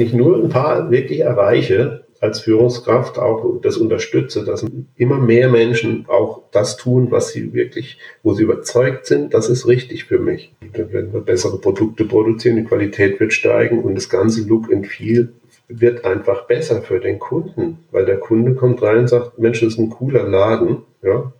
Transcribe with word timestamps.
wenn 0.00 0.06
ich 0.06 0.14
nur 0.14 0.42
ein 0.42 0.48
paar 0.48 0.90
wirklich 0.90 1.20
erreiche, 1.20 2.04
als 2.20 2.40
Führungskraft 2.40 3.18
auch 3.18 3.60
das 3.60 3.76
unterstütze, 3.76 4.46
dass 4.46 4.64
immer 4.96 5.18
mehr 5.18 5.50
Menschen 5.50 6.06
auch 6.08 6.44
das 6.52 6.78
tun, 6.78 7.08
was 7.10 7.32
sie 7.32 7.52
wirklich, 7.52 7.98
wo 8.22 8.32
sie 8.32 8.44
überzeugt 8.44 9.04
sind, 9.04 9.34
das 9.34 9.50
ist 9.50 9.68
richtig 9.68 10.04
für 10.04 10.18
mich. 10.18 10.54
Dann 10.72 10.90
werden 10.90 11.12
wir 11.12 11.20
bessere 11.20 11.58
Produkte 11.58 12.06
produzieren, 12.06 12.56
die 12.56 12.64
Qualität 12.64 13.20
wird 13.20 13.34
steigen 13.34 13.82
und 13.82 13.94
das 13.94 14.08
ganze 14.08 14.40
Look 14.48 14.72
and 14.72 14.86
Feel 14.86 15.34
wird 15.68 16.06
einfach 16.06 16.46
besser 16.46 16.80
für 16.80 16.98
den 16.98 17.18
Kunden, 17.18 17.80
weil 17.90 18.06
der 18.06 18.16
Kunde 18.16 18.54
kommt 18.54 18.80
rein 18.80 19.00
und 19.00 19.08
sagt, 19.08 19.38
Mensch, 19.38 19.60
das 19.60 19.74
ist 19.74 19.78
ein 19.78 19.90
cooler 19.90 20.26
Laden, 20.26 20.78
ja. 21.02 21.30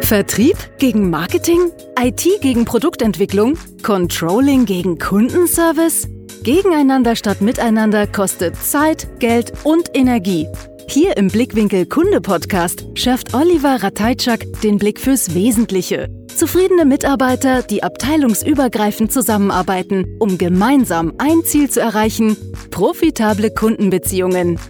Vertrieb 0.00 0.56
gegen 0.78 1.10
Marketing? 1.10 1.72
IT 2.00 2.24
gegen 2.40 2.64
Produktentwicklung? 2.64 3.58
Controlling 3.82 4.64
gegen 4.64 4.98
Kundenservice? 4.98 6.08
Gegeneinander 6.46 7.16
statt 7.16 7.40
miteinander 7.40 8.06
kostet 8.06 8.54
Zeit, 8.54 9.18
Geld 9.18 9.52
und 9.64 9.90
Energie. 9.94 10.46
Hier 10.88 11.16
im 11.16 11.26
Blickwinkel 11.26 11.86
Kunde 11.86 12.20
Podcast 12.20 12.86
schärft 12.94 13.34
Oliver 13.34 13.82
Ratajczak 13.82 14.44
den 14.62 14.78
Blick 14.78 15.00
fürs 15.00 15.34
Wesentliche. 15.34 16.08
Zufriedene 16.32 16.84
Mitarbeiter, 16.84 17.62
die 17.62 17.82
abteilungsübergreifend 17.82 19.10
zusammenarbeiten, 19.10 20.16
um 20.20 20.38
gemeinsam 20.38 21.14
ein 21.18 21.42
Ziel 21.42 21.68
zu 21.68 21.80
erreichen, 21.80 22.36
profitable 22.70 23.50
Kundenbeziehungen. 23.50 24.60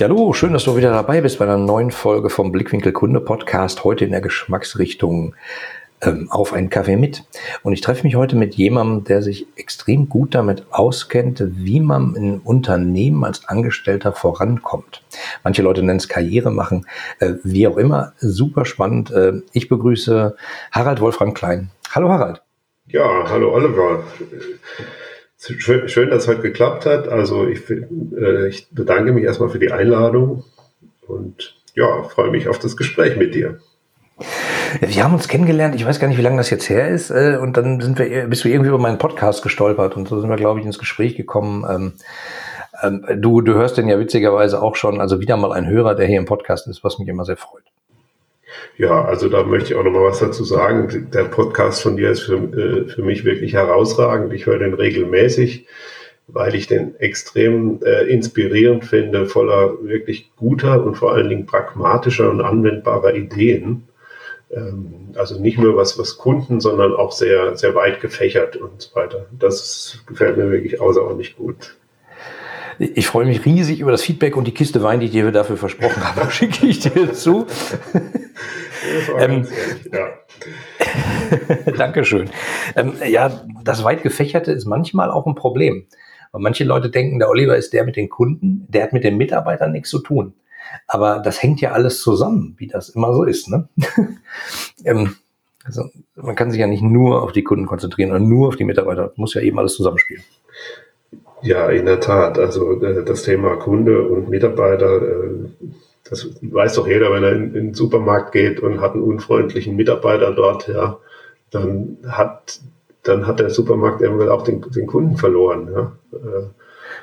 Hallo, 0.00 0.32
schön, 0.32 0.52
dass 0.52 0.64
du 0.64 0.76
wieder 0.76 0.90
dabei 0.90 1.20
bist 1.20 1.38
bei 1.38 1.44
einer 1.44 1.58
neuen 1.58 1.92
Folge 1.92 2.28
vom 2.28 2.50
Blickwinkel 2.50 2.90
Kunde 2.90 3.20
Podcast, 3.20 3.84
heute 3.84 4.04
in 4.04 4.10
der 4.10 4.20
Geschmacksrichtung 4.20 5.36
ähm, 6.02 6.28
auf 6.30 6.52
einen 6.52 6.68
Kaffee 6.68 6.96
mit. 6.96 7.24
Und 7.62 7.72
ich 7.72 7.80
treffe 7.80 8.04
mich 8.04 8.16
heute 8.16 8.36
mit 8.36 8.54
jemandem, 8.56 9.04
der 9.04 9.22
sich 9.22 9.46
extrem 9.56 10.08
gut 10.08 10.34
damit 10.34 10.64
auskennt, 10.70 11.42
wie 11.46 11.80
man 11.80 12.14
in 12.16 12.38
Unternehmen 12.40 13.24
als 13.24 13.48
Angestellter 13.48 14.12
vorankommt. 14.12 15.02
Manche 15.44 15.62
Leute 15.62 15.82
nennen 15.82 15.98
es 15.98 16.08
Karriere 16.08 16.50
machen, 16.50 16.86
äh, 17.20 17.34
wie 17.44 17.66
auch 17.66 17.76
immer. 17.76 18.12
Super 18.18 18.64
spannend. 18.64 19.10
Äh, 19.10 19.42
ich 19.52 19.68
begrüße 19.68 20.36
Harald 20.72 21.00
Wolfram 21.00 21.34
Klein. 21.34 21.70
Hallo 21.92 22.08
Harald. 22.08 22.42
Ja, 22.86 23.24
hallo 23.28 23.54
Oliver. 23.54 24.02
Schön, 25.38 26.10
dass 26.10 26.22
es 26.22 26.28
heute 26.28 26.42
geklappt 26.42 26.86
hat. 26.86 27.08
Also 27.08 27.46
ich, 27.46 27.68
äh, 27.70 28.48
ich 28.48 28.68
bedanke 28.70 29.12
mich 29.12 29.24
erstmal 29.24 29.48
für 29.48 29.58
die 29.58 29.72
Einladung 29.72 30.44
und 31.06 31.56
ja, 31.74 32.02
freue 32.04 32.30
mich 32.30 32.48
auf 32.48 32.58
das 32.58 32.76
Gespräch 32.76 33.16
mit 33.16 33.34
dir. 33.34 33.58
Wir 34.80 35.04
haben 35.04 35.14
uns 35.14 35.28
kennengelernt, 35.28 35.74
ich 35.74 35.86
weiß 35.86 36.00
gar 36.00 36.08
nicht, 36.08 36.18
wie 36.18 36.22
lange 36.22 36.38
das 36.38 36.50
jetzt 36.50 36.68
her 36.68 36.88
ist, 36.88 37.10
äh, 37.10 37.38
und 37.40 37.56
dann 37.56 37.80
sind 37.80 37.98
wir, 37.98 38.26
bist 38.26 38.44
du 38.44 38.48
irgendwie 38.48 38.68
über 38.68 38.78
meinen 38.78 38.98
Podcast 38.98 39.42
gestolpert 39.42 39.96
und 39.96 40.08
so 40.08 40.20
sind 40.20 40.30
wir, 40.30 40.36
glaube 40.36 40.60
ich, 40.60 40.66
ins 40.66 40.78
Gespräch 40.78 41.16
gekommen. 41.16 41.64
Ähm, 41.68 41.92
ähm, 42.82 43.04
du, 43.20 43.40
du 43.40 43.54
hörst 43.54 43.76
den 43.76 43.88
ja 43.88 43.98
witzigerweise 43.98 44.62
auch 44.62 44.76
schon, 44.76 45.00
also 45.00 45.20
wieder 45.20 45.36
mal 45.36 45.52
ein 45.52 45.68
Hörer, 45.68 45.94
der 45.94 46.06
hier 46.06 46.18
im 46.18 46.26
Podcast 46.26 46.66
ist, 46.68 46.82
was 46.84 46.98
mich 46.98 47.08
immer 47.08 47.24
sehr 47.24 47.36
freut. 47.36 47.62
Ja, 48.78 49.04
also 49.04 49.28
da 49.28 49.44
möchte 49.44 49.72
ich 49.72 49.78
auch 49.78 49.84
noch 49.84 49.92
mal 49.92 50.04
was 50.04 50.18
dazu 50.18 50.44
sagen. 50.44 51.10
Der 51.12 51.24
Podcast 51.24 51.82
von 51.82 51.96
dir 51.96 52.10
ist 52.10 52.20
für, 52.20 52.36
äh, 52.36 52.88
für 52.88 53.02
mich 53.02 53.24
wirklich 53.24 53.54
herausragend. 53.54 54.32
Ich 54.32 54.46
höre 54.46 54.58
den 54.58 54.74
regelmäßig, 54.74 55.66
weil 56.28 56.54
ich 56.54 56.66
den 56.66 56.98
extrem 56.98 57.80
äh, 57.84 58.04
inspirierend 58.04 58.84
finde, 58.84 59.26
voller 59.26 59.74
wirklich 59.82 60.30
guter 60.36 60.84
und 60.84 60.96
vor 60.96 61.12
allen 61.12 61.28
Dingen 61.28 61.46
pragmatischer 61.46 62.30
und 62.30 62.40
anwendbarer 62.40 63.14
Ideen. 63.14 63.88
Ähm, 64.52 65.12
also 65.14 65.38
nicht 65.40 65.58
nur 65.58 65.76
was, 65.76 65.98
was 65.98 66.18
Kunden, 66.18 66.60
sondern 66.60 66.94
auch 66.94 67.12
sehr, 67.12 67.56
sehr 67.56 67.74
weit 67.74 68.00
gefächert 68.00 68.56
und 68.56 68.82
so 68.82 68.94
weiter. 68.94 69.26
Das 69.38 70.02
gefällt 70.06 70.36
mir 70.36 70.50
wirklich 70.50 70.80
außerordentlich 70.80 71.36
gut. 71.36 71.76
Ich 72.78 73.06
freue 73.06 73.26
mich 73.26 73.44
riesig 73.44 73.80
über 73.80 73.90
das 73.90 74.02
Feedback 74.02 74.36
und 74.36 74.46
die 74.46 74.54
Kiste 74.54 74.82
Wein, 74.82 75.00
die 75.00 75.06
ich 75.06 75.12
dir 75.12 75.30
dafür 75.30 75.56
versprochen 75.56 76.02
habe, 76.02 76.30
schicke 76.30 76.66
ich 76.66 76.80
dir 76.80 77.12
zu. 77.12 77.46
ähm, 79.18 79.46
ja. 79.92 80.08
Dankeschön. 81.76 82.30
Ähm, 82.74 82.94
ja, 83.08 83.44
das 83.62 83.84
weit 83.84 84.02
gefächerte 84.02 84.52
ist 84.52 84.66
manchmal 84.66 85.10
auch 85.10 85.26
ein 85.26 85.34
Problem. 85.34 85.86
Weil 86.32 86.40
manche 86.40 86.64
Leute 86.64 86.90
denken, 86.90 87.18
der 87.18 87.28
Oliver 87.28 87.56
ist 87.56 87.72
der 87.72 87.84
mit 87.84 87.96
den 87.96 88.08
Kunden, 88.08 88.66
der 88.68 88.84
hat 88.84 88.92
mit 88.92 89.04
den 89.04 89.16
Mitarbeitern 89.16 89.72
nichts 89.72 89.90
zu 89.90 90.00
tun. 90.00 90.34
Aber 90.86 91.20
das 91.20 91.42
hängt 91.42 91.60
ja 91.60 91.72
alles 91.72 92.00
zusammen, 92.00 92.54
wie 92.58 92.66
das 92.66 92.90
immer 92.90 93.12
so 93.14 93.24
ist. 93.24 93.48
Ne? 93.48 93.68
ähm, 94.84 95.16
also 95.64 95.84
man 96.16 96.34
kann 96.34 96.50
sich 96.50 96.60
ja 96.60 96.66
nicht 96.66 96.82
nur 96.82 97.22
auf 97.22 97.32
die 97.32 97.44
Kunden 97.44 97.66
konzentrieren 97.66 98.10
oder 98.10 98.20
nur 98.20 98.48
auf 98.48 98.56
die 98.56 98.64
Mitarbeiter. 98.64 99.08
Das 99.08 99.16
muss 99.16 99.34
ja 99.34 99.40
eben 99.40 99.58
alles 99.58 99.74
zusammenspielen. 99.74 100.22
Ja, 101.42 101.68
in 101.68 101.86
der 101.86 102.00
Tat. 102.00 102.38
Also 102.38 102.80
äh, 102.82 103.04
das 103.04 103.22
Thema 103.22 103.56
Kunde 103.56 104.06
und 104.06 104.28
Mitarbeiter, 104.28 105.02
äh, 105.02 105.68
das 106.08 106.28
weiß 106.40 106.74
doch 106.74 106.86
jeder, 106.86 107.12
wenn 107.12 107.24
er 107.24 107.32
in, 107.32 107.52
den 107.52 107.74
Supermarkt 107.74 108.32
geht 108.32 108.60
und 108.60 108.80
hat 108.80 108.94
einen 108.94 109.02
unfreundlichen 109.02 109.76
Mitarbeiter 109.76 110.32
dort, 110.32 110.68
ja, 110.68 110.98
dann 111.50 111.98
hat 112.06 112.60
dann 113.02 113.26
hat 113.26 113.40
der 113.40 113.50
Supermarkt 113.50 114.00
irgendwann 114.00 114.28
auch 114.28 114.42
den, 114.42 114.60
den 114.60 114.86
Kunden 114.86 115.16
verloren. 115.16 115.68
Ja. 115.72 115.92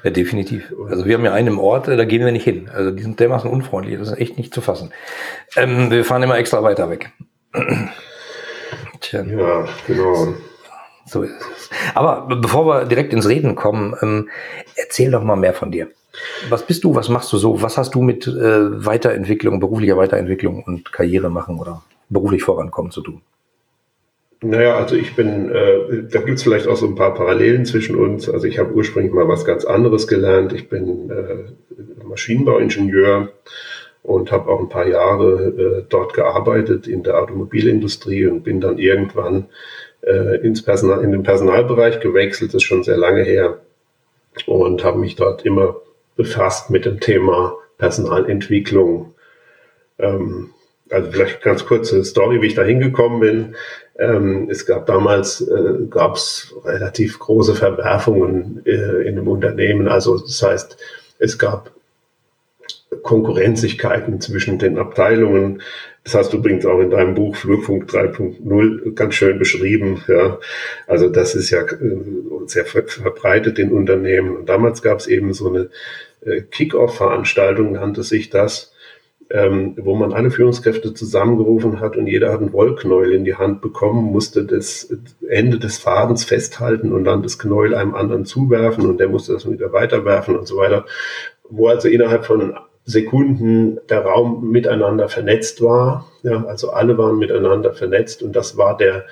Äh, 0.03 0.07
ja, 0.07 0.11
definitiv. 0.11 0.73
Also 0.89 1.05
wir 1.05 1.15
haben 1.15 1.25
ja 1.25 1.33
einen 1.33 1.57
Ort, 1.57 1.87
da 1.87 2.05
gehen 2.05 2.23
wir 2.23 2.31
nicht 2.31 2.43
hin. 2.43 2.69
Also 2.73 2.91
die 2.91 3.03
sind 3.03 3.19
dermaßen 3.19 3.49
unfreundlich, 3.49 3.97
das 3.97 4.09
ist 4.09 4.19
echt 4.19 4.37
nicht 4.37 4.53
zu 4.53 4.61
fassen. 4.61 4.91
Ähm, 5.55 5.91
wir 5.91 6.05
fahren 6.05 6.23
immer 6.23 6.37
extra 6.37 6.63
weiter 6.63 6.89
weg. 6.89 7.11
Tja. 9.01 9.23
Ja, 9.23 9.65
genau. 9.87 10.33
So 11.05 11.23
ist 11.23 11.33
es. 11.33 11.69
Aber 11.95 12.27
bevor 12.35 12.65
wir 12.67 12.85
direkt 12.85 13.13
ins 13.13 13.27
Reden 13.27 13.55
kommen, 13.55 13.95
ähm, 14.01 14.29
erzähl 14.75 15.11
doch 15.11 15.23
mal 15.23 15.35
mehr 15.35 15.53
von 15.53 15.71
dir. 15.71 15.87
Was 16.49 16.65
bist 16.65 16.83
du? 16.83 16.95
Was 16.95 17.09
machst 17.09 17.31
du 17.33 17.37
so? 17.37 17.61
Was 17.61 17.77
hast 17.77 17.95
du 17.95 18.01
mit 18.01 18.27
äh, 18.27 18.85
Weiterentwicklung, 18.85 19.59
beruflicher 19.59 19.97
Weiterentwicklung 19.97 20.63
und 20.63 20.91
Karriere 20.91 21.29
machen 21.29 21.59
oder 21.59 21.83
beruflich 22.09 22.43
vorankommen 22.43 22.91
zu 22.91 23.01
tun? 23.01 23.21
Naja, 24.41 24.77
also 24.77 24.95
ich 24.95 25.15
bin, 25.15 25.49
äh, 25.51 26.03
da 26.09 26.21
gibt's 26.21 26.43
vielleicht 26.43 26.67
auch 26.67 26.77
so 26.77 26.87
ein 26.87 26.95
paar 26.95 27.13
Parallelen 27.13 27.65
zwischen 27.65 27.95
uns. 27.95 28.29
Also 28.29 28.47
ich 28.47 28.57
habe 28.57 28.73
ursprünglich 28.73 29.13
mal 29.13 29.27
was 29.27 29.43
ganz 29.43 29.65
anderes 29.65 30.07
gelernt. 30.07 30.53
Ich 30.53 30.69
bin 30.69 31.09
äh, 31.09 32.03
Maschinenbauingenieur 32.05 33.29
und 34.01 34.31
habe 34.31 34.49
auch 34.49 34.59
ein 34.59 34.69
paar 34.69 34.87
Jahre 34.87 35.81
äh, 35.81 35.85
dort 35.89 36.13
gearbeitet 36.13 36.87
in 36.87 37.03
der 37.03 37.21
Automobilindustrie 37.21 38.27
und 38.27 38.43
bin 38.43 38.61
dann 38.61 38.77
irgendwann 38.77 39.47
äh, 40.01 40.37
ins 40.37 40.63
Personal, 40.63 41.03
in 41.03 41.11
den 41.11 41.23
Personalbereich 41.23 41.99
gewechselt, 41.99 42.51
das 42.53 42.61
ist 42.61 42.67
schon 42.67 42.83
sehr 42.83 42.97
lange 42.97 43.23
her 43.23 43.59
und 44.45 44.83
habe 44.83 44.99
mich 44.99 45.15
dort 45.15 45.45
immer 45.45 45.75
befasst 46.15 46.69
mit 46.69 46.85
dem 46.85 46.99
Thema 46.99 47.55
Personalentwicklung. 47.77 49.13
Ähm, 49.97 50.51
also 50.89 51.11
vielleicht 51.11 51.41
ganz 51.41 51.65
kurze 51.65 52.03
Story, 52.03 52.41
wie 52.41 52.47
ich 52.47 52.55
da 52.55 52.63
hingekommen 52.63 53.19
bin. 53.19 53.55
Ähm, 53.99 54.47
es 54.49 54.65
gab 54.65 54.85
damals 54.85 55.41
äh, 55.41 55.85
gab's 55.89 56.55
relativ 56.63 57.19
große 57.19 57.53
Verwerfungen 57.53 58.61
äh, 58.65 59.07
in 59.07 59.17
dem 59.17 59.27
Unternehmen. 59.27 59.89
Also 59.89 60.17
das 60.17 60.41
heißt, 60.41 60.77
es 61.19 61.37
gab 61.37 61.71
Konkurrenzigkeiten 63.03 64.21
zwischen 64.21 64.57
den 64.57 64.77
Abteilungen. 64.77 65.61
Das 66.03 66.15
hast 66.15 66.33
du 66.33 66.37
übrigens 66.37 66.65
auch 66.65 66.79
in 66.79 66.89
deinem 66.89 67.13
Buch 67.13 67.35
Flurfunk 67.35 67.89
3.0 67.89 68.93
ganz 68.93 69.15
schön 69.15 69.37
beschrieben. 69.37 70.01
Ja, 70.07 70.39
also 70.87 71.09
das 71.09 71.35
ist 71.35 71.49
ja 71.49 71.61
äh, 71.61 71.97
sehr 72.45 72.65
verbreitet 72.65 73.59
in 73.59 73.71
Unternehmen. 73.71 74.37
Und 74.37 74.47
damals 74.47 74.81
gab 74.81 74.99
es 74.99 75.07
eben 75.07 75.33
so 75.33 75.49
eine 75.49 75.69
äh, 76.21 76.41
Kick-Off-Veranstaltung, 76.41 77.73
nannte 77.73 78.03
sich 78.03 78.29
das 78.29 78.71
ähm, 79.31 79.75
wo 79.77 79.95
man 79.95 80.11
alle 80.11 80.31
Führungskräfte 80.31 80.93
zusammengerufen 80.93 81.79
hat 81.79 81.95
und 81.95 82.07
jeder 82.07 82.31
hat 82.31 82.39
einen 82.39 82.53
Wollknäuel 82.53 83.13
in 83.13 83.25
die 83.25 83.35
Hand 83.35 83.61
bekommen, 83.61 84.11
musste 84.11 84.43
das 84.43 84.91
Ende 85.27 85.59
des 85.59 85.77
Fadens 85.77 86.23
festhalten 86.23 86.91
und 86.91 87.03
dann 87.03 87.21
das 87.21 87.37
Knäuel 87.37 87.75
einem 87.75 87.93
anderen 87.93 88.25
zuwerfen 88.25 88.87
und 88.87 88.99
der 88.99 89.09
musste 89.09 89.33
das 89.33 89.49
wieder 89.49 89.71
weiterwerfen 89.71 90.35
und 90.35 90.47
so 90.47 90.57
weiter, 90.57 90.85
wo 91.47 91.67
also 91.67 91.87
innerhalb 91.87 92.25
von 92.25 92.55
Sekunden 92.85 93.79
der 93.87 94.01
Raum 94.01 94.49
miteinander 94.49 95.09
vernetzt 95.09 95.61
war. 95.61 96.07
Ja, 96.23 96.45
also 96.45 96.71
alle 96.71 96.97
waren 96.97 97.19
miteinander 97.19 97.73
vernetzt 97.73 98.23
und 98.23 98.35
das 98.35 98.57
war 98.57 98.77
der 98.77 99.05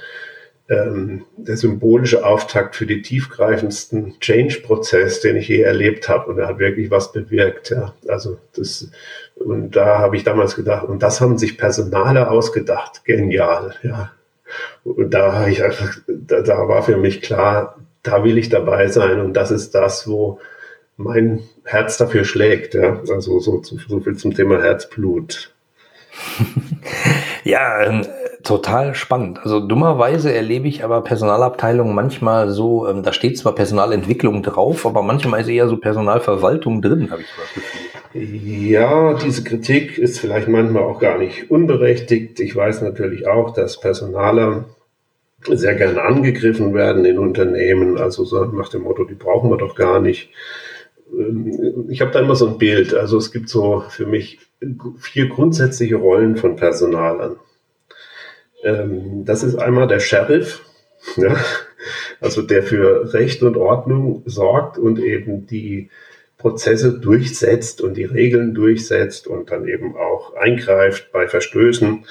ähm, 0.70 1.26
der 1.38 1.56
symbolische 1.56 2.26
Auftakt 2.26 2.76
für 2.76 2.86
die 2.86 3.02
tiefgreifendsten 3.02 4.20
Change-Prozess, 4.20 5.22
den 5.22 5.38
ich 5.38 5.48
je 5.48 5.62
erlebt 5.62 6.10
habe. 6.10 6.30
Und 6.30 6.40
er 6.40 6.48
hat 6.48 6.60
wirklich 6.60 6.92
was 6.92 7.14
bewirkt. 7.14 7.70
Ja. 7.70 7.94
Also 8.08 8.38
das, 8.54 8.92
und 9.48 9.78
da 9.78 10.00
habe 10.00 10.18
ich 10.18 10.26
damals 10.26 10.58
gedacht, 10.58 10.86
und 10.90 11.02
das 11.02 11.22
haben 11.22 11.38
sich 11.38 11.58
Personale 11.58 12.30
ausgedacht. 12.30 13.06
Genial. 13.06 13.76
Ja. 13.82 14.12
Und 14.84 15.14
da 15.14 15.32
habe 15.32 15.50
ich 15.50 15.64
einfach, 15.64 15.96
da, 16.06 16.42
da 16.42 16.68
war 16.68 16.84
für 16.84 16.98
mich 16.98 17.22
klar, 17.22 17.78
da 18.04 18.26
will 18.26 18.38
ich 18.38 18.50
dabei 18.50 18.88
sein. 18.88 19.22
Und 19.22 19.34
das 19.36 19.52
ist 19.52 19.74
das, 19.74 20.06
wo 20.06 20.40
mein 20.98 21.44
Herz 21.64 21.96
dafür 21.96 22.26
schlägt. 22.26 22.74
Ja. 22.74 23.00
Also 23.10 23.40
so, 23.40 23.64
so 23.64 24.00
viel 24.02 24.18
zum 24.18 24.34
Thema 24.34 24.62
Herzblut. 24.62 25.54
ja, 27.46 27.84
ähm, 27.84 28.06
total 28.44 28.96
spannend. 28.96 29.40
Also 29.42 29.62
dummerweise 29.62 30.34
erlebe 30.34 30.68
ich 30.68 30.84
aber 30.84 31.06
Personalabteilungen 31.06 31.96
manchmal 31.96 32.50
so, 32.50 32.86
ähm, 32.86 33.02
da 33.02 33.14
steht 33.14 33.38
zwar 33.38 33.56
Personalentwicklung 33.56 34.44
drauf, 34.44 34.86
aber 34.86 35.04
manchmal 35.04 35.40
ist 35.40 35.48
eher 35.48 35.70
so 35.70 35.78
Personalverwaltung 35.78 36.82
drin, 36.82 37.12
habe 37.12 37.22
ich 37.22 37.28
so 37.28 37.42
das 37.42 37.54
Gefühl. 37.54 37.88
Ja, 38.20 39.14
diese 39.14 39.44
Kritik 39.44 39.98
ist 39.98 40.20
vielleicht 40.20 40.48
manchmal 40.48 40.84
auch 40.84 41.00
gar 41.00 41.18
nicht 41.18 41.52
unberechtigt. 41.52 42.40
Ich 42.40 42.56
weiß 42.56 42.82
natürlich 42.82 43.28
auch, 43.28 43.54
dass 43.54 43.80
Personaler 43.80 44.66
sehr 45.46 45.76
gerne 45.76 46.02
angegriffen 46.02 46.74
werden 46.74 47.06
in 47.06 47.20
Unternehmen, 47.20 47.98
also 47.98 48.24
so 48.26 48.44
nach 48.46 48.70
dem 48.70 48.82
Motto, 48.84 49.04
die 49.04 49.14
brauchen 49.14 49.52
wir 49.52 49.58
doch 49.58 49.76
gar 49.76 50.00
nicht. 50.00 50.32
Ähm, 51.12 51.88
ich 51.90 52.02
habe 52.02 52.12
da 52.12 52.20
immer 52.20 52.36
so 52.36 52.48
ein 52.48 52.58
Bild. 52.58 52.94
Also 52.94 53.18
es 53.18 53.32
gibt 53.32 53.50
so 53.50 53.84
für 53.90 54.06
mich 54.06 54.40
vier 54.98 55.30
grundsätzliche 55.30 55.98
Rollen 55.98 56.38
von 56.38 56.56
Personalern. 56.56 57.36
Ähm, 58.64 59.26
das 59.26 59.44
ist 59.44 59.56
einmal 59.56 59.88
der 59.88 60.00
Sheriff, 60.00 60.64
also 62.20 62.42
der 62.42 62.64
für 62.64 63.14
Recht 63.14 63.44
und 63.44 63.58
Ordnung 63.58 64.24
sorgt 64.26 64.80
und 64.80 65.00
eben 65.00 65.46
die 65.46 65.90
Prozesse 66.38 67.00
durchsetzt 67.00 67.82
und 67.82 67.98
die 67.98 68.06
Regeln 68.06 68.54
durchsetzt 68.54 69.28
und 69.28 69.52
dann 69.52 69.68
eben 69.68 69.96
auch 69.96 70.36
eingreift 70.36 71.12
bei 71.12 71.28
Verstößen. 71.28 72.06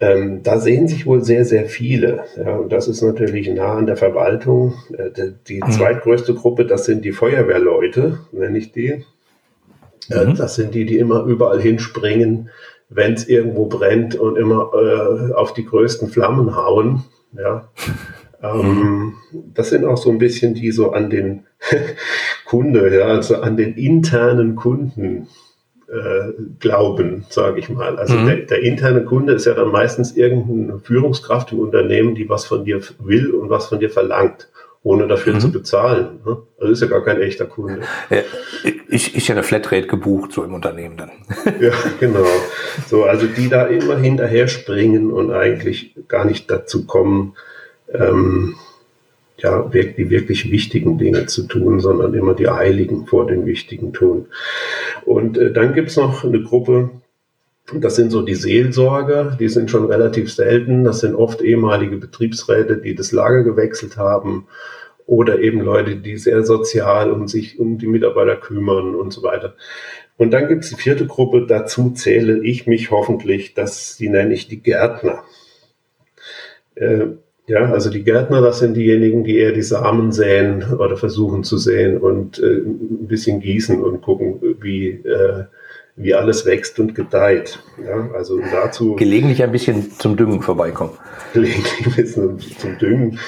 Ähm, 0.00 0.42
da 0.42 0.58
sehen 0.58 0.88
sich 0.88 1.06
wohl 1.06 1.22
sehr, 1.22 1.44
sehr 1.44 1.66
viele. 1.66 2.24
Ja, 2.36 2.56
und 2.56 2.72
das 2.72 2.88
ist 2.88 3.02
natürlich 3.02 3.48
nah 3.50 3.74
an 3.74 3.86
der 3.86 3.96
Verwaltung. 3.96 4.74
Äh, 4.96 5.10
die, 5.10 5.34
die 5.46 5.60
mhm. 5.62 5.70
zweitgrößte 5.70 6.34
Gruppe, 6.34 6.64
das 6.64 6.86
sind 6.86 7.04
die 7.04 7.12
Feuerwehrleute, 7.12 8.20
nenne 8.32 8.58
ich 8.58 8.72
die. 8.72 9.04
Äh, 10.10 10.24
mhm. 10.24 10.36
Das 10.36 10.54
sind 10.54 10.74
die, 10.74 10.86
die 10.86 10.98
immer 10.98 11.24
überall 11.24 11.60
hinspringen, 11.60 12.50
wenn 12.88 13.12
es 13.12 13.28
irgendwo 13.28 13.66
brennt 13.66 14.14
und 14.14 14.36
immer 14.36 14.70
äh, 14.74 15.34
auf 15.34 15.52
die 15.52 15.66
größten 15.66 16.08
Flammen 16.08 16.56
hauen. 16.56 17.04
Ja. 17.32 17.68
Ähm, 18.42 19.14
das 19.32 19.70
sind 19.70 19.84
auch 19.84 19.96
so 19.96 20.10
ein 20.10 20.18
bisschen 20.18 20.54
die 20.54 20.70
so 20.70 20.92
an 20.92 21.10
den 21.10 21.44
Kunde, 22.44 22.96
ja, 22.96 23.06
also 23.06 23.36
an 23.36 23.56
den 23.56 23.74
internen 23.74 24.56
Kunden 24.56 25.28
äh, 25.90 26.32
glauben, 26.60 27.24
sage 27.28 27.58
ich 27.58 27.68
mal. 27.68 27.98
Also 27.98 28.14
mhm. 28.14 28.26
der, 28.26 28.36
der, 28.36 28.62
interne 28.62 29.04
Kunde 29.04 29.32
ist 29.34 29.46
ja 29.46 29.54
dann 29.54 29.72
meistens 29.72 30.16
irgendeine 30.16 30.78
Führungskraft 30.78 31.52
im 31.52 31.58
Unternehmen, 31.58 32.14
die 32.14 32.28
was 32.28 32.44
von 32.44 32.64
dir 32.64 32.80
will 33.00 33.32
und 33.32 33.50
was 33.50 33.66
von 33.66 33.80
dir 33.80 33.90
verlangt, 33.90 34.48
ohne 34.82 35.08
dafür 35.08 35.34
mhm. 35.34 35.40
zu 35.40 35.52
bezahlen. 35.52 36.20
Ne? 36.24 36.38
Also 36.60 36.72
ist 36.72 36.80
ja 36.80 36.86
gar 36.86 37.04
kein 37.04 37.20
echter 37.20 37.46
Kunde. 37.46 37.80
Ich, 38.88 39.16
ich 39.16 39.28
ja 39.28 39.34
eine 39.34 39.42
Flatrate 39.42 39.88
gebucht, 39.88 40.32
so 40.32 40.44
im 40.44 40.54
Unternehmen 40.54 40.96
dann. 40.96 41.10
ja, 41.60 41.72
genau. 41.98 42.24
So, 42.86 43.04
also 43.04 43.26
die 43.26 43.48
da 43.48 43.66
immer 43.66 43.98
hinterher 43.98 44.46
springen 44.46 45.10
und 45.10 45.32
eigentlich 45.32 45.96
gar 46.08 46.24
nicht 46.24 46.50
dazu 46.50 46.86
kommen, 46.86 47.34
ähm, 47.92 48.56
ja, 49.38 49.62
die 49.72 50.10
wirklich 50.10 50.50
wichtigen 50.50 50.98
Dinge 50.98 51.26
zu 51.26 51.44
tun, 51.44 51.80
sondern 51.80 52.14
immer 52.14 52.34
die 52.34 52.48
Heiligen 52.48 53.06
vor 53.06 53.26
den 53.26 53.46
Wichtigen 53.46 53.92
tun. 53.92 54.26
Und 55.04 55.38
äh, 55.38 55.52
dann 55.52 55.72
gibt's 55.72 55.96
noch 55.96 56.24
eine 56.24 56.42
Gruppe, 56.42 56.90
das 57.72 57.96
sind 57.96 58.10
so 58.10 58.22
die 58.22 58.34
Seelsorger, 58.34 59.36
die 59.38 59.48
sind 59.48 59.70
schon 59.70 59.86
relativ 59.86 60.32
selten. 60.32 60.84
Das 60.84 61.00
sind 61.00 61.14
oft 61.14 61.40
ehemalige 61.40 61.96
Betriebsräte, 61.96 62.76
die 62.78 62.94
das 62.94 63.12
Lager 63.12 63.44
gewechselt 63.44 63.96
haben 63.96 64.48
oder 65.06 65.40
eben 65.40 65.60
Leute, 65.60 65.96
die 65.96 66.16
sehr 66.16 66.44
sozial 66.44 67.10
um 67.10 67.28
sich, 67.28 67.58
um 67.58 67.78
die 67.78 67.86
Mitarbeiter 67.86 68.36
kümmern 68.36 68.94
und 68.94 69.12
so 69.12 69.22
weiter. 69.22 69.54
Und 70.16 70.32
dann 70.32 70.48
gibt's 70.48 70.68
die 70.70 70.76
vierte 70.76 71.06
Gruppe, 71.06 71.46
dazu 71.46 71.90
zähle 71.90 72.44
ich 72.44 72.66
mich 72.66 72.90
hoffentlich, 72.90 73.54
das, 73.54 73.96
die 73.96 74.08
nenne 74.08 74.34
ich 74.34 74.48
die 74.48 74.62
Gärtner. 74.62 75.24
Äh, 76.74 77.06
ja, 77.50 77.72
also 77.72 77.90
die 77.90 78.04
Gärtner, 78.04 78.40
das 78.40 78.60
sind 78.60 78.74
diejenigen, 78.74 79.24
die 79.24 79.36
eher 79.36 79.50
die 79.50 79.62
Samen 79.62 80.12
säen 80.12 80.72
oder 80.78 80.96
versuchen 80.96 81.42
zu 81.42 81.58
säen 81.58 81.98
und 81.98 82.38
äh, 82.38 82.58
ein 82.58 83.08
bisschen 83.08 83.40
gießen 83.40 83.82
und 83.82 84.02
gucken, 84.02 84.40
wie, 84.60 84.90
äh, 84.90 85.46
wie 85.96 86.14
alles 86.14 86.46
wächst 86.46 86.78
und 86.78 86.94
gedeiht. 86.94 87.58
Ja, 87.84 88.08
also 88.14 88.38
dazu. 88.52 88.94
Gelegentlich 88.94 89.42
ein 89.42 89.50
bisschen 89.50 89.90
zum 89.90 90.16
Düngen 90.16 90.42
vorbeikommen. 90.42 90.92
Gelegentlich 91.34 91.86
ein 91.86 91.92
bisschen 91.96 92.38
zum 92.38 92.78
Düngen. 92.78 93.18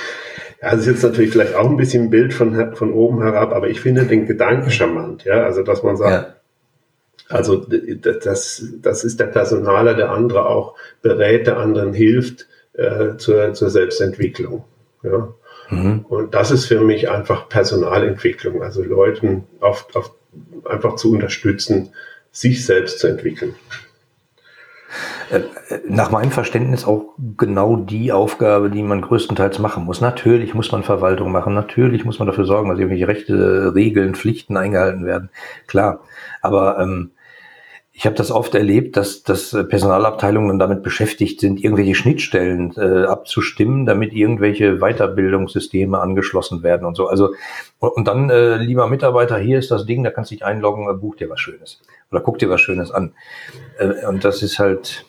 Ja, 0.63 0.71
das 0.71 0.83
ist 0.83 0.87
jetzt 0.87 1.03
natürlich 1.03 1.33
vielleicht 1.33 1.57
auch 1.57 1.69
ein 1.69 1.77
bisschen 1.77 2.05
ein 2.05 2.11
Bild 2.11 2.33
von, 2.33 2.77
von 2.77 2.93
oben 2.93 3.23
herab, 3.23 3.53
aber 3.53 3.71
ich 3.71 3.81
finde 3.81 4.05
den 4.05 4.27
Gedanken 4.27 4.71
charmant, 4.71 5.25
ja, 5.25 5.43
also 5.43 5.65
dass 5.65 5.83
man 5.83 5.97
sagt, 5.97 6.13
ja. 6.13 7.37
also 7.37 7.57
das, 7.57 8.65
das 8.81 9.03
ist 9.03 9.19
der 9.19 9.27
Personaler, 9.27 9.95
der 9.95 10.13
andere 10.13 10.47
auch 10.47 10.77
berät, 11.03 11.49
der 11.49 11.57
anderen 11.57 11.93
hilft, 11.93 12.47
äh, 12.75 13.17
zur, 13.17 13.53
zur 13.55 13.71
Selbstentwicklung. 13.71 14.65
Ja. 15.03 15.29
Mhm. 15.71 16.05
Und 16.09 16.35
das 16.35 16.51
ist 16.51 16.67
für 16.67 16.81
mich 16.81 17.09
einfach 17.09 17.49
Personalentwicklung, 17.49 18.63
also 18.63 18.83
Leuten 18.83 19.45
auf, 19.61 19.87
auf, 19.95 20.13
einfach 20.65 20.97
zu 20.97 21.13
unterstützen, 21.13 21.91
sich 22.31 22.65
selbst 22.65 22.99
zu 22.99 23.09
entwickeln. 23.09 23.55
Äh, 25.31 25.41
nach 25.89 26.11
meinem 26.11 26.31
Verständnis 26.31 26.85
auch 26.85 27.15
genau 27.39 27.77
die 27.77 28.13
Aufgabe, 28.13 28.71
die 28.71 28.83
man 28.83 29.01
größtenteils 29.01 29.59
machen 29.59 29.85
muss. 29.85 30.01
Natürlich 30.01 30.55
muss 30.55 30.71
man 30.73 30.83
Verwaltung 30.83 31.33
machen, 31.33 31.55
natürlich 31.55 32.05
muss 32.05 32.19
man 32.19 32.29
dafür 32.29 32.45
sorgen, 32.45 32.69
dass 32.69 32.79
irgendwelche 32.79 33.09
Rechte, 33.09 33.75
Regeln, 33.75 34.15
Pflichten 34.15 34.57
eingehalten 34.57 35.07
werden. 35.07 35.31
Klar. 35.67 36.01
Aber 36.43 36.79
ähm, 36.79 37.13
ich 38.03 38.07
habe 38.07 38.17
das 38.17 38.33
oft 38.33 38.53
erlebt, 38.57 38.97
dass, 38.97 39.23
dass 39.23 39.53
Personalabteilungen 39.69 40.59
damit 40.59 40.83
beschäftigt 40.83 41.39
sind, 41.39 41.63
irgendwelche 41.63 41.95
Schnittstellen 41.95 42.75
äh, 42.77 43.05
abzustimmen, 43.05 43.87
damit 43.87 44.13
irgendwelche 44.13 44.79
Weiterbildungssysteme 44.79 46.01
angeschlossen 46.01 46.65
werden 46.65 46.85
und 46.85 46.97
so. 46.97 47.07
Also 47.07 47.33
und 47.79 48.09
dann, 48.09 48.29
äh, 48.29 48.57
lieber 48.57 48.89
Mitarbeiter, 48.89 49.39
hier 49.39 49.57
ist 49.57 49.71
das 49.71 49.87
Ding, 49.87 50.03
da 50.03 50.11
kannst 50.11 50.33
du 50.33 50.35
dich 50.35 50.45
einloggen, 50.45 50.91
äh, 50.91 50.95
buch 50.95 51.15
dir 51.15 51.31
was 51.31 51.39
Schönes 51.39 51.81
oder 52.11 52.21
guck 52.21 52.41
dir 52.41 52.51
was 52.51 52.61
Schönes 52.61 52.91
an. 52.91 53.13
Äh, 53.79 54.05
und 54.09 54.25
das 54.25 54.43
ist 54.43 54.59
halt 54.59 55.07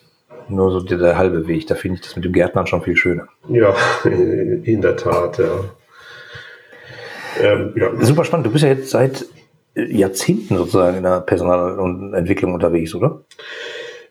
nur 0.48 0.70
so 0.70 0.78
der, 0.78 0.98
der 0.98 1.18
halbe 1.18 1.48
Weg. 1.48 1.66
Da 1.66 1.74
finde 1.74 1.96
ich 1.96 2.02
das 2.02 2.14
mit 2.14 2.24
dem 2.24 2.32
Gärtnern 2.32 2.68
schon 2.68 2.82
viel 2.82 2.96
schöner. 2.96 3.26
Ja, 3.48 3.74
in 4.04 4.82
der 4.82 4.96
Tat, 4.96 5.38
ja. 5.38 5.64
Ähm, 7.42 7.72
ja. 7.74 7.90
Super 8.04 8.24
spannend. 8.24 8.46
Du 8.46 8.52
bist 8.52 8.62
ja 8.62 8.70
jetzt 8.70 8.90
seit 8.90 9.26
Jahrzehnten 9.74 10.56
sozusagen 10.56 10.96
in 10.96 11.02
der 11.02 11.20
Personalentwicklung 11.20 12.54
unterwegs, 12.54 12.94
oder? 12.94 13.24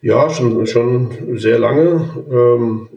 Ja, 0.01 0.29
schon, 0.29 0.67
schon 0.67 1.37
sehr 1.37 1.57
lange. 1.59 2.09
Ähm, 2.29 2.89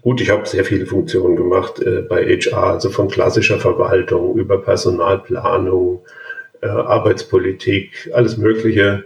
gut, 0.00 0.22
ich 0.22 0.30
habe 0.30 0.46
sehr 0.46 0.64
viele 0.64 0.86
Funktionen 0.86 1.36
gemacht 1.36 1.80
äh, 1.80 2.00
bei 2.00 2.24
HR, 2.24 2.62
also 2.62 2.88
von 2.88 3.08
klassischer 3.08 3.58
Verwaltung 3.58 4.38
über 4.38 4.62
Personalplanung, 4.62 6.00
äh, 6.62 6.66
Arbeitspolitik, 6.68 8.10
alles 8.14 8.38
Mögliche. 8.38 9.04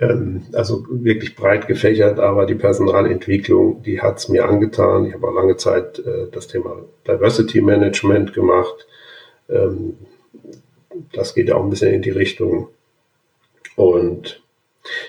Ähm, 0.00 0.44
also 0.54 0.86
wirklich 0.90 1.36
breit 1.36 1.66
gefächert, 1.66 2.18
aber 2.18 2.46
die 2.46 2.54
Personalentwicklung, 2.54 3.82
die 3.82 4.00
hat 4.00 4.16
es 4.16 4.30
mir 4.30 4.48
angetan. 4.48 5.04
Ich 5.04 5.12
habe 5.12 5.28
auch 5.28 5.34
lange 5.34 5.58
Zeit 5.58 5.98
äh, 5.98 6.28
das 6.32 6.48
Thema 6.48 6.76
Diversity 7.06 7.60
Management 7.60 8.32
gemacht. 8.32 8.86
Ähm, 9.50 9.98
das 11.12 11.34
geht 11.34 11.48
ja 11.48 11.56
auch 11.56 11.64
ein 11.64 11.70
bisschen 11.70 11.92
in 11.92 12.02
die 12.02 12.10
Richtung. 12.10 12.68
Und 13.76 14.42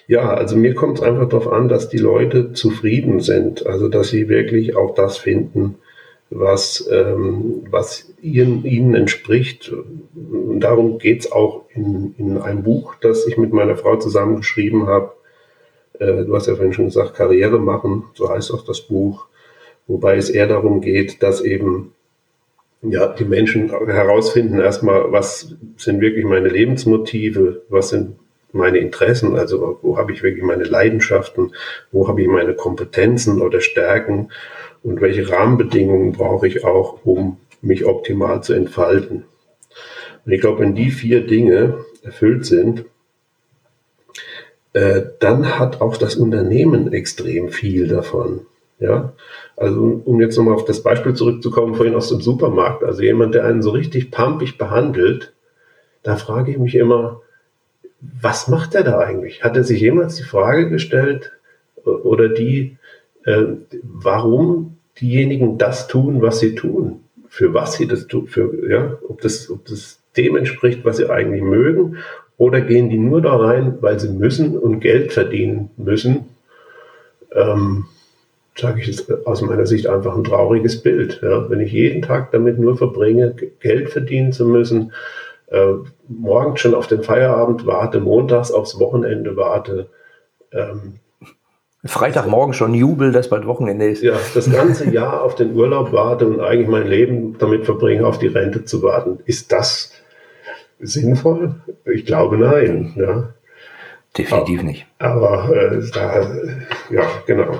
ja, 0.08 0.34
also 0.34 0.56
mir 0.56 0.76
kommt 0.76 1.00
es 1.00 1.04
einfach 1.04 1.28
darauf 1.28 1.48
an, 1.48 1.68
dass 1.68 1.90
die 1.90 1.98
Leute 1.98 2.54
zufrieden 2.54 3.20
sind, 3.20 3.66
also 3.66 3.88
dass 3.88 4.10
sie 4.10 4.30
wirklich 4.30 4.76
auch 4.76 4.94
das 4.94 5.18
finden, 5.18 5.76
was, 6.30 6.88
ähm, 6.92 7.64
was 7.70 8.14
ihnen, 8.22 8.66
ihnen 8.66 8.96
entspricht. 8.96 9.72
Und 9.72 10.60
darum 10.60 11.00
geht 11.00 11.22
es 11.22 11.32
auch 11.32 11.66
in, 11.74 12.16
in 12.18 12.38
einem 12.38 12.64
Buch, 12.64 12.96
das 13.02 13.28
ich 13.28 13.38
mit 13.38 13.54
meiner 13.54 13.76
Frau 13.76 13.98
zusammen 13.98 14.38
geschrieben 14.38 14.88
habe. 14.88 15.14
Äh, 16.00 16.26
du 16.26 16.36
hast 16.36 16.48
ja 16.48 16.56
vorhin 16.56 16.74
schon 16.74 16.86
gesagt, 16.86 17.16
Karriere 17.16 17.60
machen, 17.60 18.04
so 18.14 18.30
heißt 18.30 18.52
auch 18.52 18.66
das 18.66 18.82
Buch. 18.82 19.28
Wobei 19.88 20.16
es 20.16 20.30
eher 20.30 20.48
darum 20.48 20.82
geht, 20.82 21.22
dass 21.22 21.42
eben 21.42 21.93
ja, 22.84 23.08
die 23.08 23.26
Menschen 23.26 23.70
herausfinden 23.70 24.60
erstmal, 24.60 25.12
was 25.12 25.56
sind 25.78 26.02
wirklich 26.02 26.26
meine 26.26 26.50
Lebensmotive, 26.50 27.64
was 27.70 27.90
sind 27.90 28.18
meine 28.52 28.78
Interessen, 28.78 29.36
also 29.36 29.80
wo 29.82 29.98
habe 29.98 30.12
ich 30.12 30.22
wirklich 30.22 30.44
meine 30.44 30.66
Leidenschaften, 30.66 31.54
wo 31.92 32.08
habe 32.08 32.22
ich 32.22 32.28
meine 32.28 32.54
Kompetenzen 32.54 33.42
oder 33.42 33.62
Stärken 33.62 34.30
und 34.84 35.02
welche 35.02 35.30
Rahmenbedingungen 35.30 36.12
brauche 36.12 36.48
ich 36.48 36.64
auch, 36.64 37.00
um 37.04 37.38
mich 37.62 37.86
optimal 37.86 38.44
zu 38.44 38.54
entfalten. 38.54 39.24
Und 40.26 40.32
ich 40.32 40.42
glaube, 40.42 40.60
wenn 40.60 40.76
die 40.76 40.92
vier 40.92 41.26
Dinge 41.26 41.86
erfüllt 42.04 42.46
sind, 42.46 42.86
äh, 44.74 45.04
dann 45.20 45.58
hat 45.58 45.82
auch 45.82 45.98
das 45.98 46.16
Unternehmen 46.16 46.92
extrem 46.92 47.50
viel 47.50 47.88
davon. 47.88 48.46
Ja, 48.84 49.14
also 49.56 50.02
um 50.04 50.20
jetzt 50.20 50.36
nochmal 50.36 50.56
auf 50.56 50.66
das 50.66 50.84
Beispiel 50.84 51.14
zurückzukommen, 51.14 51.76
vorhin 51.76 51.96
aus 51.96 52.10
dem 52.10 52.20
Supermarkt, 52.20 52.84
also 52.84 53.02
jemand, 53.02 53.34
der 53.34 53.46
einen 53.46 53.62
so 53.62 53.70
richtig 53.70 54.12
pampig 54.12 54.58
behandelt, 54.58 55.32
da 56.04 56.18
frage 56.18 56.52
ich 56.52 56.58
mich 56.58 56.76
immer, 56.76 57.22
was 58.02 58.50
macht 58.50 58.76
er 58.76 58.84
da 58.84 59.00
eigentlich? 59.00 59.42
Hat 59.42 59.56
er 59.56 59.64
sich 59.64 59.80
jemals 59.80 60.16
die 60.16 60.24
Frage 60.24 60.70
gestellt 60.70 61.32
oder 61.86 62.28
die, 62.28 62.76
äh, 63.24 63.44
warum 63.84 64.76
diejenigen 65.00 65.58
das 65.58 65.88
tun, 65.88 66.22
was 66.22 66.42
sie 66.42 66.54
tun, 66.54 67.06
für 67.30 67.54
was 67.54 67.76
sie 67.76 67.88
das 67.88 68.08
tun, 68.08 68.28
für, 68.28 68.70
ja, 68.70 68.98
ob 69.08 69.22
das, 69.22 69.50
ob 69.50 69.64
das 69.64 70.02
dem 70.18 70.36
entspricht, 70.36 70.84
was 70.84 70.98
sie 70.98 71.10
eigentlich 71.10 71.42
mögen, 71.42 72.00
oder 72.36 72.60
gehen 72.60 72.90
die 72.90 72.98
nur 72.98 73.22
da 73.22 73.38
rein, 73.38 73.78
weil 73.80 73.98
sie 73.98 74.10
müssen 74.10 74.58
und 74.58 74.82
Geld 74.82 75.14
verdienen 75.14 75.70
müssen, 75.78 76.26
ähm, 77.32 77.86
sage 78.56 78.82
ich 78.82 78.88
es 78.88 79.10
aus 79.26 79.42
meiner 79.42 79.66
Sicht 79.66 79.88
einfach 79.88 80.16
ein 80.16 80.24
trauriges 80.24 80.82
Bild. 80.82 81.22
Ja? 81.22 81.50
Wenn 81.50 81.60
ich 81.60 81.72
jeden 81.72 82.02
Tag 82.02 82.32
damit 82.32 82.60
nur 82.60 82.78
verbringe, 82.78 83.36
Geld 83.60 83.90
verdienen 83.90 84.32
zu 84.32 84.46
müssen, 84.46 84.94
äh, 85.48 85.74
morgens 86.08 86.60
schon 86.60 86.76
auf 86.76 86.88
den 86.88 87.04
Feierabend 87.04 87.66
warte, 87.66 88.00
montags 88.00 88.52
aufs 88.52 88.80
Wochenende 88.80 89.36
warte. 89.36 89.90
Ähm, 90.52 91.00
Freitagmorgen 91.86 92.54
schon 92.54 92.74
Jubel, 92.74 93.12
dass 93.12 93.30
bald 93.30 93.46
Wochenende 93.46 93.90
ist. 93.90 94.04
Ja, 94.04 94.14
das 94.34 94.50
ganze 94.50 94.90
Jahr 94.94 95.22
auf 95.22 95.36
den 95.36 95.54
Urlaub 95.54 95.92
warte 95.92 96.26
und 96.26 96.40
eigentlich 96.40 96.70
mein 96.70 96.88
Leben 96.88 97.38
damit 97.40 97.66
verbringe, 97.66 98.08
auf 98.08 98.20
die 98.20 98.28
Rente 98.28 98.64
zu 98.64 98.82
warten. 98.84 99.20
Ist 99.26 99.52
das 99.52 99.92
sinnvoll? 100.80 101.56
Ich 101.86 102.06
glaube 102.06 102.38
nein. 102.38 102.94
Ja. 102.96 103.30
Definitiv 104.18 104.60
aber, 104.60 104.68
nicht. 104.68 104.86
Aber 105.00 105.50
äh, 105.56 105.82
da, 105.92 106.32
ja, 106.90 107.04
genau. 107.26 107.60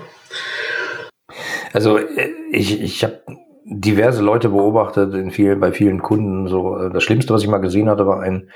Also 1.74 1.98
äh, 1.98 2.30
ich, 2.52 2.82
ich 2.82 3.04
habe 3.04 3.22
diverse 3.66 4.22
Leute 4.22 4.50
beobachtet 4.50 5.14
in 5.14 5.32
vielen, 5.32 5.60
bei 5.60 5.72
vielen 5.72 6.02
Kunden. 6.02 6.48
So 6.48 6.78
äh, 6.78 6.90
das 6.92 7.04
Schlimmste, 7.04 7.34
was 7.34 7.44
ich 7.44 7.50
mal 7.50 7.58
gesehen 7.58 7.90
hatte, 7.90 8.06
war 8.06 8.22
ein 8.22 8.50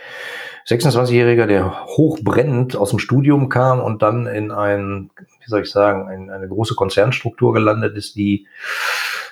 26-Jähriger, 0.67 1.45
der 1.45 1.86
hochbrennend 1.86 2.75
aus 2.75 2.89
dem 2.89 3.00
Studium 3.00 3.50
kam 3.50 3.79
und 3.79 4.01
dann 4.01 4.27
in 4.27 4.51
ein, 4.51 5.09
wie 5.17 5.50
soll 5.50 5.62
ich 5.62 5.71
sagen, 5.71 6.12
in 6.12 6.29
eine 6.29 6.47
große 6.47 6.75
Konzernstruktur 6.75 7.53
gelandet 7.53 7.95
ist, 7.95 8.15
die 8.15 8.47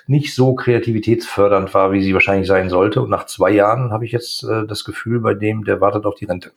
nicht 0.08 0.34
so 0.34 0.56
kreativitätsfördernd 0.56 1.74
war, 1.74 1.92
wie 1.92 2.04
sie 2.04 2.14
wahrscheinlich 2.14 2.48
sein 2.48 2.70
sollte. 2.70 3.02
Und 3.02 3.10
nach 3.10 3.26
zwei 3.26 3.52
Jahren 3.52 3.92
habe 3.92 4.06
ich 4.06 4.12
jetzt 4.12 4.44
äh, 4.44 4.66
das 4.66 4.84
Gefühl 4.86 5.20
bei 5.20 5.34
dem, 5.34 5.66
der 5.66 5.82
wartet 5.82 6.06
auf 6.06 6.16
die 6.16 6.26
Rente. 6.26 6.52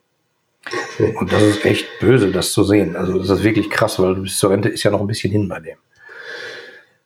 Und 1.19 1.31
das 1.31 1.41
ist 1.41 1.65
echt 1.65 1.87
böse, 1.99 2.31
das 2.31 2.51
zu 2.51 2.63
sehen. 2.63 2.95
Also 2.95 3.17
das 3.17 3.29
ist 3.29 3.43
wirklich 3.43 3.69
krass, 3.69 3.99
weil 3.99 4.15
bis 4.15 4.37
zur 4.37 4.51
Rente 4.51 4.69
ist 4.69 4.83
ja 4.83 4.91
noch 4.91 5.01
ein 5.01 5.07
bisschen 5.07 5.31
hin 5.31 5.47
bei 5.47 5.59
dem. 5.59 5.77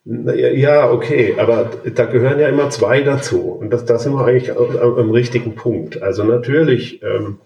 Ja, 0.06 0.90
okay, 0.90 1.34
aber 1.38 1.70
da 1.94 2.04
gehören 2.04 2.38
ja 2.38 2.48
immer 2.48 2.68
zwei 2.68 3.00
dazu. 3.00 3.40
Und 3.40 3.70
das, 3.70 3.86
da 3.86 3.98
sind 3.98 4.12
wir 4.12 4.26
eigentlich 4.26 4.54
am, 4.54 4.98
am 4.98 5.10
richtigen 5.10 5.54
Punkt. 5.54 6.02
Also 6.02 6.24
natürlich 6.24 7.02
ähm, 7.02 7.38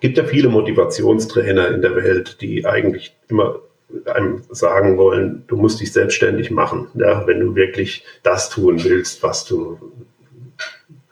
gibt 0.00 0.16
ja 0.16 0.24
viele 0.24 0.48
Motivationstrainer 0.48 1.68
in 1.68 1.82
der 1.82 1.94
Welt, 1.94 2.40
die 2.40 2.64
eigentlich 2.64 3.14
immer 3.28 3.60
einem 4.06 4.42
sagen 4.50 4.96
wollen, 4.96 5.44
du 5.46 5.56
musst 5.56 5.80
dich 5.80 5.92
selbstständig 5.92 6.50
machen, 6.50 6.88
ja, 6.94 7.26
wenn 7.26 7.40
du 7.40 7.54
wirklich 7.54 8.04
das 8.22 8.50
tun 8.50 8.82
willst, 8.82 9.22
was 9.22 9.44
du, 9.44 9.78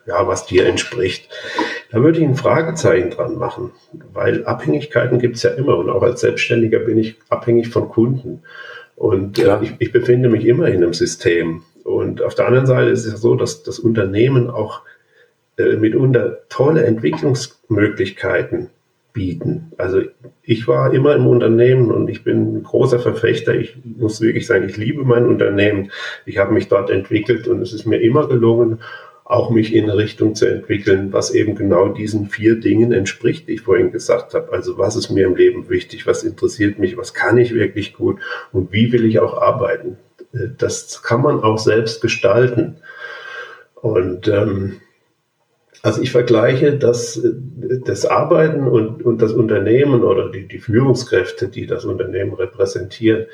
ja, 0.07 0.27
was 0.27 0.47
dir 0.47 0.67
entspricht. 0.67 1.29
Da 1.91 2.03
würde 2.03 2.19
ich 2.19 2.25
ein 2.25 2.35
Fragezeichen 2.35 3.11
dran 3.11 3.37
machen, 3.37 3.73
weil 4.13 4.45
Abhängigkeiten 4.47 5.19
gibt 5.19 5.37
es 5.37 5.43
ja 5.43 5.51
immer 5.51 5.77
und 5.77 5.91
auch 5.91 6.03
als 6.03 6.23
Selbstständiger 6.23 6.81
bin 6.81 6.99
ich 6.99 7.19
abhängig 7.29 7.69
von 7.69 7.89
Kunden. 7.89 8.43
Und 9.03 9.41
äh, 9.41 9.59
ich, 9.63 9.73
ich, 9.81 9.91
befinde 9.91 10.29
mich 10.29 10.47
immer 10.47 10.69
in 10.69 10.77
einem 10.77 10.93
System. 10.93 11.65
Und 11.83 12.23
auf 12.23 12.37
der 12.37 12.47
anderen 12.47 12.67
Seite 12.67 12.91
ist 12.91 13.05
es 13.05 13.11
ja 13.11 13.19
so, 13.19 13.35
dass 13.35 13.65
das 13.65 13.81
Unternehmen 13.81 14.49
auch 14.49 14.83
äh, 15.59 15.75
mitunter 15.75 16.39
tolle 16.49 16.85
Entwicklungsmöglichkeiten 16.85 18.71
bieten. 19.13 19.73
Also 19.77 20.03
ich 20.45 20.69
war 20.69 20.95
immer 20.95 21.17
im 21.17 21.27
Unternehmen 21.27 21.91
und 21.91 22.09
ich 22.09 22.23
bin 22.23 22.59
ein 22.59 22.63
großer 22.63 23.01
Verfechter. 23.01 23.57
Ich 23.57 23.77
muss 23.85 24.21
wirklich 24.21 24.47
sagen, 24.47 24.69
ich 24.69 24.77
liebe 24.77 25.03
mein 25.03 25.27
Unternehmen. 25.27 25.91
Ich 26.25 26.39
habe 26.39 26.55
mich 26.55 26.69
dort 26.69 26.89
entwickelt 26.89 27.49
und 27.49 27.61
es 27.61 27.73
ist 27.73 27.87
mir 27.87 28.01
immer 28.01 28.29
gelungen, 28.29 28.79
auch 29.25 29.51
mich 29.51 29.75
in 29.75 29.85
eine 29.85 29.97
Richtung 29.97 30.35
zu 30.35 30.47
entwickeln, 30.47 31.13
was 31.13 31.33
eben 31.33 31.55
genau 31.55 31.89
diesen 31.89 32.27
vier 32.27 32.57
Dingen 32.57 32.93
entspricht, 32.93 33.49
die 33.49 33.53
ich 33.53 33.63
vorhin 33.63 33.93
gesagt 33.93 34.35
habe. 34.35 34.53
Also 34.53 34.79
was 34.79 34.97
ist 34.97 35.11
mir 35.11 35.27
im 35.27 35.37
Leben 35.37 35.69
wichtig, 35.69 36.07
was 36.07 36.25
interessiert 36.25 36.79
mich, 36.79 36.97
was 36.97 37.15
kann 37.15 37.39
ich 37.39 37.55
wirklich 37.55 37.95
gut 37.95 38.21
und 38.53 38.73
wie 38.73 38.93
will 38.93 39.05
ich 39.05 39.21
auch 39.21 39.41
arbeiten. 39.41 39.97
Äh, 40.33 40.49
das 40.59 41.03
kann 41.03 41.23
man 41.23 41.41
auch 41.41 41.59
selbst 41.59 42.01
gestalten. 42.01 42.77
Und 43.75 44.29
ähm, 44.29 44.81
also 45.83 46.01
ich 46.01 46.13
vergleiche 46.13 46.77
das, 46.79 47.21
das 47.85 48.07
Arbeiten 48.07 48.69
und, 48.69 49.05
und 49.05 49.21
das 49.21 49.33
Unternehmen 49.33 50.05
oder 50.05 50.31
die, 50.31 50.47
die 50.47 50.61
Führungskräfte, 50.61 51.49
die 51.49 51.67
das 51.67 51.85
Unternehmen 51.85 52.35
repräsentieren, 52.35 53.27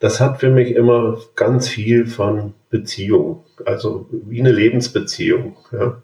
das 0.00 0.20
hat 0.20 0.40
für 0.40 0.50
mich 0.50 0.74
immer 0.74 1.18
ganz 1.34 1.66
viel 1.66 2.06
von 2.06 2.52
Beziehung, 2.74 3.44
also 3.64 4.08
wie 4.10 4.40
eine 4.40 4.50
Lebensbeziehung. 4.50 5.56
Ja. 5.70 6.02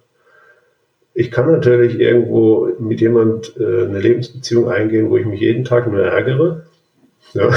Ich 1.15 1.33
kann 1.33 1.51
natürlich 1.51 1.99
irgendwo 1.99 2.69
mit 2.79 3.01
jemand 3.01 3.57
äh, 3.59 3.87
eine 3.87 3.99
Lebensbeziehung 3.99 4.69
eingehen, 4.69 5.11
wo 5.11 5.17
ich 5.17 5.27
mich 5.27 5.41
jeden 5.41 5.65
Tag 5.65 5.91
nur 5.91 6.01
ärgere. 6.01 6.67
Ja. 7.35 7.51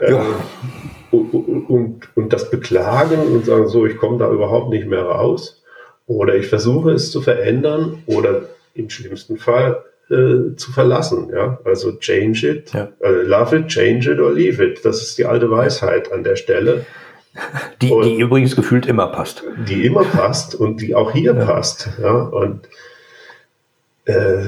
ja. 0.00 0.22
Äh, 0.22 1.14
und, 1.14 1.34
und, 1.68 2.08
und 2.14 2.32
das 2.32 2.50
beklagen 2.50 3.18
und 3.18 3.44
sagen, 3.44 3.68
so, 3.68 3.84
ich 3.84 3.98
komme 3.98 4.16
da 4.16 4.32
überhaupt 4.32 4.70
nicht 4.70 4.86
mehr 4.86 5.02
raus. 5.02 5.62
Oder 6.06 6.36
ich 6.36 6.46
versuche 6.46 6.92
es 6.92 7.10
zu 7.10 7.20
verändern 7.20 8.02
oder 8.06 8.48
im 8.72 8.88
schlimmsten 8.88 9.36
Fall 9.36 9.84
äh, 10.08 10.56
zu 10.56 10.72
verlassen. 10.72 11.30
Ja? 11.34 11.60
Also 11.64 11.92
change 11.98 12.48
it, 12.48 12.72
ja. 12.72 12.88
äh, 13.00 13.22
love 13.24 13.54
it, 13.54 13.66
change 13.66 14.10
it 14.10 14.20
or 14.20 14.32
leave 14.32 14.64
it. 14.64 14.82
Das 14.86 15.02
ist 15.02 15.18
die 15.18 15.26
alte 15.26 15.50
Weisheit 15.50 16.10
an 16.10 16.24
der 16.24 16.36
Stelle. 16.36 16.86
Die, 17.80 17.88
die 17.88 18.18
übrigens 18.18 18.56
gefühlt 18.56 18.86
immer 18.86 19.06
passt. 19.06 19.44
Die 19.68 19.86
immer 19.86 20.04
passt 20.04 20.54
und 20.54 20.80
die 20.80 20.94
auch 20.94 21.12
hier 21.12 21.34
ja. 21.34 21.44
passt. 21.44 21.88
Ja? 22.02 22.12
Und 22.12 22.68
äh, 24.04 24.42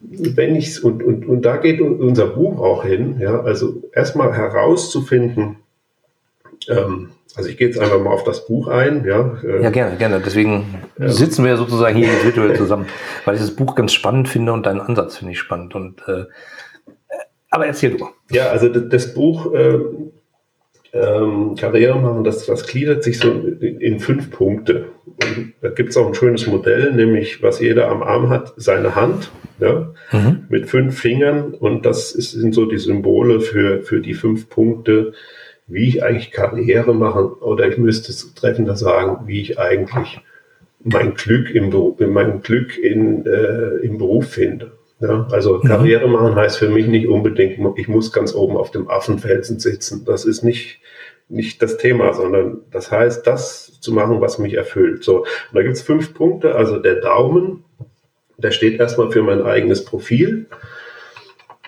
wenn 0.00 0.56
ich 0.56 0.82
und, 0.84 1.02
und, 1.02 1.26
und 1.26 1.42
da 1.42 1.56
geht 1.56 1.80
unser 1.80 2.26
Buch 2.26 2.60
auch 2.60 2.84
hin, 2.84 3.16
ja, 3.18 3.40
also 3.40 3.82
erstmal 3.94 4.34
herauszufinden, 4.34 5.56
ähm, 6.68 7.10
also 7.34 7.48
ich 7.48 7.56
gehe 7.56 7.68
jetzt 7.68 7.78
einfach 7.78 8.00
mal 8.00 8.10
auf 8.10 8.24
das 8.24 8.46
Buch 8.46 8.68
ein. 8.68 9.04
Ja, 9.04 9.38
äh, 9.42 9.62
ja 9.62 9.70
gerne, 9.70 9.96
gerne. 9.96 10.20
Deswegen 10.20 10.66
ja. 10.98 11.08
sitzen 11.08 11.44
wir 11.44 11.56
sozusagen 11.56 11.96
hier 11.96 12.08
virtuell 12.22 12.56
zusammen, 12.56 12.86
weil 13.24 13.36
ich 13.36 13.40
das 13.40 13.52
Buch 13.52 13.74
ganz 13.74 13.92
spannend 13.92 14.28
finde 14.28 14.52
und 14.52 14.66
deinen 14.66 14.80
Ansatz 14.80 15.16
finde 15.16 15.32
ich 15.32 15.38
spannend. 15.38 15.74
Und, 15.74 16.02
äh, 16.08 16.24
aber 17.48 17.66
erzähl 17.66 17.96
du. 17.96 18.08
Ja, 18.30 18.48
also 18.48 18.68
das, 18.68 18.88
das 18.88 19.14
Buch 19.14 19.54
äh, 19.54 19.78
ähm, 20.92 21.54
Karriere 21.58 21.98
machen, 21.98 22.24
das, 22.24 22.46
das 22.46 22.66
gliedert 22.66 23.02
sich 23.02 23.18
so 23.18 23.30
in, 23.30 23.80
in 23.80 24.00
fünf 24.00 24.30
Punkte. 24.30 24.86
Und 25.06 25.54
da 25.60 25.70
gibt 25.70 25.90
es 25.90 25.96
auch 25.96 26.06
ein 26.06 26.14
schönes 26.14 26.46
Modell, 26.46 26.92
nämlich 26.92 27.42
was 27.42 27.60
jeder 27.60 27.88
am 27.88 28.02
Arm 28.02 28.28
hat, 28.28 28.52
seine 28.56 28.94
Hand. 28.94 29.30
Ja, 29.60 29.92
mhm. 30.10 30.46
mit 30.48 30.68
fünf 30.68 30.98
Fingern 30.98 31.54
und 31.54 31.86
das 31.86 32.12
ist, 32.12 32.32
sind 32.32 32.52
so 32.52 32.66
die 32.66 32.78
Symbole 32.78 33.40
für, 33.40 33.82
für 33.82 34.00
die 34.00 34.14
fünf 34.14 34.48
Punkte, 34.48 35.12
wie 35.68 35.86
ich 35.86 36.02
eigentlich 36.02 36.32
Karriere 36.32 36.94
machen 36.94 37.26
oder 37.26 37.68
ich 37.68 37.78
müsste 37.78 38.10
es 38.10 38.34
treffender 38.34 38.74
sagen, 38.74 39.28
wie 39.28 39.40
ich 39.40 39.60
eigentlich 39.60 40.20
mein 40.82 41.14
Glück 41.14 41.54
im 41.54 41.70
Beruf, 41.70 42.00
mein 42.00 42.42
Glück 42.42 42.76
in, 42.76 43.24
äh, 43.24 43.76
im 43.82 43.98
Beruf 43.98 44.30
finde. 44.30 44.72
Ja, 45.02 45.26
also 45.32 45.58
mhm. 45.58 45.66
Karriere 45.66 46.08
machen 46.08 46.36
heißt 46.36 46.58
für 46.58 46.68
mich 46.68 46.86
nicht 46.86 47.08
unbedingt, 47.08 47.58
ich 47.76 47.88
muss 47.88 48.12
ganz 48.12 48.34
oben 48.34 48.56
auf 48.56 48.70
dem 48.70 48.88
Affenfelsen 48.88 49.58
sitzen. 49.58 50.04
Das 50.04 50.24
ist 50.24 50.44
nicht, 50.44 50.78
nicht 51.28 51.60
das 51.60 51.76
Thema, 51.76 52.14
sondern 52.14 52.60
das 52.70 52.92
heißt, 52.92 53.26
das 53.26 53.80
zu 53.80 53.92
machen, 53.92 54.20
was 54.20 54.38
mich 54.38 54.54
erfüllt. 54.54 55.02
So, 55.02 55.18
und 55.18 55.26
da 55.54 55.62
gibt 55.62 55.74
es 55.74 55.82
fünf 55.82 56.14
Punkte. 56.14 56.54
Also 56.54 56.78
der 56.78 57.00
Daumen, 57.00 57.64
der 58.38 58.52
steht 58.52 58.78
erstmal 58.78 59.10
für 59.10 59.22
mein 59.22 59.42
eigenes 59.42 59.84
Profil. 59.84 60.46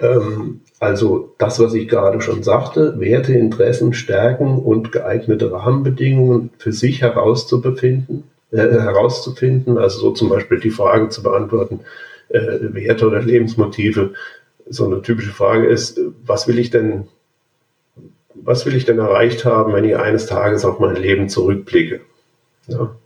Ähm, 0.01 0.61
also 0.79 1.35
das, 1.39 1.59
was 1.59 1.75
ich 1.75 1.89
gerade 1.89 2.21
schon 2.21 2.45
sagte, 2.45 3.01
Werte, 3.01 3.33
Interessen, 3.33 3.95
Stärken 3.95 4.61
und 4.61 4.93
geeignete 4.93 5.51
Rahmenbedingungen 5.51 6.51
für 6.59 6.73
sich 6.73 7.03
herauszubefinden, 7.03 8.23
äh, 8.53 8.59
herauszufinden. 8.59 9.77
Also 9.77 9.99
so 9.99 10.11
zum 10.13 10.29
Beispiel 10.29 10.61
die 10.61 10.71
Frage 10.71 11.09
zu 11.09 11.25
beantworten, 11.25 11.81
äh, 12.29 12.59
Werte 12.75 13.07
oder 13.07 13.23
Lebensmotive. 13.23 14.15
So 14.69 14.87
eine 14.87 15.03
typische 15.03 15.33
Frage 15.33 15.67
ist, 15.67 16.01
was 16.25 16.49
will 16.49 16.59
ich 16.59 16.71
denn, 16.71 17.09
was 18.35 18.67
will 18.67 18.75
ich 18.75 18.85
denn 18.85 18.99
erreicht 18.99 19.45
haben, 19.45 19.73
wenn 19.73 19.85
ich 19.85 19.97
eines 19.97 20.27
Tages 20.27 20.65
auf 20.65 20.79
mein 20.79 20.97
Leben 20.97 21.29
zurückblicke? 21.29 22.01
Ja. 22.67 22.97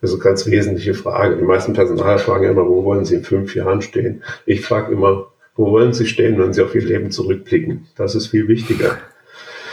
Das 0.00 0.10
ist 0.10 0.16
eine 0.16 0.24
ganz 0.24 0.46
wesentliche 0.46 0.94
Frage. 0.94 1.36
Die 1.36 1.44
meisten 1.44 1.74
Personaler 1.74 2.18
fragen 2.18 2.44
ja 2.44 2.50
immer, 2.50 2.66
wo 2.66 2.82
wollen 2.82 3.04
Sie 3.04 3.14
in 3.14 3.22
fünf 3.22 3.54
Jahren 3.54 3.82
stehen? 3.82 4.24
Ich 4.46 4.62
frage 4.62 4.92
immer, 4.92 5.28
wo 5.54 5.70
wollen 5.70 5.92
Sie 5.92 6.06
stehen, 6.06 6.38
wenn 6.38 6.52
Sie 6.52 6.62
auf 6.62 6.74
Ihr 6.74 6.82
Leben 6.82 7.12
zurückblicken? 7.12 7.86
Das 7.94 8.16
ist 8.16 8.26
viel 8.26 8.48
wichtiger. 8.48 8.98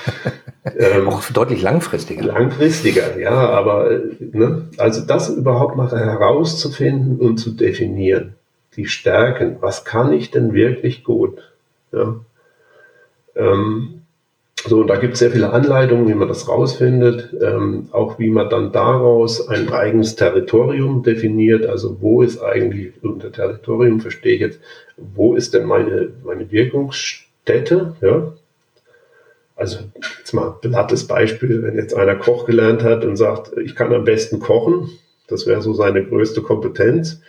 ähm, 0.78 1.08
Auch 1.08 1.24
deutlich 1.32 1.62
langfristiger. 1.62 2.24
Langfristiger, 2.24 3.18
ja, 3.18 3.32
aber 3.32 4.02
ne, 4.20 4.68
also 4.78 5.02
das 5.06 5.30
überhaupt 5.30 5.76
mal 5.76 5.90
herauszufinden 5.90 7.18
und 7.20 7.38
zu 7.38 7.52
definieren. 7.52 8.36
Die 8.76 8.86
Stärken, 8.88 9.58
was 9.62 9.86
kann 9.86 10.14
ich 10.14 10.32
denn 10.32 10.54
wirklich 10.54 11.04
gut? 11.04 11.42
Ja. 11.92 12.20
Ähm, 13.36 14.02
So, 14.68 14.82
und 14.82 14.88
da 14.88 14.98
gibt 14.98 15.14
es 15.14 15.20
sehr 15.20 15.32
viele 15.32 15.54
Anleitungen, 15.54 16.10
wie 16.10 16.14
man 16.16 16.28
das 16.28 16.50
rausfindet, 16.50 17.34
ähm, 17.42 17.88
auch 17.92 18.20
wie 18.20 18.30
man 18.30 18.50
dann 18.50 18.74
daraus 18.74 19.48
ein 19.48 19.72
eigenes 19.72 20.18
Territorium 20.18 21.02
definiert. 21.02 21.66
Also 21.66 22.02
wo 22.02 22.22
ist 22.22 22.42
eigentlich, 22.42 22.92
unter 23.02 23.32
Territorium 23.32 24.02
verstehe 24.02 24.36
ich 24.36 24.42
jetzt, 24.42 24.60
wo 24.98 25.34
ist 25.34 25.54
denn 25.54 25.66
meine, 25.66 26.10
meine 26.26 26.52
Wirkungsstätte? 26.52 27.96
Ja? 28.02 28.34
Also 29.56 29.80
jetzt 30.18 30.34
mal 30.34 30.56
ein 30.62 30.72
plattes 30.72 31.08
Beispiel, 31.08 31.64
wenn 31.64 31.78
jetzt 31.78 31.96
einer 31.96 32.16
Koch 32.16 32.46
gelernt 32.46 32.84
hat 32.84 33.06
und 33.06 33.16
sagt, 33.16 33.58
ich 33.58 33.76
kann 33.76 33.94
am 33.94 34.04
besten 34.04 34.42
kochen, 34.42 34.90
das 35.28 35.48
wäre 35.48 35.62
so 35.62 35.74
seine 35.74 36.04
größte 36.04 36.42
Kompetenz 36.42 37.22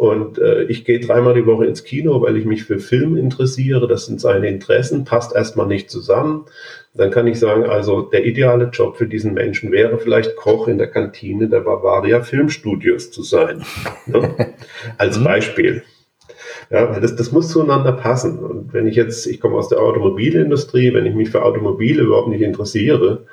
und 0.00 0.38
äh, 0.38 0.62
ich 0.62 0.86
gehe 0.86 0.98
dreimal 0.98 1.34
die 1.34 1.44
Woche 1.44 1.66
ins 1.66 1.84
Kino, 1.84 2.22
weil 2.22 2.38
ich 2.38 2.46
mich 2.46 2.64
für 2.64 2.78
Film 2.78 3.18
interessiere. 3.18 3.86
Das 3.86 4.06
sind 4.06 4.18
seine 4.18 4.48
Interessen, 4.48 5.04
passt 5.04 5.34
erstmal 5.34 5.66
nicht 5.66 5.90
zusammen. 5.90 6.46
Dann 6.94 7.10
kann 7.10 7.26
ich 7.26 7.38
sagen, 7.38 7.64
also 7.64 8.00
der 8.00 8.24
ideale 8.24 8.70
Job 8.72 8.96
für 8.96 9.06
diesen 9.06 9.34
Menschen 9.34 9.72
wäre 9.72 9.98
vielleicht 9.98 10.36
Koch 10.36 10.68
in 10.68 10.78
der 10.78 10.86
Kantine 10.86 11.50
der 11.50 11.60
Bavaria 11.60 12.22
Filmstudios 12.22 13.10
zu 13.10 13.22
sein. 13.22 13.62
Ne? 14.06 14.54
Als 14.96 15.18
mhm. 15.18 15.24
Beispiel. 15.24 15.82
Ja, 16.70 16.90
weil 16.90 17.02
das, 17.02 17.14
das 17.14 17.30
muss 17.30 17.50
zueinander 17.50 17.92
passen. 17.92 18.38
Und 18.38 18.72
wenn 18.72 18.86
ich 18.86 18.96
jetzt, 18.96 19.26
ich 19.26 19.38
komme 19.38 19.56
aus 19.56 19.68
der 19.68 19.80
Automobilindustrie, 19.80 20.94
wenn 20.94 21.04
ich 21.04 21.14
mich 21.14 21.28
für 21.28 21.44
Automobile 21.44 22.00
überhaupt 22.00 22.28
nicht 22.28 22.40
interessiere, 22.40 23.26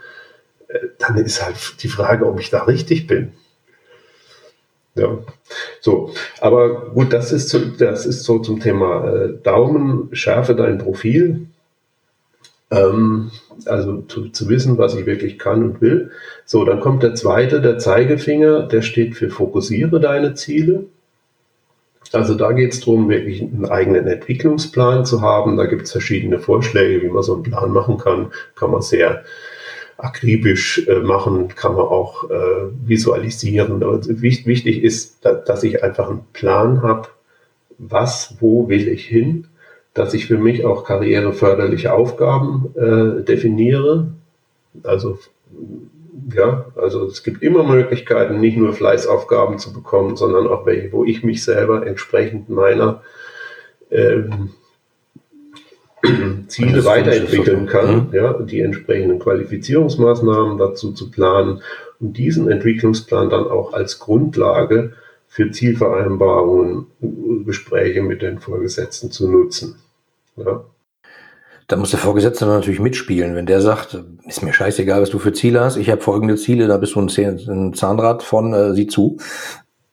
äh, 0.68 0.80
dann 1.00 1.16
ist 1.16 1.46
halt 1.46 1.82
die 1.82 1.88
Frage, 1.88 2.26
ob 2.26 2.42
ich 2.42 2.50
da 2.50 2.64
richtig 2.64 3.08
bin. 3.08 3.32
Ja, 4.98 5.20
so. 5.80 6.12
Aber 6.42 6.90
gut, 6.92 7.14
das 7.14 7.32
ist, 7.32 7.50
zu, 7.50 7.60
das 7.60 8.06
ist 8.06 8.24
so 8.24 8.40
zum 8.40 8.60
Thema 8.60 9.08
äh, 9.08 9.34
Daumen, 9.44 10.10
schärfe 10.14 10.56
dein 10.56 10.80
Profil. 10.80 11.48
Ähm, 12.72 13.32
also 13.66 14.02
zu, 14.02 14.30
zu 14.30 14.50
wissen, 14.50 14.78
was 14.78 14.96
ich 14.96 15.06
wirklich 15.06 15.40
kann 15.40 15.64
und 15.64 15.82
will. 15.82 16.12
So, 16.46 16.66
dann 16.66 16.80
kommt 16.80 17.04
der 17.04 17.16
zweite, 17.16 17.62
der 17.62 17.78
Zeigefinger, 17.78 18.64
der 18.64 18.82
steht 18.82 19.16
für 19.16 19.30
fokussiere 19.30 20.00
deine 20.00 20.34
Ziele. 20.34 20.86
Also 22.14 22.36
da 22.36 22.54
geht 22.54 22.74
es 22.74 22.80
darum, 22.80 23.10
wirklich 23.10 23.42
einen 23.42 23.66
eigenen 23.66 24.08
Entwicklungsplan 24.08 25.06
zu 25.06 25.22
haben. 25.22 25.58
Da 25.58 25.66
gibt 25.66 25.84
es 25.84 25.92
verschiedene 25.92 26.40
Vorschläge, 26.40 27.04
wie 27.04 27.10
man 27.10 27.24
so 27.24 27.34
einen 27.36 27.44
Plan 27.44 27.72
machen 27.72 27.98
kann. 27.98 28.32
Kann 28.56 28.72
man 28.72 28.82
sehr 28.82 29.24
akribisch 29.98 30.88
äh, 30.88 31.00
machen, 31.00 31.50
kann 31.50 31.74
man 31.74 31.86
auch 31.86 32.30
äh, 32.30 32.70
visualisieren. 32.86 33.84
Aber 33.84 34.00
wichtig 34.06 34.84
ist, 34.84 35.26
da, 35.26 35.34
dass 35.34 35.64
ich 35.64 35.84
einfach 35.84 36.10
einen 36.10 36.26
Plan 36.34 36.84
habe, 36.84 37.10
was, 37.78 38.36
wo 38.40 38.70
will 38.70 38.88
ich 38.88 39.06
hin, 39.06 39.48
dass 39.94 40.14
ich 40.14 40.28
für 40.28 40.38
mich 40.38 40.66
auch 40.66 40.84
karriereförderliche 40.84 41.94
Aufgaben 41.94 42.74
äh, 42.76 43.24
definiere. 43.24 44.10
Also 44.84 45.18
ja, 46.34 46.66
also 46.76 47.06
es 47.06 47.24
gibt 47.24 47.42
immer 47.42 47.64
Möglichkeiten, 47.64 48.40
nicht 48.40 48.58
nur 48.58 48.74
Fleißaufgaben 48.74 49.60
zu 49.60 49.74
bekommen, 49.74 50.16
sondern 50.16 50.48
auch 50.48 50.66
welche, 50.66 50.92
wo 50.92 51.06
ich 51.06 51.24
mich 51.24 51.44
selber 51.44 51.86
entsprechend 51.88 52.50
meiner 52.50 53.02
ähm, 53.90 54.52
Ziele 56.48 56.86
weiterentwickeln 56.86 57.66
kann, 57.66 58.08
mhm. 58.08 58.14
ja, 58.14 58.34
die 58.34 58.62
entsprechenden 58.62 59.20
Qualifizierungsmaßnahmen 59.20 60.58
dazu 60.58 60.92
zu 60.92 61.12
planen 61.12 61.62
und 62.00 62.18
diesen 62.18 62.50
Entwicklungsplan 62.50 63.30
dann 63.30 63.46
auch 63.46 63.74
als 63.74 64.00
Grundlage 64.00 64.94
für 65.28 65.52
Zielvereinbarungen, 65.52 66.88
Gespräche 67.46 68.02
mit 68.02 68.22
den 68.22 68.40
Vorgesetzten 68.40 69.12
zu 69.12 69.30
nutzen. 69.30 69.76
Ja. 70.36 70.64
Da 71.68 71.76
muss 71.76 71.92
der 71.92 72.00
Vorgesetzte 72.00 72.46
natürlich 72.46 72.80
mitspielen. 72.80 73.36
Wenn 73.36 73.46
der 73.46 73.60
sagt, 73.60 74.02
ist 74.26 74.42
mir 74.42 74.54
scheißegal, 74.54 75.02
was 75.02 75.10
du 75.10 75.20
für 75.20 75.34
Ziele 75.34 75.60
hast, 75.60 75.76
ich 75.76 75.90
habe 75.90 76.02
folgende 76.02 76.38
Ziele, 76.38 76.68
da 76.68 76.78
bist 76.78 76.96
du 76.96 77.02
ein, 77.02 77.74
Zahnrad 77.74 78.24
von, 78.24 78.54
äh, 78.54 78.74
sieh 78.74 78.88
zu, 78.88 79.18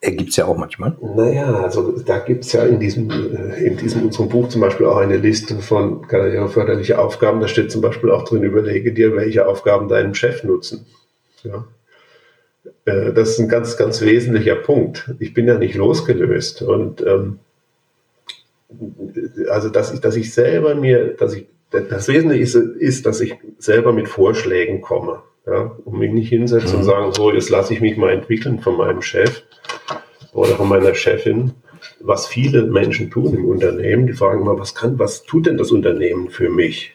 Gibt 0.04 0.30
es 0.30 0.36
ja 0.36 0.44
auch 0.44 0.56
manchmal. 0.56 0.96
Naja, 1.16 1.62
also 1.62 1.92
da 1.92 2.18
gibt 2.18 2.44
es 2.44 2.52
ja 2.52 2.64
in 2.64 2.78
diesem, 2.78 3.10
äh, 3.10 3.64
in 3.64 3.76
diesem 3.76 4.02
unserem 4.02 4.28
Buch 4.28 4.48
zum 4.48 4.60
Beispiel 4.60 4.86
auch 4.86 4.98
eine 4.98 5.16
Liste 5.16 5.56
von 5.56 6.06
karriereförderlichen 6.06 6.96
Aufgaben. 6.96 7.40
Da 7.40 7.48
steht 7.48 7.70
zum 7.72 7.80
Beispiel 7.80 8.10
auch 8.10 8.24
drin, 8.24 8.42
überlege 8.42 8.92
dir, 8.92 9.16
welche 9.16 9.46
Aufgaben 9.46 9.88
deinem 9.88 10.14
Chef 10.14 10.44
nutzen. 10.44 10.86
Ja. 11.42 11.64
Äh, 12.84 13.12
das 13.12 13.30
ist 13.30 13.38
ein 13.38 13.48
ganz, 13.48 13.76
ganz 13.76 14.00
wesentlicher 14.02 14.56
Punkt. 14.56 15.10
Ich 15.18 15.32
bin 15.32 15.48
ja 15.48 15.58
nicht 15.58 15.74
losgelöst. 15.74 16.62
Und 16.62 17.00
ähm, 17.06 17.38
also 19.48 19.68
dass 19.68 19.92
ich, 19.92 20.00
dass 20.00 20.16
ich 20.16 20.34
selber 20.34 20.74
mir, 20.74 21.14
dass 21.14 21.34
ich 21.34 21.46
das 21.70 22.08
Wesentliche 22.08 22.42
ist, 22.42 22.54
ist, 22.54 23.06
dass 23.06 23.20
ich 23.20 23.36
selber 23.58 23.92
mit 23.92 24.08
Vorschlägen 24.08 24.80
komme. 24.80 25.22
Ja, 25.46 25.76
und 25.84 25.98
mich 25.98 26.12
nicht 26.12 26.28
hinsetze 26.30 26.68
mhm. 26.68 26.74
und 26.76 26.84
sagen, 26.84 27.12
so, 27.12 27.32
jetzt 27.32 27.50
lasse 27.50 27.74
ich 27.74 27.80
mich 27.80 27.96
mal 27.96 28.12
entwickeln 28.12 28.60
von 28.60 28.76
meinem 28.76 29.02
Chef 29.02 29.42
oder 30.32 30.52
von 30.56 30.68
meiner 30.68 30.94
Chefin, 30.94 31.52
was 32.00 32.26
viele 32.26 32.64
Menschen 32.64 33.10
tun 33.10 33.34
im 33.34 33.44
Unternehmen. 33.44 34.06
Die 34.06 34.14
fragen 34.14 34.44
mal, 34.44 34.58
was 34.58 34.74
kann, 34.74 34.98
was 34.98 35.22
tut 35.22 35.46
denn 35.46 35.58
das 35.58 35.70
Unternehmen 35.70 36.30
für 36.30 36.48
mich? 36.48 36.94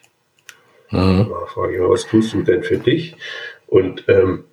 Mhm. 0.90 1.28
Da 1.28 1.46
frage 1.46 1.74
ich 1.74 1.80
mal, 1.80 1.90
was 1.90 2.06
tust 2.06 2.34
du 2.34 2.42
denn 2.42 2.64
für 2.64 2.78
dich? 2.78 3.16
Und 3.68 4.04
ähm, 4.08 4.44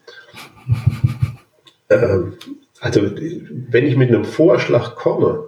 ähm, 1.89 2.33
also 2.79 3.01
wenn 3.01 3.88
ich 3.88 3.97
mit 3.97 4.10
einem 4.10 4.25
Vorschlag 4.25 4.95
komme, 4.95 5.45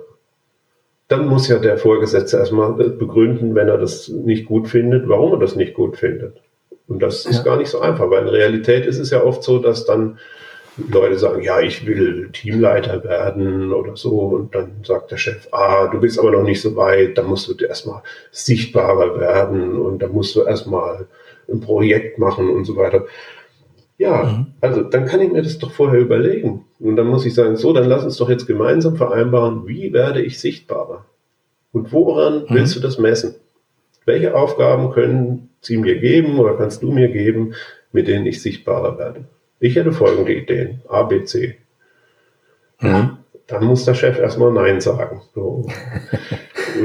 dann 1.08 1.28
muss 1.28 1.48
ja 1.48 1.60
der 1.60 1.78
Vorgesetzte 1.78 2.38
erstmal 2.38 2.74
begründen, 2.74 3.56
wenn 3.56 3.68
er 3.68 3.78
das 3.78 4.10
nicht 4.10 4.46
gut 4.46 4.68
findet, 4.68 5.08
warum 5.08 5.34
er 5.34 5.40
das 5.40 5.56
nicht 5.56 5.74
gut 5.74 5.98
findet. 5.98 6.42
Und 6.90 7.00
das 7.00 7.26
ist 7.26 7.38
ja. 7.38 7.44
gar 7.44 7.58
nicht 7.58 7.70
so 7.70 7.80
einfach, 7.80 8.10
weil 8.10 8.24
in 8.24 8.30
Realität 8.30 8.86
ist 8.86 8.98
es 8.98 9.12
ja 9.12 9.24
oft 9.24 9.44
so, 9.44 9.60
dass 9.60 9.86
dann 9.86 10.18
Leute 10.92 11.20
sagen, 11.20 11.44
ja, 11.44 11.60
ich 11.60 11.86
will 11.86 12.30
Teamleiter 12.34 13.04
werden 13.04 13.72
oder 13.72 13.96
so. 13.96 14.20
Und 14.20 14.56
dann 14.56 14.72
sagt 14.84 15.12
der 15.12 15.18
Chef, 15.18 15.48
ah, 15.52 15.88
du 15.88 16.00
bist 16.00 16.20
aber 16.20 16.32
noch 16.32 16.44
nicht 16.44 16.62
so 16.62 16.76
weit, 16.76 17.18
da 17.18 17.24
musst 17.24 17.48
du 17.48 17.64
erstmal 17.64 18.02
sichtbarer 18.32 19.20
werden 19.20 19.78
und 19.78 20.00
da 20.00 20.08
musst 20.08 20.36
du 20.36 20.42
erstmal 20.42 21.08
ein 21.48 21.62
Projekt 21.62 22.18
machen 22.18 22.50
und 22.50 22.66
so 22.66 22.76
weiter. 22.76 23.06
Ja, 24.00 24.24
mhm. 24.24 24.48
also 24.62 24.82
dann 24.82 25.06
kann 25.06 25.22
ich 25.22 25.32
mir 25.32 25.44
das 25.44 25.60
doch 25.60 25.72
vorher 25.72 26.00
überlegen. 26.00 26.66
Und 26.80 26.96
dann 26.96 27.08
muss 27.08 27.26
ich 27.26 27.36
sagen, 27.36 27.56
so, 27.56 27.72
dann 27.72 27.86
lass 27.86 28.04
uns 28.04 28.18
doch 28.18 28.30
jetzt 28.30 28.48
gemeinsam 28.48 28.96
vereinbaren, 28.96 29.68
wie 29.68 29.94
werde 29.94 30.22
ich 30.22 30.40
sichtbarer? 30.40 31.06
Und 31.72 31.92
woran 31.92 32.44
mhm. 32.44 32.46
willst 32.50 32.76
du 32.76 32.80
das 32.80 32.98
messen? 32.98 33.36
Welche 34.06 34.36
Aufgaben 34.36 34.92
können 34.92 35.50
sie 35.62 35.78
mir 35.78 36.00
geben 36.00 36.40
oder 36.40 36.56
kannst 36.56 36.84
du 36.84 36.92
mir 36.92 37.10
geben, 37.10 37.54
mit 37.92 38.08
denen 38.08 38.26
ich 38.26 38.42
sichtbarer 38.42 38.98
werde. 38.98 39.26
Ich 39.60 39.76
hätte 39.76 39.92
folgende 39.92 40.34
Ideen, 40.34 40.82
A, 40.88 41.04
B, 41.04 41.24
C. 41.26 41.58
Mhm. 42.80 43.18
Dann 43.48 43.66
muss 43.66 43.86
der 43.86 43.96
Chef 43.96 44.20
erstmal 44.20 44.52
Nein 44.52 44.80
sagen. 44.80 45.22
So. 45.34 45.68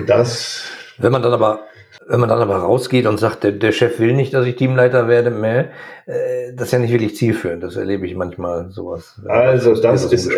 das. 0.07 0.64
Wenn 0.98 1.12
man 1.12 1.22
dann 1.22 1.33
aber 1.33 1.61
wenn 2.07 2.20
man 2.20 2.29
dann 2.29 2.40
aber 2.40 2.57
rausgeht 2.57 3.07
und 3.07 3.18
sagt, 3.18 3.44
der, 3.44 3.53
der 3.53 3.72
Chef 3.72 3.98
will 3.98 4.12
nicht, 4.12 4.35
dass 4.35 4.46
ich 4.46 4.57
Teamleiter 4.57 5.09
werde, 5.09 5.31
mehr, 5.31 5.70
äh, 6.07 6.53
das 6.55 6.66
ist 6.66 6.72
ja 6.72 6.79
nicht 6.79 6.92
wirklich 6.92 7.16
zielführend. 7.16 7.62
Das 7.62 7.77
erlebe 7.77 8.07
ich 8.07 8.14
manchmal 8.14 8.70
sowas. 8.70 9.20
Also 9.27 9.74
das 9.74 10.05
ist, 10.05 10.31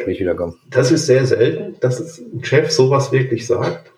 das 0.70 0.90
ist 0.92 1.06
sehr 1.06 1.26
selten, 1.26 1.76
dass 1.80 2.18
ein 2.18 2.44
Chef 2.44 2.70
sowas 2.70 3.10
wirklich 3.10 3.46
sagt, 3.46 3.90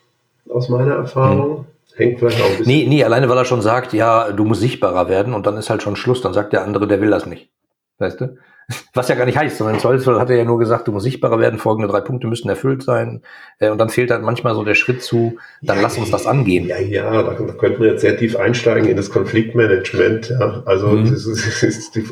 aus 0.48 0.68
meiner 0.68 0.94
Erfahrung. 0.94 1.66
Hängt 1.98 2.20
vielleicht 2.20 2.40
auch 2.40 2.46
ein 2.46 2.58
bisschen. 2.58 2.72
Nee, 2.72 2.86
nee, 2.88 3.02
alleine 3.02 3.28
weil 3.28 3.36
er 3.36 3.44
schon 3.44 3.60
sagt, 3.60 3.92
ja, 3.92 4.30
du 4.30 4.44
musst 4.44 4.60
sichtbarer 4.60 5.08
werden 5.08 5.34
und 5.34 5.46
dann 5.46 5.56
ist 5.56 5.68
halt 5.68 5.82
schon 5.82 5.96
Schluss. 5.96 6.20
Dann 6.20 6.32
sagt 6.32 6.52
der 6.52 6.62
andere, 6.62 6.86
der 6.86 7.00
will 7.00 7.10
das 7.10 7.26
nicht. 7.26 7.50
Weißt 7.98 8.20
du? 8.20 8.36
Was 8.94 9.08
ja 9.08 9.14
gar 9.14 9.24
nicht 9.24 9.38
heißt, 9.38 9.56
sondern 9.56 9.76
im 9.76 9.80
Zweifelsfall 9.80 10.20
hat 10.20 10.30
er 10.30 10.36
ja 10.36 10.44
nur 10.44 10.58
gesagt, 10.58 10.86
du 10.86 10.92
musst 10.92 11.04
sichtbarer 11.04 11.40
werden, 11.40 11.58
folgende 11.58 11.88
drei 11.88 12.00
Punkte 12.00 12.28
müssten 12.28 12.48
erfüllt 12.48 12.84
sein. 12.84 13.22
Äh, 13.58 13.70
und 13.70 13.78
dann 13.78 13.88
fehlt 13.88 14.12
halt 14.12 14.22
manchmal 14.22 14.54
so 14.54 14.62
der 14.62 14.74
Schritt 14.74 15.02
zu, 15.02 15.38
dann 15.60 15.78
ja, 15.78 15.82
lass 15.82 15.98
uns 15.98 16.10
das 16.12 16.26
angehen. 16.26 16.68
Ja, 16.68 16.78
ja, 16.78 17.22
da, 17.22 17.32
da 17.32 17.52
könnten 17.54 17.82
wir 17.82 17.90
jetzt 17.90 18.02
sehr 18.02 18.16
tief 18.16 18.36
einsteigen 18.36 18.88
in 18.88 18.96
das 18.96 19.10
Konfliktmanagement. 19.10 20.28
Ja. 20.28 20.62
Also 20.66 20.88
mhm. 20.88 21.10
das 21.10 21.26
ist, 21.26 21.46
das 21.46 21.62
ist 21.62 21.96
die, 21.96 22.04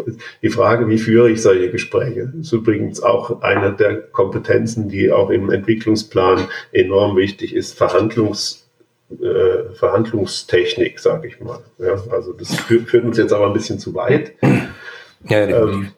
die, 0.42 0.48
Frage, 0.50 0.88
wie 0.88 0.98
führe 0.98 1.30
ich 1.30 1.42
solche 1.42 1.70
Gespräche? 1.70 2.32
Das 2.34 2.46
ist 2.46 2.52
übrigens 2.52 3.02
auch 3.02 3.42
eine 3.42 3.72
der 3.72 4.00
Kompetenzen, 4.00 4.88
die 4.88 5.12
auch 5.12 5.30
im 5.30 5.50
Entwicklungsplan 5.50 6.48
enorm 6.72 7.16
wichtig 7.16 7.54
ist, 7.54 7.76
Verhandlungs 7.78 8.65
äh, 9.10 9.74
Verhandlungstechnik, 9.74 10.98
sage 10.98 11.28
ich 11.28 11.40
mal. 11.40 11.60
Ja, 11.78 12.02
also 12.10 12.32
das 12.32 12.54
führt, 12.56 12.88
führt, 12.88 13.04
uns 13.04 13.18
jetzt 13.18 13.32
aber 13.32 13.46
ein 13.46 13.52
bisschen 13.52 13.78
zu 13.78 13.94
weit. 13.94 14.32
Ja, 15.28 15.46
ähm, 15.46 15.92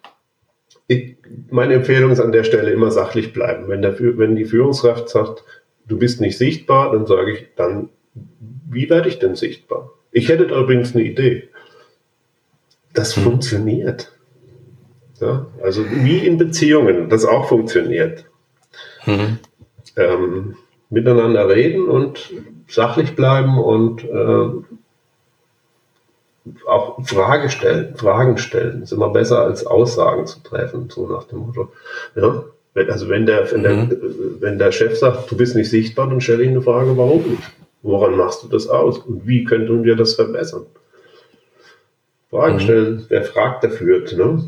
ich, 0.87 1.17
meine 1.51 1.75
Empfehlung 1.75 2.11
ist 2.11 2.21
an 2.21 2.33
der 2.33 2.45
Stelle 2.45 2.71
immer 2.71 2.91
sachlich 2.91 3.33
bleiben. 3.33 3.69
Wenn, 3.69 3.83
der, 3.83 3.99
wenn 3.99 4.37
die 4.37 4.45
Führungskraft 4.45 5.09
sagt, 5.09 5.45
du 5.87 5.99
bist 5.99 6.21
nicht 6.21 6.39
sichtbar, 6.39 6.93
dann 6.93 7.07
sage 7.07 7.33
ich, 7.33 7.47
dann, 7.57 7.89
wie 8.69 8.89
werde 8.91 9.09
ich 9.09 9.19
denn 9.19 9.35
sichtbar? 9.37 9.93
Ich 10.13 10.29
hätte 10.29 10.47
da 10.47 10.61
übrigens 10.61 10.95
eine 10.95 11.05
Idee. 11.05 11.49
Das 12.95 13.17
mhm. 13.17 13.23
funktioniert. 13.23 14.13
Ja, 15.21 15.47
also 15.63 15.85
wie 15.85 16.19
in 16.19 16.39
Beziehungen, 16.39 17.09
das 17.09 17.25
auch 17.25 17.49
funktioniert. 17.49 18.25
Mhm. 19.05 19.39
Ähm, 19.97 20.57
miteinander 20.91 21.49
reden 21.49 21.89
und 21.89 22.31
sachlich 22.69 23.17
bleiben 23.17 23.59
und 23.59 24.05
äh, 24.05 24.49
auch 26.67 27.05
Frage 27.05 27.51
stellen, 27.51 27.95
Fragen 27.97 28.39
stellen 28.39 28.83
ist 28.83 28.93
immer 28.93 29.11
besser 29.11 29.43
als 29.43 29.67
Aussagen 29.67 30.27
zu 30.27 30.43
treffen, 30.43 30.89
so 30.91 31.07
nach 31.07 31.25
dem 31.25 31.39
Motto. 31.41 31.73
Ja? 32.15 32.45
Also 32.89 33.09
wenn 33.09 33.27
der, 33.27 33.51
wenn, 33.51 33.63
mhm. 33.63 33.89
der, 33.89 33.99
wenn 34.41 34.59
der 34.59 34.73
Chef 34.73 34.97
sagt, 34.97 35.31
du 35.31 35.37
bist 35.37 35.57
nicht 35.57 35.71
sichtbar, 35.71 36.09
dann 36.09 36.21
stelle 36.21 36.45
ich 36.45 36.51
eine 36.51 36.63
Frage, 36.63 36.97
warum 36.97 37.23
nicht? 37.23 37.43
Woran 37.83 38.17
machst 38.17 38.43
du 38.43 38.49
das 38.49 38.69
aus? 38.69 38.99
Und 38.99 39.27
wie 39.27 39.45
könnten 39.45 39.85
wir 39.85 39.97
das 39.97 40.15
verbessern? 40.15 40.67
Fragen 42.31 42.57
mhm. 42.57 42.61
stellen, 42.61 43.07
wer 43.09 43.25
fragt, 43.25 43.65
der 43.65 43.71
führt. 43.71 44.17
Ne? 44.17 44.45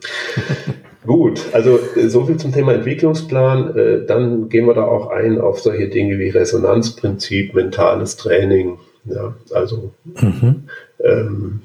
Gut, 1.06 1.40
also 1.52 1.78
äh, 1.94 2.08
so 2.08 2.26
viel 2.26 2.36
zum 2.36 2.52
Thema 2.52 2.74
Entwicklungsplan. 2.74 3.76
Äh, 3.76 4.06
dann 4.06 4.48
gehen 4.48 4.66
wir 4.66 4.74
da 4.74 4.84
auch 4.84 5.08
ein 5.08 5.40
auf 5.40 5.60
solche 5.60 5.88
Dinge 5.88 6.18
wie 6.18 6.30
Resonanzprinzip, 6.30 7.54
mentales 7.54 8.16
Training. 8.16 8.78
Ja, 9.04 9.34
also 9.52 9.92
mhm. 10.04 10.64
ähm, 10.98 11.62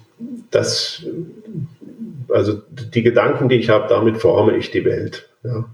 das, 0.51 1.04
also 2.30 2.62
die 2.69 3.01
Gedanken, 3.01 3.49
die 3.49 3.56
ich 3.56 3.69
habe, 3.69 3.88
damit 3.89 4.17
forme 4.17 4.56
ich 4.58 4.69
die 4.69 4.86
Welt. 4.86 5.30
Ja, 5.43 5.65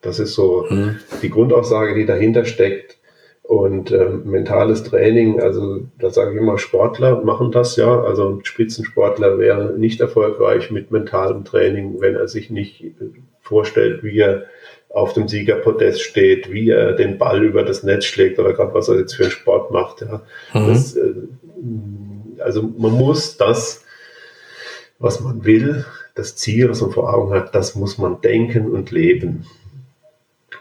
das 0.00 0.18
ist 0.18 0.34
so 0.34 0.66
mhm. 0.70 0.96
die 1.22 1.28
Grundaussage, 1.28 1.94
die 1.94 2.06
dahinter 2.06 2.46
steckt. 2.46 2.96
Und 3.50 3.90
ähm, 3.90 4.30
mentales 4.30 4.84
Training, 4.84 5.40
also 5.40 5.80
da 5.98 6.10
sage 6.10 6.34
ich 6.34 6.36
immer, 6.40 6.56
Sportler 6.56 7.24
machen 7.24 7.50
das 7.50 7.74
ja. 7.74 8.00
Also 8.00 8.28
ein 8.28 8.44
Spitzensportler 8.44 9.40
wäre 9.40 9.76
nicht 9.76 10.00
erfolgreich 10.00 10.70
mit 10.70 10.92
mentalem 10.92 11.44
Training, 11.44 12.00
wenn 12.00 12.14
er 12.14 12.28
sich 12.28 12.50
nicht 12.50 12.80
äh, 12.80 12.92
vorstellt, 13.40 14.04
wie 14.04 14.20
er 14.20 14.44
auf 14.88 15.14
dem 15.14 15.26
Siegerpodest 15.26 16.00
steht, 16.00 16.52
wie 16.52 16.70
er 16.70 16.92
den 16.92 17.18
Ball 17.18 17.42
über 17.42 17.64
das 17.64 17.82
Netz 17.82 18.04
schlägt 18.04 18.38
oder 18.38 18.52
gerade 18.52 18.72
was 18.72 18.88
er 18.88 19.00
jetzt 19.00 19.16
für 19.16 19.24
einen 19.24 19.32
Sport 19.32 19.72
macht. 19.72 20.02
Ja. 20.02 20.22
Mhm. 20.54 20.68
Das, 20.68 20.94
äh, 20.94 21.14
also 22.38 22.62
man 22.62 22.92
muss 22.92 23.36
das, 23.36 23.84
was 25.00 25.18
man 25.18 25.44
will, 25.44 25.84
das 26.14 26.36
Ziel, 26.36 26.70
was 26.70 26.82
man 26.82 26.92
vor 26.92 27.12
Augen 27.12 27.34
hat, 27.34 27.52
das 27.52 27.74
muss 27.74 27.98
man 27.98 28.20
denken 28.20 28.70
und 28.70 28.92
leben. 28.92 29.44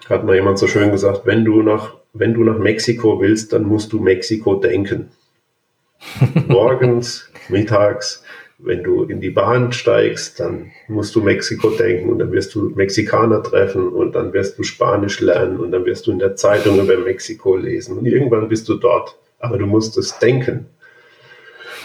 Hat 0.09 0.25
mal 0.25 0.33
jemand 0.33 0.57
so 0.57 0.65
schön 0.65 0.89
gesagt, 0.89 1.27
wenn 1.27 1.45
du 1.45 1.61
nach 1.61 1.98
wenn 2.13 2.33
du 2.33 2.43
nach 2.43 2.57
Mexiko 2.57 3.21
willst, 3.21 3.53
dann 3.53 3.63
musst 3.63 3.93
du 3.93 3.99
Mexiko 3.99 4.55
denken. 4.55 5.09
Morgens, 6.47 7.29
mittags, 7.49 8.23
wenn 8.57 8.83
du 8.83 9.03
in 9.03 9.21
die 9.21 9.29
Bahn 9.29 9.71
steigst, 9.71 10.39
dann 10.39 10.71
musst 10.87 11.15
du 11.15 11.21
Mexiko 11.21 11.69
denken 11.69 12.09
und 12.09 12.19
dann 12.19 12.31
wirst 12.31 12.53
du 12.55 12.69
Mexikaner 12.75 13.41
treffen 13.41 13.87
und 13.89 14.13
dann 14.15 14.33
wirst 14.33 14.57
du 14.59 14.63
Spanisch 14.63 15.21
lernen 15.21 15.59
und 15.59 15.71
dann 15.71 15.85
wirst 15.85 16.07
du 16.07 16.11
in 16.11 16.19
der 16.19 16.35
Zeitung 16.35 16.79
über 16.79 16.97
Mexiko 16.97 17.55
lesen 17.55 17.97
und 17.97 18.05
irgendwann 18.05 18.49
bist 18.49 18.67
du 18.67 18.75
dort. 18.75 19.17
Aber 19.39 19.57
du 19.57 19.65
musst 19.65 19.97
es 19.97 20.19
denken. 20.19 20.65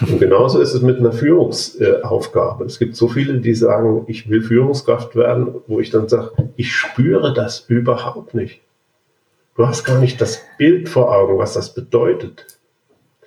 Und 0.00 0.18
genauso 0.18 0.60
ist 0.60 0.74
es 0.74 0.82
mit 0.82 0.98
einer 0.98 1.12
Führungsaufgabe. 1.12 2.64
Es 2.64 2.80
gibt 2.80 2.96
so 2.96 3.06
viele, 3.06 3.38
die 3.38 3.54
sagen, 3.54 4.04
ich 4.08 4.28
will 4.28 4.42
Führungskraft 4.42 5.14
werden, 5.14 5.54
wo 5.68 5.78
ich 5.78 5.90
dann 5.90 6.08
sage, 6.08 6.32
ich 6.56 6.74
spüre 6.74 7.32
das 7.32 7.64
überhaupt 7.68 8.34
nicht. 8.34 8.63
Du 9.56 9.66
hast 9.66 9.84
gar 9.84 10.00
nicht 10.00 10.20
das 10.20 10.42
Bild 10.58 10.88
vor 10.88 11.14
Augen, 11.14 11.38
was 11.38 11.54
das 11.54 11.74
bedeutet. 11.74 12.58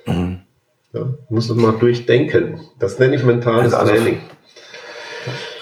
Mhm. 0.06 0.42
Ja, 0.94 1.14
musst 1.30 1.50
du 1.50 1.56
mal 1.56 1.78
durchdenken. 1.78 2.62
Das 2.80 3.00
nenne 3.00 3.16
ich 3.16 3.24
mentales 3.24 3.74
also, 3.74 3.94
Training. 3.94 4.20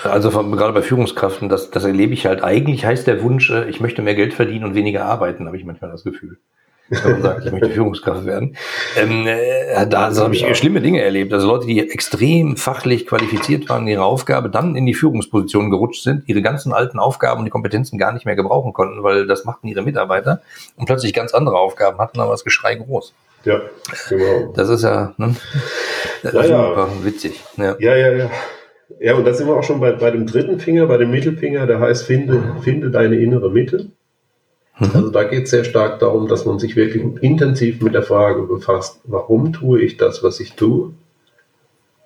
Also 0.03 0.31
von, 0.31 0.51
gerade 0.51 0.73
bei 0.73 0.81
Führungskräften, 0.81 1.49
das, 1.49 1.71
das 1.71 1.83
erlebe 1.83 2.13
ich 2.13 2.25
halt. 2.25 2.43
Eigentlich 2.43 2.85
heißt 2.85 3.07
der 3.07 3.23
Wunsch, 3.23 3.49
äh, 3.49 3.67
ich 3.69 3.79
möchte 3.79 4.01
mehr 4.01 4.15
Geld 4.15 4.33
verdienen 4.33 4.65
und 4.65 4.75
weniger 4.75 5.05
arbeiten, 5.05 5.47
habe 5.47 5.57
ich 5.57 5.65
manchmal 5.65 5.91
das 5.91 6.03
Gefühl 6.03 6.37
wenn 6.89 7.11
man 7.13 7.21
sagt, 7.21 7.45
ich 7.45 7.51
möchte 7.51 7.69
Führungskraft 7.71 8.25
werden. 8.25 8.55
Ähm, 8.97 9.25
äh, 9.27 9.87
da 9.87 10.05
also 10.05 10.23
habe 10.23 10.35
ich 10.35 10.41
ja. 10.41 10.53
schlimme 10.53 10.81
Dinge 10.81 11.01
erlebt. 11.01 11.33
Also 11.33 11.47
Leute, 11.47 11.65
die 11.65 11.79
extrem 11.79 12.57
fachlich 12.57 13.07
qualifiziert 13.07 13.67
waren 13.69 13.83
in 13.83 13.93
ihrer 13.93 14.05
Aufgabe, 14.05 14.49
dann 14.49 14.75
in 14.75 14.85
die 14.85 14.93
Führungsposition 14.93 15.71
gerutscht 15.71 16.03
sind, 16.03 16.27
ihre 16.27 16.41
ganzen 16.41 16.73
alten 16.73 16.99
Aufgaben 16.99 17.39
und 17.39 17.45
die 17.45 17.51
Kompetenzen 17.51 17.97
gar 17.97 18.11
nicht 18.13 18.25
mehr 18.25 18.35
gebrauchen 18.35 18.73
konnten, 18.73 19.03
weil 19.03 19.25
das 19.27 19.45
machten 19.45 19.67
ihre 19.67 19.81
Mitarbeiter 19.81 20.41
und 20.75 20.85
plötzlich 20.85 21.13
ganz 21.13 21.33
andere 21.33 21.57
Aufgaben 21.57 21.97
hatten, 21.99 22.19
aber 22.19 22.31
das 22.31 22.43
Geschrei 22.43 22.75
groß. 22.75 23.13
Ja, 23.45 23.61
genau. 24.09 24.53
Das 24.55 24.69
ist 24.69 24.83
ja, 24.83 25.13
ne? 25.17 25.35
das 26.23 26.33
ja, 26.33 26.41
ist 26.41 26.49
ja. 26.49 26.87
witzig. 27.03 27.43
Ja. 27.57 27.75
ja, 27.79 27.95
ja, 27.95 28.11
ja. 28.11 28.29
Ja, 28.99 29.15
und 29.15 29.25
da 29.25 29.33
sind 29.33 29.47
wir 29.47 29.55
auch 29.55 29.63
schon 29.63 29.79
bei, 29.79 29.93
bei 29.93 30.11
dem 30.11 30.27
dritten 30.27 30.59
Finger, 30.59 30.85
bei 30.85 30.97
dem 30.97 31.09
Mittelfinger, 31.09 31.65
der 31.65 31.79
heißt, 31.79 32.05
finde, 32.05 32.55
finde 32.61 32.91
deine 32.91 33.15
innere 33.15 33.49
Mitte. 33.49 33.87
Mhm. 34.79 34.91
Also 34.93 35.09
da 35.09 35.23
geht 35.23 35.45
es 35.45 35.51
sehr 35.51 35.63
stark 35.63 35.99
darum, 35.99 36.27
dass 36.27 36.45
man 36.45 36.59
sich 36.59 36.75
wirklich 36.75 37.03
intensiv 37.21 37.81
mit 37.81 37.93
der 37.93 38.03
Frage 38.03 38.43
befasst, 38.43 38.99
warum 39.05 39.53
tue 39.53 39.81
ich 39.81 39.97
das, 39.97 40.23
was 40.23 40.39
ich 40.39 40.53
tue? 40.53 40.93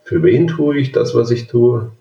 Für 0.04 0.24
wen 0.24 0.48
tue 0.48 0.78
ich 0.78 0.92
das, 0.92 1.16
was 1.16 1.32
ich 1.32 1.48
tue? 1.48 1.92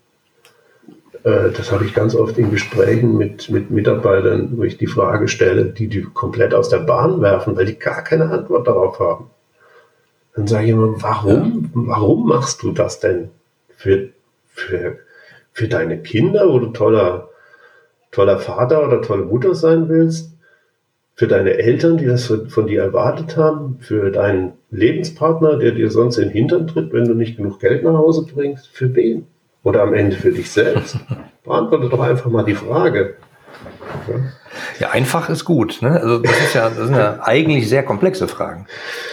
Äh, 1.23 1.51
das 1.51 1.71
habe 1.71 1.85
ich 1.85 1.93
ganz 1.93 2.15
oft 2.15 2.37
in 2.37 2.51
Gesprächen 2.51 3.17
mit, 3.17 3.49
mit 3.49 3.71
Mitarbeitern, 3.71 4.57
wo 4.57 4.63
ich 4.63 4.77
die 4.77 4.87
Frage 4.87 5.27
stelle, 5.27 5.65
die 5.65 5.87
die 5.87 6.01
komplett 6.01 6.53
aus 6.53 6.69
der 6.69 6.79
Bahn 6.79 7.21
werfen, 7.21 7.55
weil 7.55 7.65
die 7.65 7.77
gar 7.77 8.03
keine 8.03 8.29
Antwort 8.29 8.67
darauf 8.67 8.99
haben. 8.99 9.29
Dann 10.35 10.47
sage 10.47 10.65
ich 10.65 10.71
immer, 10.71 11.01
warum, 11.01 11.71
warum 11.73 12.27
machst 12.27 12.63
du 12.63 12.71
das 12.71 12.99
denn 12.99 13.29
für, 13.75 14.09
für, 14.53 14.99
für 15.51 15.67
deine 15.67 16.01
Kinder, 16.01 16.47
wo 16.47 16.59
du 16.59 16.67
toller, 16.67 17.29
toller 18.11 18.39
Vater 18.39 18.85
oder 18.85 19.01
tolle 19.01 19.25
Mutter 19.25 19.55
sein 19.55 19.89
willst? 19.89 20.31
Für 21.19 21.27
deine 21.27 21.57
Eltern, 21.57 21.97
die 21.97 22.05
das 22.05 22.33
von 22.47 22.67
dir 22.67 22.81
erwartet 22.81 23.35
haben, 23.35 23.75
für 23.81 24.09
deinen 24.09 24.53
Lebenspartner, 24.71 25.57
der 25.57 25.73
dir 25.73 25.91
sonst 25.91 26.15
in 26.15 26.29
den 26.29 26.31
Hintern 26.31 26.65
tritt, 26.65 26.93
wenn 26.93 27.03
du 27.03 27.13
nicht 27.13 27.35
genug 27.35 27.59
Geld 27.59 27.83
nach 27.83 27.97
Hause 27.97 28.25
bringst, 28.33 28.69
für 28.69 28.95
wen? 28.95 29.27
Oder 29.61 29.81
am 29.81 29.93
Ende 29.93 30.15
für 30.15 30.31
dich 30.31 30.49
selbst? 30.49 30.97
Beantworte 31.43 31.89
doch 31.89 31.99
einfach 31.99 32.31
mal 32.31 32.45
die 32.45 32.55
Frage. 32.55 33.15
Ja. 34.79 34.89
Einfach 34.89 35.29
ist 35.29 35.45
gut. 35.45 35.81
Ne? 35.81 35.91
Also 36.01 36.19
das 36.19 36.31
ist 36.39 36.53
ja, 36.55 36.69
das 36.69 36.87
sind 36.87 36.95
ja 36.95 37.19
eigentlich 37.21 37.69
sehr 37.69 37.83
komplexe 37.83 38.27
Fragen. 38.27 38.65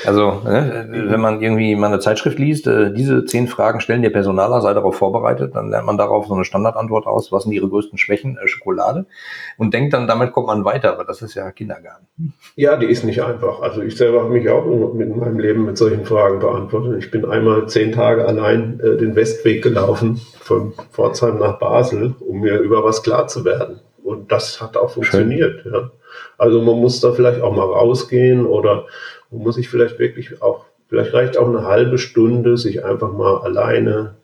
Also 0.05 0.41
ne, 0.45 0.87
wenn 0.91 1.21
man 1.21 1.43
irgendwie 1.43 1.75
mal 1.77 1.89
eine 1.89 1.99
Zeitschrift 1.99 2.39
liest, 2.39 2.67
äh, 2.67 2.93
diese 2.93 3.25
zehn 3.25 3.47
Fragen 3.49 3.81
stellen 3.81 4.03
der 4.03 4.11
Personaler, 4.11 4.61
sei 4.61 4.73
darauf 4.75 4.97
vorbereitet, 4.97 5.55
dann 5.55 5.71
lernt 5.71 5.87
man 5.87 5.99
darauf 5.99 6.27
so 6.27 6.35
eine 6.35 6.45
Standardantwort 6.45 7.07
aus, 7.07 7.33
was 7.33 7.45
sind 7.45 7.53
ihre 7.53 7.69
größten 7.69 7.99
Schwächen, 7.99 8.39
äh, 8.43 8.49
Schokolade, 8.49 9.07
und 9.59 9.75
denkt 9.75 9.93
dann, 9.93 10.07
damit 10.07 10.33
kommt 10.33 10.47
man 10.47 10.65
weiter, 10.65 10.93
aber 10.93 11.05
das 11.05 11.23
ist 11.23 11.35
ja 11.35 11.51
Kindergarten. 11.51 12.07
Ja, 12.55 12.77
die 12.77 12.87
ist 12.87 13.05
nicht 13.05 13.23
einfach. 13.23 13.61
Also 13.61 13.83
ich 13.83 13.97
selber 13.97 14.23
habe 14.23 14.31
mich 14.31 14.49
auch 14.49 14.65
mit 14.95 15.15
meinem 15.15 15.39
Leben 15.39 15.67
mit 15.67 15.77
solchen 15.77 16.05
Fragen 16.05 16.39
beantwortet. 16.39 16.97
Ich 16.99 17.11
bin 17.11 17.25
einmal 17.25 17.69
zehn 17.69 17.93
Tage 17.93 18.27
allein 18.27 18.81
äh, 18.81 18.97
den 18.97 19.15
Westweg 19.17 19.62
gelaufen, 19.62 20.21
von 20.41 20.73
Pforzheim 20.93 21.39
nach 21.39 21.59
Basel, 21.59 22.15
um 22.21 22.41
mir 22.41 22.59
über 22.59 22.85
was 22.85 23.03
klar 23.03 23.27
zu 23.27 23.45
werden. 23.45 23.81
Und 24.07 24.31
das 24.31 24.61
hat 24.61 24.77
auch 24.77 24.90
funktioniert. 24.90 25.64
Ja. 25.64 25.90
Also 26.38 26.62
man 26.62 26.77
muss 26.77 27.01
da 27.01 27.11
vielleicht 27.12 27.40
auch 27.40 27.53
mal 27.53 27.64
rausgehen 27.64 28.47
oder 28.47 28.87
man 29.33 29.42
muss 29.42 29.57
sich 29.57 29.69
vielleicht 29.69 29.99
wirklich 29.99 30.40
auch, 30.42 30.66
vielleicht 30.88 31.12
reicht 31.12 31.37
auch 31.37 31.49
eine 31.49 31.64
halbe 31.64 31.99
Stunde, 31.99 32.57
sich 32.57 32.85
einfach 32.85 33.12
mal 33.12 33.38
alleine 33.38 34.14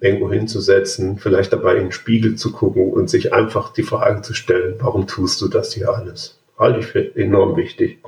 irgendwo 0.00 0.32
hinzusetzen, 0.32 1.18
vielleicht 1.18 1.52
dabei 1.52 1.74
in 1.74 1.86
den 1.86 1.92
Spiegel 1.92 2.36
zu 2.36 2.50
gucken 2.50 2.90
und 2.90 3.10
sich 3.10 3.34
einfach 3.34 3.74
die 3.74 3.82
Frage 3.82 4.22
zu 4.22 4.32
stellen, 4.32 4.76
warum 4.78 5.06
tust 5.06 5.42
du 5.42 5.48
das 5.48 5.74
hier 5.74 5.92
alles? 5.92 6.40
Halte 6.58 6.78
ich 6.78 6.86
für 6.86 7.14
enorm 7.14 7.56
wichtig. 7.58 7.98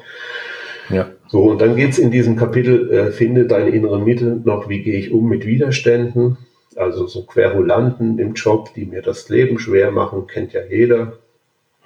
Ja. 0.89 1.11
So, 1.29 1.43
und 1.43 1.61
dann 1.61 1.77
geht 1.77 1.91
es 1.91 1.99
in 1.99 2.11
diesem 2.11 2.37
Kapitel, 2.37 2.91
äh, 2.91 3.13
finde 3.13 3.45
deine 3.45 3.69
innere 3.69 4.01
Mitte 4.01 4.41
noch, 4.43 4.71
wie 4.71 4.83
gehe 4.83 4.99
ich 4.99 5.13
um 5.13 5.29
mit 5.29 5.45
Widerständen? 5.45 6.39
Also 6.79 7.07
so 7.07 7.23
Querulanten 7.23 8.19
im 8.19 8.35
Job, 8.35 8.75
die 8.75 8.85
mir 8.85 9.03
das 9.03 9.29
Leben 9.29 9.59
schwer 9.59 9.91
machen, 9.91 10.27
kennt 10.27 10.53
ja 10.53 10.63
jeder. 10.69 11.15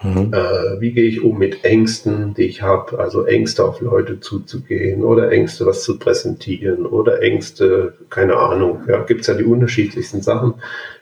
Mhm. 0.02 0.32
Äh, 0.32 0.80
wie 0.80 0.92
gehe 0.92 1.08
ich 1.08 1.22
um 1.22 1.38
mit 1.38 1.64
Ängsten, 1.64 2.34
die 2.34 2.44
ich 2.44 2.60
habe? 2.62 2.98
Also 2.98 3.24
Ängste 3.24 3.64
auf 3.64 3.80
Leute 3.80 4.20
zuzugehen 4.20 5.02
oder 5.02 5.32
Ängste, 5.32 5.64
was 5.64 5.84
zu 5.84 5.98
präsentieren 5.98 6.84
oder 6.84 7.22
Ängste, 7.22 7.94
keine 8.10 8.36
Ahnung. 8.36 8.82
Ja, 8.88 9.02
gibt 9.02 9.22
es 9.22 9.26
ja 9.26 9.34
die 9.34 9.44
unterschiedlichsten 9.44 10.20
Sachen, 10.20 10.54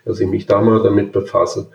dass 0.04 0.20
ich 0.20 0.28
mich 0.28 0.46
da 0.46 0.60
mal 0.60 0.82
damit 0.82 1.12
befasse. 1.12 1.68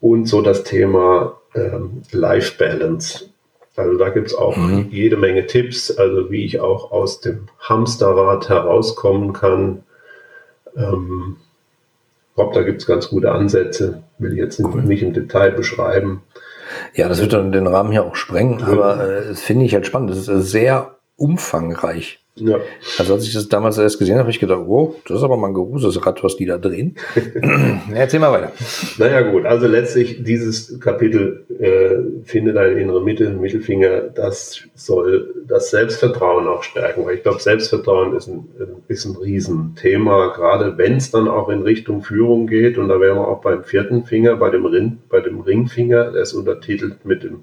Und 0.00 0.26
so 0.26 0.40
das 0.40 0.62
Thema 0.62 1.40
ähm, 1.54 2.02
Life 2.12 2.58
Balance. 2.58 3.26
Also 3.74 3.98
da 3.98 4.10
gibt 4.10 4.28
es 4.28 4.34
auch 4.34 4.56
mhm. 4.56 4.88
jede 4.90 5.16
Menge 5.16 5.46
Tipps, 5.46 5.90
also 5.90 6.30
wie 6.30 6.44
ich 6.44 6.60
auch 6.60 6.92
aus 6.92 7.20
dem 7.20 7.48
Hamsterrad 7.58 8.48
herauskommen 8.48 9.32
kann, 9.32 9.82
ähm, 10.76 11.36
ich 12.30 12.34
glaube, 12.36 12.54
da 12.54 12.62
gibt 12.62 12.80
es 12.80 12.86
ganz 12.86 13.08
gute 13.08 13.30
Ansätze, 13.30 14.04
will 14.18 14.32
ich 14.32 14.38
jetzt 14.38 14.60
cool. 14.60 14.82
nicht 14.82 15.02
im 15.02 15.12
Detail 15.12 15.50
beschreiben. 15.50 16.22
Ja, 16.94 17.08
das 17.08 17.20
wird 17.20 17.34
dann 17.34 17.52
den 17.52 17.66
Rahmen 17.66 17.92
hier 17.92 18.04
auch 18.04 18.16
sprengen, 18.16 18.62
aber 18.62 19.06
äh, 19.06 19.28
das 19.28 19.42
finde 19.42 19.66
ich 19.66 19.74
halt 19.74 19.86
spannend. 19.86 20.10
Das 20.10 20.28
ist 20.28 20.50
sehr 20.50 20.96
umfangreich. 21.22 22.18
Ja. 22.34 22.58
Also 22.98 23.12
als 23.12 23.26
ich 23.26 23.34
das 23.34 23.48
damals 23.48 23.76
erst 23.76 23.98
gesehen 23.98 24.14
habe, 24.14 24.22
habe 24.22 24.30
ich 24.30 24.40
gedacht, 24.40 24.62
wow, 24.64 24.94
das 25.06 25.18
ist 25.18 25.22
aber 25.22 25.36
mal 25.36 25.48
ein 25.48 25.54
großes 25.54 26.04
Rad, 26.06 26.24
was 26.24 26.36
die 26.36 26.46
da 26.46 26.56
drehen. 26.56 26.96
erzähl 27.94 28.20
mal 28.20 28.32
weiter. 28.32 28.52
Naja 28.96 29.20
gut, 29.20 29.44
also 29.44 29.66
letztlich 29.66 30.24
dieses 30.24 30.80
Kapitel 30.80 31.44
äh, 31.60 32.24
finde 32.24 32.54
deine 32.54 32.80
innere 32.80 33.02
Mitte, 33.02 33.28
Mittelfinger, 33.30 34.00
das 34.14 34.62
soll 34.74 35.44
das 35.46 35.70
Selbstvertrauen 35.70 36.48
auch 36.48 36.62
stärken, 36.62 37.04
weil 37.04 37.16
ich 37.16 37.22
glaube, 37.22 37.40
Selbstvertrauen 37.40 38.16
ist 38.16 38.28
ein, 38.28 38.48
ist 38.88 39.04
ein 39.04 39.16
Riesenthema, 39.16 40.28
gerade 40.28 40.78
wenn 40.78 40.96
es 40.96 41.10
dann 41.10 41.28
auch 41.28 41.50
in 41.50 41.60
Richtung 41.60 42.02
Führung 42.02 42.46
geht 42.46 42.78
und 42.78 42.88
da 42.88 42.98
wären 42.98 43.18
wir 43.18 43.28
auch 43.28 43.42
beim 43.42 43.62
vierten 43.62 44.04
Finger, 44.06 44.36
bei 44.36 44.48
dem, 44.48 44.64
Ring, 44.64 44.98
bei 45.10 45.20
dem 45.20 45.40
Ringfinger, 45.40 46.12
der 46.12 46.22
ist 46.22 46.32
untertitelt 46.32 47.04
mit 47.04 47.22
dem 47.22 47.42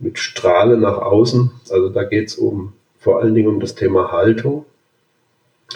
mit 0.00 0.18
Strahle 0.20 0.76
nach 0.76 0.98
außen, 0.98 1.50
also 1.70 1.88
da 1.88 2.04
geht 2.04 2.28
es 2.28 2.36
um 2.36 2.72
vor 2.98 3.20
allen 3.20 3.34
Dingen 3.34 3.48
um 3.48 3.60
das 3.60 3.74
Thema 3.74 4.12
Haltung, 4.12 4.64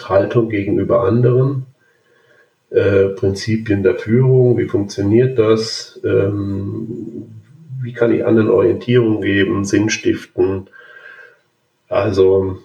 Haltung 0.03 0.49
gegenüber 0.49 1.03
anderen, 1.03 1.65
äh, 2.69 3.09
Prinzipien 3.09 3.83
der 3.83 3.95
Führung, 3.95 4.57
wie 4.57 4.67
funktioniert 4.67 5.37
das, 5.37 5.99
ähm, 6.03 7.29
wie 7.81 7.93
kann 7.93 8.13
ich 8.13 8.25
anderen 8.25 8.49
Orientierung 8.49 9.21
geben, 9.21 9.65
Sinn 9.65 9.89
stiften. 9.89 10.67
Also 11.87 12.57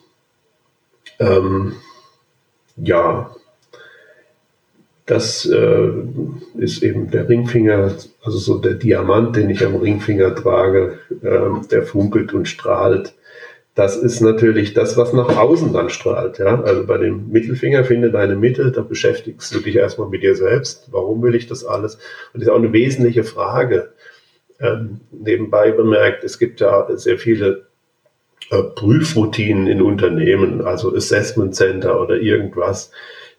ähm, 1.18 1.75
ja, 2.77 3.35
das 5.07 5.47
äh, 5.47 5.90
ist 6.59 6.83
eben 6.83 7.11
der 7.11 7.29
Ringfinger, 7.29 7.94
also 8.23 8.38
so 8.38 8.59
der 8.59 8.75
Diamant, 8.75 9.37
den 9.37 9.51
ich 9.51 9.64
am 9.64 9.77
Ringfinger 9.77 10.35
trage, 10.35 10.99
äh, 11.23 11.66
der 11.71 11.83
funkelt 11.83 12.33
und 12.35 12.47
strahlt 12.47 13.14
das 13.79 13.97
ist 13.97 14.21
natürlich 14.21 14.75
das, 14.75 14.97
was 14.97 15.12
nach 15.12 15.37
außen 15.37 15.73
dann 15.73 15.88
strahlt. 15.88 16.38
Ja? 16.38 16.61
Also 16.62 16.85
bei 16.85 16.99
dem 16.99 17.31
Mittelfinger 17.31 17.85
finde 17.85 18.11
deine 18.11 18.35
Mitte, 18.35 18.73
da 18.73 18.83
beschäftigst 18.83 19.55
du 19.55 19.61
dich 19.61 19.77
erstmal 19.77 20.09
mit 20.09 20.25
dir 20.25 20.35
selbst. 20.35 20.88
Warum 20.91 21.23
will 21.23 21.37
ich 21.37 21.47
das 21.47 21.64
alles? 21.64 21.95
Und 21.95 22.41
das 22.41 22.43
ist 22.43 22.49
auch 22.49 22.57
eine 22.57 22.73
wesentliche 22.73 23.23
Frage. 23.23 23.93
Ähm, 24.59 24.99
nebenbei 25.12 25.71
bemerkt, 25.71 26.25
es 26.25 26.41
gibt 26.41 26.59
ja 26.59 26.88
sehr 26.97 27.19
viele 27.19 27.67
äh, 28.51 28.64
Prüfroutinen 28.64 29.69
in 29.69 29.81
Unternehmen, 29.81 30.62
also 30.62 30.93
Assessment 30.93 31.55
Center 31.55 32.03
oder 32.03 32.17
irgendwas, 32.17 32.91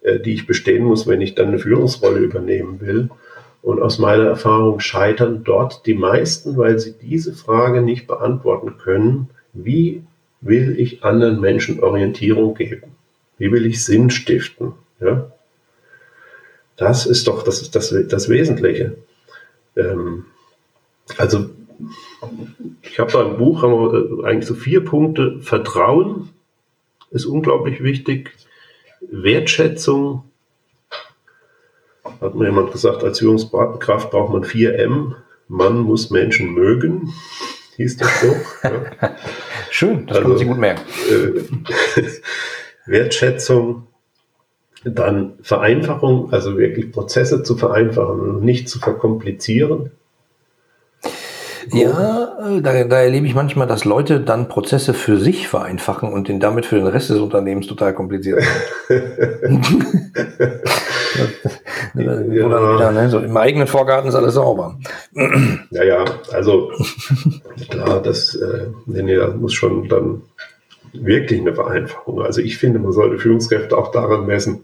äh, 0.03 0.21
die 0.21 0.35
ich 0.35 0.47
bestehen 0.47 0.85
muss, 0.85 1.05
wenn 1.05 1.19
ich 1.19 1.35
dann 1.35 1.49
eine 1.49 1.59
Führungsrolle 1.59 2.19
übernehmen 2.19 2.79
will. 2.79 3.09
Und 3.61 3.81
aus 3.81 3.99
meiner 3.99 4.27
Erfahrung 4.27 4.79
scheitern 4.79 5.43
dort 5.43 5.85
die 5.85 5.95
meisten, 5.95 6.55
weil 6.55 6.79
sie 6.79 6.93
diese 6.93 7.33
Frage 7.33 7.81
nicht 7.81 8.07
beantworten 8.07 8.77
können. 8.77 9.31
Wie 9.51 10.03
will 10.41 10.79
ich 10.79 11.03
anderen 11.03 11.39
Menschen 11.39 11.79
Orientierung 11.81 12.55
geben? 12.55 12.95
Wie 13.37 13.51
will 13.51 13.65
ich 13.65 13.83
Sinn 13.83 14.09
stiften? 14.09 14.73
Ja? 14.99 15.31
Das 16.77 17.05
ist 17.05 17.27
doch 17.27 17.43
das, 17.43 17.71
das, 17.71 17.93
das 18.07 18.29
Wesentliche. 18.29 18.97
Ähm, 19.75 20.25
also, 21.17 21.49
ich 22.81 22.99
habe 22.99 23.11
da 23.11 23.21
im 23.21 23.37
Buch 23.37 23.63
haben 23.63 23.73
wir 23.73 24.25
eigentlich 24.25 24.47
so 24.47 24.53
vier 24.53 24.83
Punkte. 24.83 25.39
Vertrauen 25.41 26.29
ist 27.11 27.25
unglaublich 27.25 27.81
wichtig. 27.81 28.31
Wertschätzung, 29.01 30.23
hat 32.21 32.35
mir 32.35 32.47
jemand 32.47 32.71
gesagt, 32.71 33.03
als 33.03 33.19
Führungskraft 33.19 34.11
braucht 34.11 34.33
man 34.33 34.43
vier 34.43 34.75
M. 34.77 35.15
Man 35.47 35.79
muss 35.79 36.09
Menschen 36.09 36.53
mögen 36.53 37.13
hieß 37.79 37.97
das 37.97 38.21
so. 38.21 38.35
Ja. 38.63 38.71
Schön, 39.71 40.05
das 40.05 40.17
also, 40.17 40.21
kann 40.21 40.29
man 40.31 40.37
sich 40.37 40.47
gut 40.47 40.57
merken. 40.57 40.81
Äh, 41.09 42.01
Wertschätzung, 42.91 43.87
dann 44.83 45.33
Vereinfachung, 45.41 46.33
also 46.33 46.57
wirklich 46.57 46.91
Prozesse 46.91 47.41
zu 47.43 47.55
vereinfachen 47.55 48.19
und 48.19 48.43
nicht 48.43 48.67
zu 48.67 48.79
verkomplizieren. 48.79 49.91
Ja, 51.71 52.37
äh, 52.57 52.61
da, 52.61 52.83
da, 52.83 53.01
erlebe 53.01 53.27
ich 53.27 53.35
manchmal, 53.35 53.67
dass 53.67 53.85
Leute 53.85 54.19
dann 54.19 54.49
Prozesse 54.49 54.93
für 54.93 55.17
sich 55.17 55.47
vereinfachen 55.47 56.11
und 56.11 56.27
den 56.27 56.39
damit 56.39 56.65
für 56.65 56.75
den 56.75 56.87
Rest 56.87 57.11
des 57.11 57.19
Unternehmens 57.19 57.67
total 57.67 57.93
kompliziert 57.93 58.43
sind. 58.87 59.65
ja. 61.15 62.29
wieder, 62.29 62.91
ne, 62.91 63.09
so 63.09 63.19
Im 63.19 63.37
eigenen 63.37 63.67
Vorgarten 63.67 64.09
ist 64.09 64.15
alles 64.15 64.35
sauber. 64.35 64.77
ja, 65.71 65.83
ja, 65.83 66.05
also 66.31 66.71
klar, 67.69 68.01
das, 68.01 68.35
äh, 68.35 68.67
nee, 68.85 69.03
nee, 69.03 69.15
das 69.15 69.35
muss 69.35 69.53
schon 69.53 69.87
dann 69.87 70.21
wirklich 70.93 71.41
eine 71.41 71.53
Vereinfachung. 71.53 72.21
Also 72.21 72.41
ich 72.41 72.57
finde, 72.57 72.79
man 72.79 72.91
sollte 72.91 73.19
Führungskräfte 73.19 73.77
auch 73.77 73.91
daran 73.91 74.25
messen, 74.25 74.63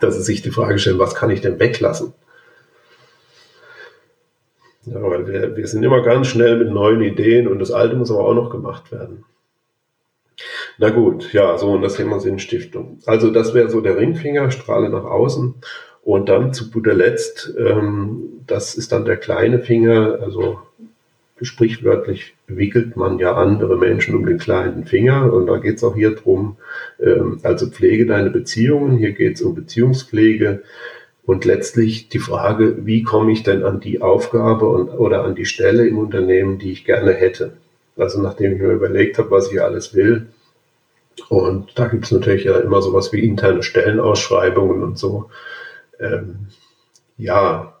dass 0.00 0.16
sie 0.16 0.22
sich 0.22 0.42
die 0.42 0.50
Frage 0.50 0.78
stellen, 0.78 0.98
was 0.98 1.14
kann 1.14 1.30
ich 1.30 1.40
denn 1.40 1.58
weglassen? 1.58 2.12
Ja, 4.84 5.02
weil 5.02 5.26
wir, 5.26 5.56
wir 5.56 5.66
sind 5.66 5.82
immer 5.82 6.02
ganz 6.02 6.28
schnell 6.28 6.56
mit 6.56 6.70
neuen 6.70 7.02
Ideen 7.02 7.48
und 7.48 7.58
das 7.58 7.70
Alte 7.70 7.96
muss 7.96 8.10
aber 8.10 8.24
auch 8.24 8.34
noch 8.34 8.50
gemacht 8.50 8.90
werden. 8.92 9.24
Na 10.78 10.90
gut, 10.90 11.32
ja, 11.32 11.58
so 11.58 11.72
und 11.72 11.82
das 11.82 11.96
Thema 11.96 12.20
Sinnstiftung. 12.20 12.98
Also 13.04 13.30
das 13.32 13.52
wäre 13.52 13.68
so 13.68 13.80
der 13.80 13.96
Ringfinger, 13.96 14.52
Strahle 14.52 14.88
nach 14.88 15.04
außen. 15.04 15.54
Und 16.04 16.28
dann 16.28 16.54
zu 16.54 16.70
guter 16.70 16.94
Letzt, 16.94 17.52
ähm, 17.58 18.42
das 18.46 18.76
ist 18.76 18.92
dann 18.92 19.04
der 19.04 19.16
kleine 19.16 19.58
Finger, 19.58 20.20
also 20.22 20.60
sprichwörtlich 21.42 22.34
wickelt 22.46 22.96
man 22.96 23.18
ja 23.18 23.34
andere 23.34 23.76
Menschen 23.76 24.14
um 24.14 24.24
den 24.24 24.38
kleinen 24.38 24.84
Finger. 24.84 25.32
Und 25.32 25.48
da 25.48 25.58
geht 25.58 25.78
es 25.78 25.84
auch 25.84 25.96
hier 25.96 26.14
drum, 26.14 26.56
ähm, 27.00 27.40
also 27.42 27.66
pflege 27.66 28.06
deine 28.06 28.30
Beziehungen. 28.30 28.96
Hier 28.98 29.12
geht 29.12 29.34
es 29.34 29.42
um 29.42 29.56
Beziehungspflege. 29.56 30.62
Und 31.26 31.44
letztlich 31.44 32.08
die 32.08 32.20
Frage, 32.20 32.86
wie 32.86 33.02
komme 33.02 33.32
ich 33.32 33.42
denn 33.42 33.64
an 33.64 33.80
die 33.80 34.00
Aufgabe 34.00 34.68
und, 34.68 34.90
oder 34.90 35.24
an 35.24 35.34
die 35.34 35.44
Stelle 35.44 35.86
im 35.86 35.98
Unternehmen, 35.98 36.58
die 36.60 36.70
ich 36.70 36.84
gerne 36.84 37.12
hätte. 37.12 37.54
Also 37.96 38.22
nachdem 38.22 38.52
ich 38.52 38.60
mir 38.60 38.72
überlegt 38.72 39.18
habe, 39.18 39.32
was 39.32 39.52
ich 39.52 39.60
alles 39.60 39.92
will. 39.92 40.28
Und 41.28 41.78
da 41.78 41.86
gibt 41.88 42.04
es 42.04 42.12
natürlich 42.12 42.44
ja 42.44 42.58
immer 42.58 42.82
sowas 42.82 43.12
wie 43.12 43.24
interne 43.24 43.62
Stellenausschreibungen 43.62 44.82
und 44.82 44.98
so. 44.98 45.30
Ähm, 46.00 46.48
ja, 47.16 47.74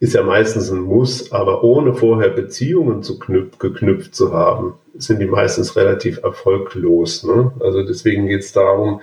ist 0.00 0.14
ja 0.14 0.22
meistens 0.22 0.70
ein 0.70 0.80
Muss, 0.80 1.32
aber 1.32 1.64
ohne 1.64 1.92
vorher 1.92 2.30
Beziehungen 2.30 3.02
zu 3.02 3.18
knüp 3.18 3.58
geknüpft 3.58 4.14
zu 4.14 4.32
haben, 4.32 4.74
sind 4.96 5.20
die 5.20 5.26
meistens 5.26 5.76
relativ 5.76 6.22
erfolglos. 6.22 7.24
Ne? 7.24 7.52
Also 7.60 7.82
deswegen 7.82 8.28
geht 8.28 8.40
es 8.40 8.52
darum, 8.52 9.00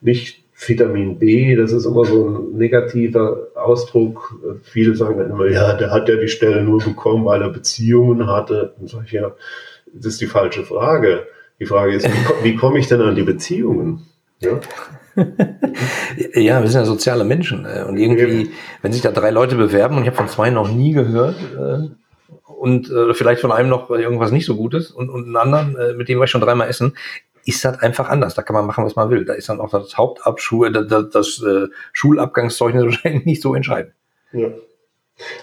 nicht 0.00 0.42
Vitamin 0.54 1.18
B, 1.18 1.54
das 1.54 1.72
ist 1.72 1.84
immer 1.84 2.04
so 2.04 2.28
ein 2.28 2.56
negativer 2.56 3.48
Ausdruck. 3.54 4.34
Viele 4.62 4.96
sagen 4.96 5.18
dann 5.18 5.30
immer, 5.30 5.48
ja, 5.48 5.74
der 5.74 5.90
hat 5.92 6.08
ja 6.08 6.16
die 6.16 6.28
Stelle 6.28 6.62
nur 6.62 6.82
bekommen, 6.82 7.24
weil 7.26 7.42
er 7.42 7.50
Beziehungen 7.50 8.26
hatte. 8.26 8.74
Dann 8.76 8.88
sage 8.88 9.04
ich, 9.06 9.12
ja, 9.12 9.32
das 9.92 10.14
ist 10.14 10.20
die 10.20 10.26
falsche 10.26 10.64
Frage. 10.64 11.26
Die 11.60 11.66
Frage 11.66 11.94
ist, 11.94 12.08
wie, 12.42 12.54
komme 12.54 12.78
ich 12.78 12.88
denn 12.88 13.00
an 13.00 13.16
die 13.16 13.22
Beziehungen? 13.22 14.06
Ja? 14.40 14.60
ja, 16.34 16.62
wir 16.62 16.68
sind 16.68 16.80
ja 16.80 16.84
soziale 16.84 17.24
Menschen. 17.24 17.64
Äh, 17.64 17.84
und 17.88 17.96
irgendwie, 17.96 18.52
wenn 18.82 18.92
sich 18.92 19.02
da 19.02 19.10
drei 19.10 19.30
Leute 19.30 19.56
bewerben 19.56 19.96
und 19.96 20.02
ich 20.02 20.08
habe 20.08 20.16
von 20.16 20.28
zwei 20.28 20.50
noch 20.50 20.70
nie 20.70 20.92
gehört 20.92 21.36
äh, 21.58 21.88
und 22.44 22.90
äh, 22.90 23.14
vielleicht 23.14 23.40
von 23.40 23.50
einem 23.50 23.68
noch 23.68 23.90
irgendwas 23.90 24.30
nicht 24.30 24.46
so 24.46 24.56
Gutes 24.56 24.90
und, 24.90 25.10
und 25.10 25.24
einen 25.24 25.36
anderen, 25.36 25.96
mit 25.96 26.08
dem 26.08 26.18
war 26.18 26.24
ich 26.24 26.30
schon 26.30 26.40
dreimal 26.40 26.68
essen, 26.68 26.94
ist 27.48 27.64
das 27.64 27.80
einfach 27.80 28.08
anders. 28.08 28.34
Da 28.34 28.42
kann 28.42 28.54
man 28.54 28.66
machen, 28.66 28.84
was 28.84 28.94
man 28.94 29.10
will. 29.10 29.24
Da 29.24 29.32
ist 29.32 29.48
dann 29.48 29.60
auch 29.60 29.70
das 29.70 29.96
Hauptabschul, 29.96 30.70
das, 30.70 31.10
das 31.10 31.42
äh, 31.42 31.68
Schulabgangszeugnis 31.92 32.84
wahrscheinlich 32.84 33.24
nicht 33.24 33.42
so 33.42 33.54
entscheidend. 33.54 33.94
Ja. 34.32 34.48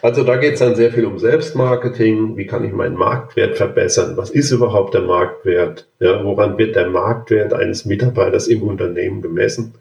Also 0.01 0.23
da 0.23 0.37
geht 0.37 0.53
es 0.53 0.59
dann 0.59 0.75
sehr 0.75 0.91
viel 0.91 1.05
um 1.05 1.19
Selbstmarketing. 1.19 2.37
Wie 2.37 2.47
kann 2.47 2.63
ich 2.63 2.71
meinen 2.71 2.95
Marktwert 2.95 3.57
verbessern? 3.57 4.15
Was 4.15 4.29
ist 4.29 4.51
überhaupt 4.51 4.93
der 4.93 5.01
Marktwert? 5.01 5.87
Ja, 5.99 6.23
woran 6.23 6.57
wird 6.57 6.75
der 6.75 6.89
Marktwert 6.89 7.53
eines 7.53 7.85
Mitarbeiters 7.85 8.47
im 8.47 8.63
Unternehmen 8.63 9.21
gemessen? 9.21 9.75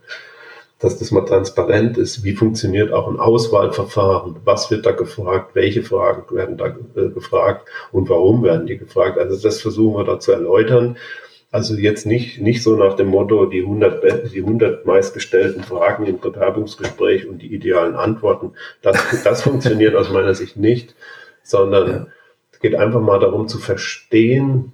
Dass 0.81 0.99
das 0.99 1.13
mal 1.13 1.25
transparent 1.25 1.97
ist. 1.97 2.25
Wie 2.25 2.35
funktioniert 2.35 2.93
auch 2.93 3.09
ein 3.09 3.21
Auswahlverfahren? 3.21 4.37
Was 4.45 4.71
wird 4.71 4.85
da 4.85 4.91
gefragt? 4.91 5.55
Welche 5.55 5.83
Fragen 5.83 6.25
werden 6.35 6.57
da 6.57 6.67
äh, 7.01 7.09
gefragt? 7.11 7.69
Und 7.93 8.09
warum 8.09 8.43
werden 8.43 8.67
die 8.67 8.77
gefragt? 8.77 9.17
Also 9.17 9.41
das 9.41 9.63
versuchen 9.63 9.97
wir 9.97 10.05
da 10.05 10.19
zu 10.19 10.33
erläutern. 10.33 10.97
Also 11.55 11.77
jetzt 11.77 12.05
nicht, 12.05 12.41
nicht 12.41 12.65
so 12.65 12.75
nach 12.75 12.95
dem 12.95 13.07
Motto, 13.07 13.47
die 13.47 13.61
100, 13.61 14.35
die 14.35 14.41
100 14.41 14.87
meistgestellten 14.87 15.63
Fragen 15.63 16.05
im 16.05 16.19
Bewerbungsgespräch 16.19 17.29
und 17.29 17.43
die 17.43 17.55
idealen 17.55 17.95
Antworten. 17.95 18.55
Das, 18.83 18.97
das 19.23 19.43
funktioniert 19.43 19.95
aus 19.95 20.11
meiner 20.11 20.35
Sicht 20.35 20.57
nicht, 20.57 20.97
sondern 21.45 21.89
ja. 21.89 22.07
es 22.51 22.59
geht 22.59 22.75
einfach 22.75 23.01
mal 23.01 23.21
darum 23.21 23.47
zu 23.47 23.59
verstehen, 23.59 24.73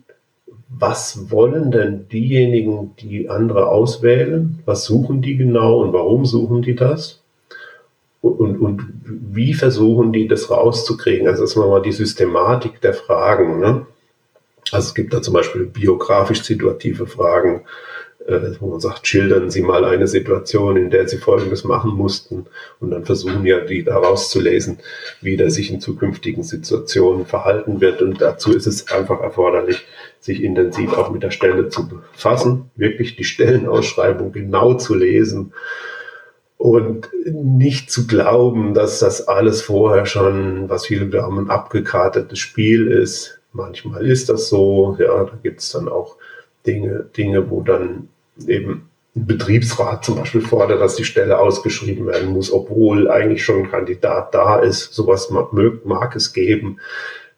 was 0.70 1.30
wollen 1.30 1.70
denn 1.70 2.08
diejenigen, 2.08 2.96
die 2.96 3.28
andere 3.28 3.68
auswählen? 3.68 4.60
Was 4.64 4.86
suchen 4.86 5.20
die 5.20 5.36
genau 5.36 5.82
und 5.82 5.92
warum 5.92 6.24
suchen 6.24 6.62
die 6.62 6.76
das? 6.76 7.22
Und, 8.22 8.58
und 8.58 8.86
wie 9.04 9.52
versuchen 9.52 10.14
die 10.14 10.28
das 10.28 10.50
rauszukriegen? 10.50 11.28
Also 11.28 11.42
das 11.42 11.50
ist 11.50 11.56
mal 11.56 11.82
die 11.82 11.92
Systematik 11.92 12.80
der 12.80 12.94
Fragen. 12.94 13.60
Ne? 13.60 13.84
Also 14.72 14.88
es 14.88 14.94
gibt 14.94 15.12
da 15.12 15.22
zum 15.22 15.34
Beispiel 15.34 15.66
biografisch 15.66 16.42
situative 16.42 17.06
Fragen, 17.06 17.62
äh, 18.26 18.52
wo 18.60 18.68
man 18.68 18.80
sagt, 18.80 19.06
schildern 19.06 19.50
Sie 19.50 19.62
mal 19.62 19.84
eine 19.84 20.06
Situation, 20.06 20.76
in 20.76 20.90
der 20.90 21.08
Sie 21.08 21.18
Folgendes 21.18 21.64
machen 21.64 21.92
mussten 21.92 22.46
und 22.78 22.90
dann 22.90 23.04
versuchen 23.04 23.44
ja 23.46 23.60
die 23.60 23.82
daraus 23.82 24.30
zu 24.30 24.40
lesen, 24.40 24.78
wie 25.20 25.36
der 25.36 25.50
sich 25.50 25.70
in 25.70 25.80
zukünftigen 25.80 26.42
Situationen 26.42 27.26
verhalten 27.26 27.80
wird. 27.80 28.02
Und 28.02 28.20
dazu 28.20 28.52
ist 28.52 28.66
es 28.66 28.90
einfach 28.92 29.20
erforderlich, 29.20 29.86
sich 30.20 30.42
intensiv 30.42 30.92
auch 30.92 31.10
mit 31.10 31.22
der 31.22 31.30
Stelle 31.30 31.70
zu 31.70 31.88
befassen, 31.88 32.70
wirklich 32.76 33.16
die 33.16 33.24
Stellenausschreibung 33.24 34.32
genau 34.32 34.74
zu 34.74 34.94
lesen 34.94 35.52
und 36.60 37.08
nicht 37.24 37.90
zu 37.90 38.06
glauben, 38.06 38.74
dass 38.74 38.98
das 38.98 39.28
alles 39.28 39.62
vorher 39.62 40.04
schon, 40.04 40.68
was 40.68 40.86
viele 40.86 41.08
glauben, 41.08 41.38
ein 41.38 41.50
abgekartetes 41.50 42.38
Spiel 42.38 42.86
ist. 42.88 43.39
Manchmal 43.52 44.06
ist 44.06 44.28
das 44.28 44.48
so, 44.48 44.96
ja, 44.98 45.24
da 45.24 45.32
gibt 45.42 45.60
es 45.60 45.70
dann 45.70 45.88
auch 45.88 46.16
Dinge, 46.66 47.06
Dinge, 47.16 47.50
wo 47.50 47.62
dann 47.62 48.08
eben 48.46 48.90
ein 49.16 49.26
Betriebsrat 49.26 50.04
zum 50.04 50.16
Beispiel 50.16 50.42
fordert, 50.42 50.80
dass 50.80 50.96
die 50.96 51.04
Stelle 51.04 51.38
ausgeschrieben 51.38 52.06
werden 52.06 52.30
muss, 52.30 52.52
obwohl 52.52 53.10
eigentlich 53.10 53.44
schon 53.44 53.64
ein 53.64 53.70
Kandidat 53.70 54.34
da 54.34 54.60
ist. 54.60 54.94
Sowas 54.94 55.30
mag, 55.30 55.52
mag 55.84 56.14
es 56.14 56.32
geben. 56.32 56.78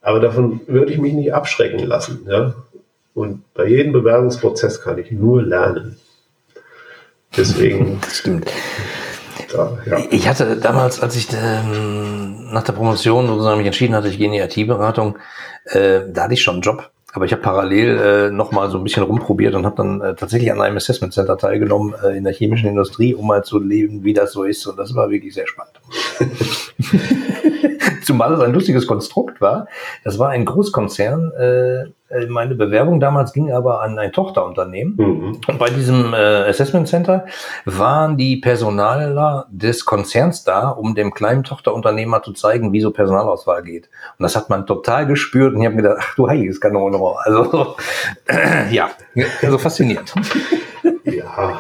Aber 0.03 0.21
davon 0.21 0.61
würde 0.67 0.93
ich 0.93 0.99
mich 0.99 1.15
nicht 1.15 1.33
abschrecken 1.33 1.87
lassen. 1.87 2.27
Ja? 2.29 2.55
Und 3.15 3.43
bei 3.55 3.67
jedem 3.67 3.93
Bewerbungsprozess 3.93 4.83
kann 4.83 4.99
ich 4.99 5.11
nur 5.11 5.43
lernen. 5.43 5.97
Deswegen. 7.37 8.01
Stimmt. 8.11 8.51
Da, 9.53 9.79
ja. 9.87 9.99
Ich 10.11 10.29
hatte 10.29 10.57
damals, 10.57 11.01
als 11.01 11.17
ich 11.17 11.29
ähm, 11.33 12.53
nach 12.53 12.63
der 12.63 12.73
Promotion 12.73 13.27
sozusagen 13.27 13.59
mich 13.59 13.67
entschieden 13.67 13.95
hatte, 13.95 14.09
ich 14.09 14.19
gehe 14.19 14.27
in 14.27 14.33
die 14.33 14.39
IT-Beratung, 14.39 15.17
äh, 15.67 16.01
da 16.09 16.25
hatte 16.25 16.35
ich 16.35 16.43
schon 16.43 16.55
einen 16.55 16.63
Job. 16.63 16.91
Aber 17.15 17.27
ich 17.27 17.33
habe 17.33 17.43
parallel 17.43 17.99
äh, 17.99 18.31
noch 18.31 18.53
mal 18.53 18.71
so 18.71 18.79
ein 18.79 18.85
bisschen 18.85 19.03
rumprobiert 19.03 19.55
und 19.55 19.67
habe 19.67 19.77
dann 19.77 20.01
äh, 20.01 20.15
tatsächlich 20.15 20.51
an 20.51 20.63
einem 20.63 20.79
Assessment 20.79 21.13
Center 21.13 21.37
teilgenommen 21.37 21.95
äh, 22.03 22.17
in 22.17 22.25
der 22.25 22.33
chemischen 22.33 22.71
Industrie, 22.71 23.15
um 23.15 23.27
mal 23.27 23.45
zu 23.45 23.59
leben, 23.59 24.03
wie 24.03 24.15
das 24.15 24.33
so 24.33 24.45
ist. 24.45 24.67
Und 24.67 24.79
das 24.79 24.95
war 24.95 25.11
wirklich 25.11 25.35
sehr 25.35 25.47
spannend. 25.47 25.75
Zumal 28.03 28.33
es 28.33 28.41
ein 28.41 28.55
lustiges 28.55 28.87
Konstrukt 28.87 29.43
war. 29.43 29.69
Das 30.05 30.19
war 30.19 30.31
ein 30.31 30.47
Großkonzern. 30.47 31.33
Äh, 31.33 31.85
meine 32.29 32.55
Bewerbung 32.55 33.01
damals 33.01 33.33
ging 33.33 33.53
aber 33.53 33.81
an 33.83 33.99
ein 33.99 34.13
Tochterunternehmen. 34.13 34.97
Mhm. 34.97 35.41
Und 35.47 35.59
bei 35.59 35.71
diesem 35.71 36.13
äh, 36.15 36.17
Assessment 36.17 36.89
Center 36.89 37.27
waren 37.65 38.17
die 38.17 38.37
Personaler 38.37 39.47
des 39.51 39.85
Konzerns 39.85 40.45
da, 40.45 40.69
um 40.69 40.95
dem 40.95 41.15
kleinen 41.15 41.45
Tochterunternehmer 41.45 42.23
zu 42.23 42.33
zeigen, 42.33 42.73
wie 42.73 42.81
so 42.81 42.91
Personalauswahl 42.91 43.63
geht. 43.63 43.89
Und 44.19 44.23
das 44.23 44.37
hat 44.37 44.51
man 44.51 44.67
total 44.67 45.07
gespürt. 45.07 45.55
Und 45.55 45.61
ich 45.61 45.67
habe 45.67 45.77
mir 45.77 45.83
gedacht, 45.83 45.99
ach 46.01 46.15
du 46.15 46.29
heiliges 46.29 46.61
Kanonenrohr. 46.61 47.19
Also 47.25 47.77
äh, 48.27 48.71
ja, 48.75 48.91
also 49.43 49.59
faszinierend. 49.59 50.13
ja. 51.05 51.59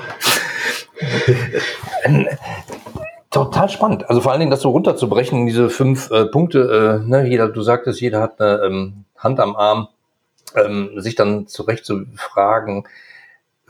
Total 3.31 3.69
spannend. 3.71 4.09
Also 4.11 4.21
vor 4.21 4.33
allen 4.33 4.41
Dingen 4.41 4.51
das 4.51 4.61
so 4.61 4.71
runterzubrechen, 4.71 5.47
diese 5.47 5.71
fünf 5.71 6.11
äh, 6.11 6.27
Punkte. 6.27 7.01
Äh, 7.03 7.09
ne, 7.09 7.27
jeder, 7.27 7.49
du 7.49 7.63
sagtest, 7.63 8.01
jeder 8.01 8.21
hat 8.21 8.41
eine 8.41 8.63
ähm, 8.67 9.05
Hand 9.17 9.41
am 9.41 9.57
Arm, 9.57 9.89
ähm, 10.57 11.01
sich 11.01 11.15
dann 11.15 11.47
zurecht 11.47 11.85
zu 11.85 12.07
fragen, 12.17 12.85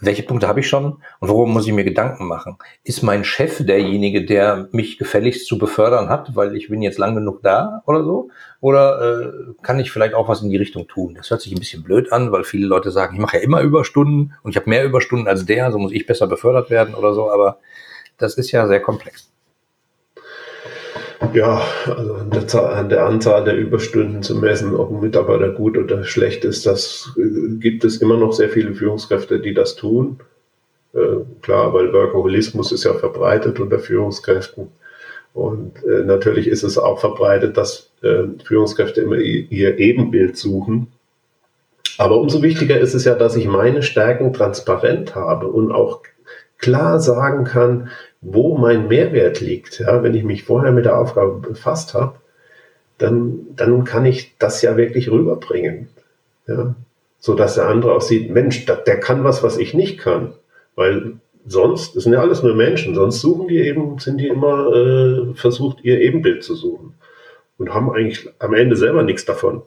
welche 0.02 0.24
Punkte 0.24 0.48
habe 0.48 0.60
ich 0.60 0.68
schon 0.68 0.98
und 1.20 1.28
worum 1.28 1.52
muss 1.52 1.66
ich 1.66 1.72
mir 1.72 1.84
Gedanken 1.84 2.26
machen? 2.26 2.58
Ist 2.82 3.02
mein 3.02 3.22
Chef 3.22 3.64
derjenige, 3.64 4.24
der 4.24 4.68
mich 4.72 4.98
gefälligst 4.98 5.46
zu 5.46 5.58
befördern 5.58 6.08
hat, 6.08 6.34
weil 6.34 6.56
ich 6.56 6.68
bin 6.68 6.82
jetzt 6.82 6.98
lang 6.98 7.14
genug 7.14 7.42
da 7.42 7.82
oder 7.86 8.02
so? 8.02 8.30
Oder 8.60 9.00
äh, 9.00 9.32
kann 9.62 9.78
ich 9.78 9.92
vielleicht 9.92 10.14
auch 10.14 10.28
was 10.28 10.42
in 10.42 10.50
die 10.50 10.56
Richtung 10.56 10.88
tun? 10.88 11.14
Das 11.14 11.30
hört 11.30 11.40
sich 11.40 11.52
ein 11.52 11.58
bisschen 11.58 11.84
blöd 11.84 12.12
an, 12.12 12.32
weil 12.32 12.42
viele 12.42 12.66
Leute 12.66 12.90
sagen, 12.90 13.14
ich 13.14 13.20
mache 13.20 13.36
ja 13.36 13.44
immer 13.44 13.60
Überstunden 13.60 14.34
und 14.42 14.50
ich 14.50 14.56
habe 14.56 14.68
mehr 14.68 14.84
Überstunden 14.84 15.28
als 15.28 15.46
der, 15.46 15.70
so 15.70 15.78
muss 15.78 15.92
ich 15.92 16.04
besser 16.04 16.26
befördert 16.26 16.68
werden 16.68 16.94
oder 16.94 17.14
so, 17.14 17.30
aber 17.30 17.58
das 18.18 18.34
ist 18.34 18.50
ja 18.50 18.66
sehr 18.66 18.80
komplex. 18.80 19.31
Ja, 21.32 21.62
also 21.86 22.14
an 22.14 22.30
der, 22.30 22.46
Zahl, 22.46 22.74
an 22.74 22.88
der, 22.88 23.06
Anzahl 23.06 23.44
der 23.44 23.56
Überstunden 23.56 24.22
zu 24.22 24.36
messen, 24.36 24.74
ob 24.74 24.90
ein 24.90 25.00
Mitarbeiter 25.00 25.50
gut 25.50 25.78
oder 25.78 26.04
schlecht 26.04 26.44
ist, 26.44 26.66
das 26.66 27.12
äh, 27.16 27.56
gibt 27.58 27.84
es 27.84 27.98
immer 27.98 28.16
noch 28.16 28.32
sehr 28.32 28.48
viele 28.48 28.74
Führungskräfte, 28.74 29.40
die 29.40 29.54
das 29.54 29.76
tun. 29.76 30.20
Äh, 30.94 31.24
klar, 31.40 31.72
weil 31.72 31.92
Workaholismus 31.92 32.72
ist 32.72 32.84
ja 32.84 32.94
verbreitet 32.94 33.60
unter 33.60 33.78
Führungskräften. 33.78 34.68
Und 35.32 35.82
äh, 35.84 36.04
natürlich 36.04 36.48
ist 36.48 36.62
es 36.62 36.76
auch 36.76 37.00
verbreitet, 37.00 37.56
dass 37.56 37.90
äh, 38.02 38.24
Führungskräfte 38.44 39.00
immer 39.00 39.16
ihr 39.16 39.78
Ebenbild 39.78 40.36
suchen. 40.36 40.88
Aber 41.98 42.20
umso 42.20 42.42
wichtiger 42.42 42.78
ist 42.78 42.94
es 42.94 43.04
ja, 43.04 43.14
dass 43.14 43.36
ich 43.36 43.46
meine 43.46 43.82
Stärken 43.82 44.32
transparent 44.32 45.14
habe 45.14 45.46
und 45.48 45.72
auch 45.72 46.02
klar 46.58 47.00
sagen 47.00 47.44
kann, 47.44 47.88
wo 48.22 48.56
mein 48.56 48.88
Mehrwert 48.88 49.40
liegt. 49.40 49.80
Ja, 49.80 50.02
wenn 50.02 50.14
ich 50.14 50.24
mich 50.24 50.44
vorher 50.44 50.72
mit 50.72 50.86
der 50.86 50.98
Aufgabe 50.98 51.46
befasst 51.46 51.92
habe, 51.92 52.14
dann, 52.96 53.40
dann 53.56 53.84
kann 53.84 54.06
ich 54.06 54.36
das 54.38 54.62
ja 54.62 54.76
wirklich 54.76 55.10
rüberbringen. 55.10 55.88
Ja, 56.46 56.74
so 57.18 57.34
dass 57.34 57.56
der 57.56 57.68
andere 57.68 57.94
auch 57.94 58.00
sieht, 58.00 58.30
Mensch, 58.30 58.64
der, 58.64 58.76
der 58.76 58.98
kann 58.98 59.24
was, 59.24 59.42
was 59.42 59.58
ich 59.58 59.74
nicht 59.74 59.98
kann. 59.98 60.34
Weil 60.76 61.14
sonst, 61.46 61.96
das 61.96 62.04
sind 62.04 62.12
ja 62.12 62.20
alles 62.20 62.42
nur 62.42 62.54
Menschen, 62.54 62.94
sonst 62.94 63.20
suchen 63.20 63.48
die 63.48 63.58
eben, 63.58 63.98
sind 63.98 64.18
die 64.18 64.28
immer 64.28 64.72
äh, 64.72 65.34
versucht, 65.34 65.78
ihr 65.82 66.00
Ebenbild 66.00 66.42
zu 66.44 66.54
suchen. 66.54 66.94
Und 67.58 67.74
haben 67.74 67.90
eigentlich 67.90 68.28
am 68.38 68.54
Ende 68.54 68.76
selber 68.76 69.02
nichts 69.02 69.24
davon. 69.24 69.62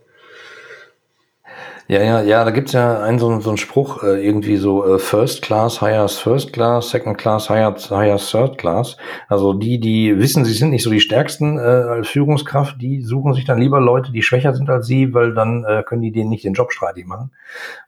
Ja, 1.87 2.01
ja, 2.01 2.21
ja, 2.23 2.43
da 2.43 2.49
gibt's 2.49 2.71
ja 2.71 3.03
einen 3.03 3.19
so, 3.19 3.39
so 3.41 3.49
einen 3.51 3.59
Spruch, 3.59 4.01
äh, 4.01 4.25
irgendwie 4.25 4.57
so 4.57 4.95
äh, 4.95 4.97
First 4.97 5.43
Class 5.43 5.81
hires 5.81 6.17
First 6.17 6.51
Class, 6.51 6.89
Second 6.89 7.15
Class 7.15 7.47
hires, 7.47 7.89
hires 7.89 8.31
Third 8.31 8.57
Class. 8.57 8.97
Also 9.27 9.53
die, 9.53 9.79
die 9.79 10.17
wissen, 10.17 10.45
sie 10.45 10.53
sind 10.53 10.71
nicht 10.71 10.81
so 10.81 10.89
die 10.89 10.99
Stärksten 10.99 11.59
äh, 11.59 11.61
als 11.61 12.07
Führungskraft, 12.07 12.81
die 12.81 13.03
suchen 13.03 13.35
sich 13.35 13.45
dann 13.45 13.59
lieber 13.59 13.79
Leute, 13.79 14.11
die 14.11 14.23
schwächer 14.23 14.55
sind 14.55 14.67
als 14.67 14.87
sie, 14.87 15.13
weil 15.13 15.35
dann 15.35 15.63
äh, 15.63 15.83
können 15.83 16.01
die 16.01 16.11
denen 16.11 16.31
nicht 16.31 16.43
den 16.43 16.55
Job 16.55 16.73
streitig 16.73 17.05
machen. 17.05 17.29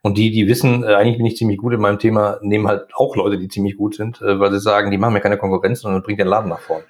Und 0.02 0.16
die, 0.16 0.30
die 0.30 0.46
wissen, 0.46 0.84
äh, 0.84 0.94
eigentlich 0.94 1.16
bin 1.16 1.26
ich 1.26 1.36
ziemlich 1.36 1.58
gut 1.58 1.72
in 1.72 1.80
meinem 1.80 1.98
Thema, 1.98 2.38
nehmen 2.40 2.68
halt 2.68 2.94
auch 2.94 3.16
Leute, 3.16 3.36
die 3.36 3.48
ziemlich 3.48 3.76
gut 3.76 3.96
sind, 3.96 4.22
äh, 4.22 4.38
weil 4.38 4.52
sie 4.52 4.60
sagen, 4.60 4.92
die 4.92 4.98
machen 4.98 5.14
mir 5.14 5.20
keine 5.20 5.38
Konkurrenz, 5.38 5.80
sondern 5.80 6.02
bringen 6.02 6.18
den 6.18 6.28
Laden 6.28 6.50
nach 6.50 6.60
vorn. 6.60 6.82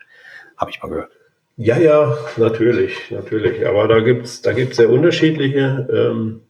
Habe 0.59 0.71
ich 0.71 0.83
mal 0.83 0.91
gehört. 0.91 1.13
Ja, 1.57 1.79
ja, 1.79 2.19
natürlich, 2.37 3.11
natürlich. 3.11 3.67
Aber 3.67 3.89
da 3.89 4.01
gibt's 4.01 4.43
da 4.43 4.53
gibt's 4.53 4.77
sehr 4.77 4.91
unterschiedliche 4.91 5.89
ähm 5.91 6.43
äh, 6.43 6.48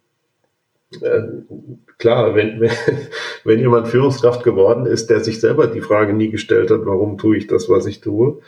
klar, 1.98 2.35
wenn, 2.35 2.61
wenn, 2.61 2.70
wenn 3.44 3.59
jemand 3.61 3.88
Führungskraft 3.88 4.44
geworden 4.44 4.87
ist, 4.87 5.11
der 5.11 5.20
sich 5.20 5.40
selber 5.40 5.66
die 5.66 5.81
Frage 5.81 6.12
nie 6.12 6.31
gestellt 6.31 6.70
hat, 6.70 6.87
warum 6.87 7.18
tue 7.18 7.37
ich 7.37 7.46
das, 7.46 7.68
was 7.68 7.87
ich 7.87 8.01
tue, 8.01 8.40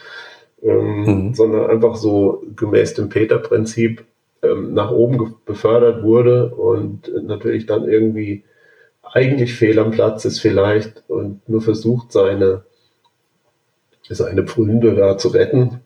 ähm, 0.63 1.05
mhm. 1.05 1.35
sondern 1.35 1.71
einfach 1.71 1.97
so 1.97 2.43
gemäß 2.57 2.95
dem 2.95 3.09
Peter-Prinzip 3.09 4.05
ähm, 4.43 4.73
nach 4.73 4.91
oben 4.91 5.37
befördert 5.45 6.03
wurde 6.03 6.55
und 6.55 7.13
natürlich 7.23 7.67
dann 7.67 7.89
irgendwie 7.89 8.45
eigentlich 9.03 9.55
fehl 9.55 9.79
am 9.79 9.91
Platz 9.91 10.25
ist 10.25 10.41
vielleicht 10.41 11.05
und 11.09 11.47
nur 11.49 11.61
versucht, 11.61 12.13
seine, 12.13 12.63
seine 14.09 14.45
Pfründe 14.45 14.95
da 14.95 15.19
zu 15.19 15.29
retten, 15.29 15.81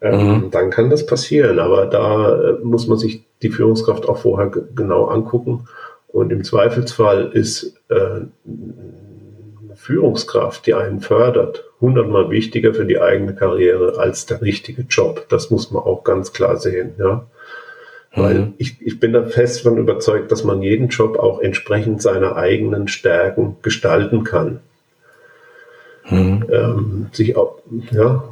ähm, 0.00 0.28
mhm. 0.28 0.50
dann 0.50 0.70
kann 0.70 0.90
das 0.90 1.06
passieren. 1.06 1.58
Aber 1.58 1.86
da 1.86 2.34
äh, 2.34 2.52
muss 2.62 2.86
man 2.88 2.98
sich 2.98 3.24
die 3.42 3.50
Führungskraft 3.50 4.08
auch 4.08 4.18
vorher 4.18 4.50
genau 4.74 5.06
angucken. 5.06 5.68
Und 6.08 6.32
im 6.32 6.42
Zweifelsfall 6.44 7.30
ist 7.32 7.76
äh, 7.88 7.94
eine 7.94 9.76
Führungskraft, 9.76 10.66
die 10.66 10.74
einen 10.74 11.00
fördert, 11.00 11.64
hundertmal 11.80 12.30
wichtiger 12.30 12.74
für 12.74 12.86
die 12.86 13.00
eigene 13.00 13.34
Karriere 13.34 13.98
als 13.98 14.26
der 14.26 14.40
richtige 14.42 14.82
Job. 14.82 15.26
Das 15.28 15.50
muss 15.50 15.70
man 15.70 15.82
auch 15.82 16.04
ganz 16.04 16.32
klar 16.32 16.56
sehen. 16.56 16.94
Ja. 16.98 17.26
Weil 18.14 18.38
mhm. 18.38 18.54
ich, 18.58 18.80
ich 18.80 18.98
bin 18.98 19.12
da 19.12 19.24
fest 19.24 19.62
von 19.62 19.76
überzeugt, 19.76 20.32
dass 20.32 20.44
man 20.44 20.62
jeden 20.62 20.88
Job 20.88 21.18
auch 21.18 21.40
entsprechend 21.40 22.02
seiner 22.02 22.36
eigenen 22.36 22.88
Stärken 22.88 23.56
gestalten 23.62 24.24
kann. 24.24 24.60
Mhm. 26.08 26.46
Ähm, 26.50 27.06
sich 27.12 27.36
auch, 27.36 27.58
ja, 27.90 28.24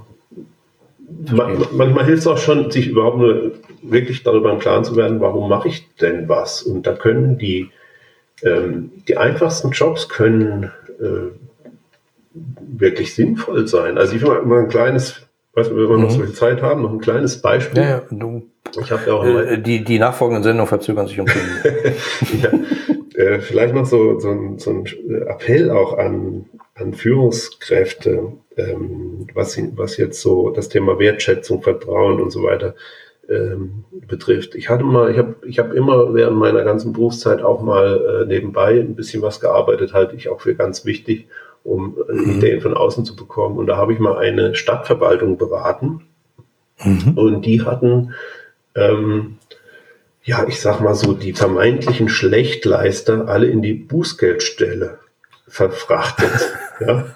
manchmal 1.72 2.04
hilft 2.04 2.20
es 2.20 2.26
auch 2.26 2.38
schon, 2.38 2.70
sich 2.70 2.88
überhaupt 2.88 3.18
nur 3.18 3.52
wirklich 3.82 4.22
darüber 4.22 4.52
im 4.52 4.58
Klaren 4.58 4.84
zu 4.84 4.96
werden, 4.96 5.20
warum 5.20 5.48
mache 5.48 5.68
ich 5.68 5.94
denn 5.96 6.28
was? 6.28 6.62
Und 6.62 6.86
da 6.86 6.92
können 6.92 7.38
die, 7.38 7.70
ähm, 8.42 8.92
die 9.08 9.16
einfachsten 9.16 9.70
Jobs 9.70 10.08
können 10.08 10.70
äh, 11.00 11.32
wirklich 12.60 13.14
sinnvoll 13.14 13.66
sein. 13.66 13.98
Also 13.98 14.16
ich 14.16 14.22
will 14.22 14.42
mal 14.42 14.60
ein 14.60 14.68
kleines, 14.68 15.22
weiß 15.54 15.68
nicht, 15.68 15.76
wenn 15.76 15.88
wir 15.88 15.96
mhm. 15.96 16.02
noch 16.02 16.10
so 16.10 16.22
viel 16.22 16.32
Zeit 16.32 16.62
haben, 16.62 16.82
noch 16.82 16.92
ein 16.92 17.00
kleines 17.00 17.40
Beispiel. 17.40 17.82
Ja, 17.82 17.88
ja 17.88 18.02
du, 18.10 18.42
ich 18.80 18.90
habe 18.90 19.02
ja 19.06 19.12
auch 19.14 19.24
äh, 19.24 19.58
die, 19.58 19.84
die 19.84 19.98
nachfolgenden 19.98 20.42
Sendungen 20.42 20.68
verzögern 20.68 21.06
sich 21.06 21.20
um 21.20 21.26
ja, 22.42 22.50
äh, 23.16 23.40
Vielleicht 23.40 23.74
noch 23.74 23.86
so, 23.86 24.20
so, 24.20 24.30
ein, 24.30 24.58
so 24.58 24.70
ein 24.70 24.86
Appell 25.26 25.70
auch 25.70 25.96
an, 25.96 26.46
an 26.74 26.92
Führungskräfte, 26.92 28.32
ähm, 28.56 29.26
was, 29.34 29.58
was 29.76 29.96
jetzt 29.96 30.20
so 30.20 30.50
das 30.50 30.68
Thema 30.68 30.98
Wertschätzung, 30.98 31.62
Vertrauen 31.62 32.20
und 32.20 32.30
so 32.30 32.42
weiter 32.42 32.74
ähm, 33.28 33.84
betrifft. 34.06 34.54
Ich 34.54 34.68
hatte 34.68 34.84
mal, 34.84 35.10
ich 35.10 35.18
habe 35.18 35.36
ich 35.46 35.58
hab 35.58 35.72
immer 35.72 36.14
während 36.14 36.36
meiner 36.36 36.62
ganzen 36.64 36.92
Berufszeit 36.92 37.42
auch 37.42 37.62
mal 37.62 38.22
äh, 38.22 38.26
nebenbei 38.26 38.78
ein 38.80 38.94
bisschen 38.94 39.22
was 39.22 39.40
gearbeitet, 39.40 39.92
halte 39.92 40.16
ich 40.16 40.28
auch 40.28 40.40
für 40.40 40.54
ganz 40.54 40.84
wichtig, 40.84 41.26
um 41.64 41.96
äh, 42.08 42.12
mhm. 42.12 42.38
Ideen 42.38 42.60
von 42.60 42.74
außen 42.74 43.04
zu 43.04 43.16
bekommen. 43.16 43.58
Und 43.58 43.66
da 43.66 43.76
habe 43.76 43.92
ich 43.92 43.98
mal 43.98 44.18
eine 44.18 44.54
Stadtverwaltung 44.54 45.38
beraten. 45.38 46.02
Mhm. 46.84 47.12
Und 47.16 47.46
die 47.46 47.62
hatten, 47.62 48.14
ähm, 48.74 49.38
ja, 50.22 50.46
ich 50.46 50.60
sag 50.60 50.80
mal 50.80 50.94
so, 50.94 51.12
die 51.12 51.32
vermeintlichen 51.32 52.08
Schlechtleister 52.08 53.28
alle 53.28 53.46
in 53.46 53.62
die 53.62 53.74
Bußgeldstelle 53.74 54.98
verfrachtet. 55.48 56.56
ja? 56.80 57.06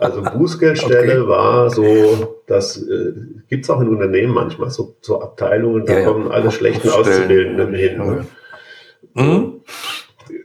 Also 0.00 0.22
Bußgeldstelle 0.22 1.22
okay. 1.22 1.28
war 1.28 1.70
so, 1.70 2.42
das 2.46 2.76
äh, 2.78 3.12
gibt 3.48 3.64
es 3.64 3.70
auch 3.70 3.80
in 3.80 3.88
Unternehmen 3.88 4.32
manchmal, 4.32 4.70
so, 4.70 4.96
so 5.00 5.20
Abteilungen, 5.20 5.86
da 5.86 5.98
ja, 5.98 6.04
kommen 6.06 6.30
alle 6.30 6.50
schlechten 6.50 6.88
Auszubildenden 6.88 7.74
hin. 7.74 7.98
Ne? 7.98 8.26
Mhm. 9.14 9.60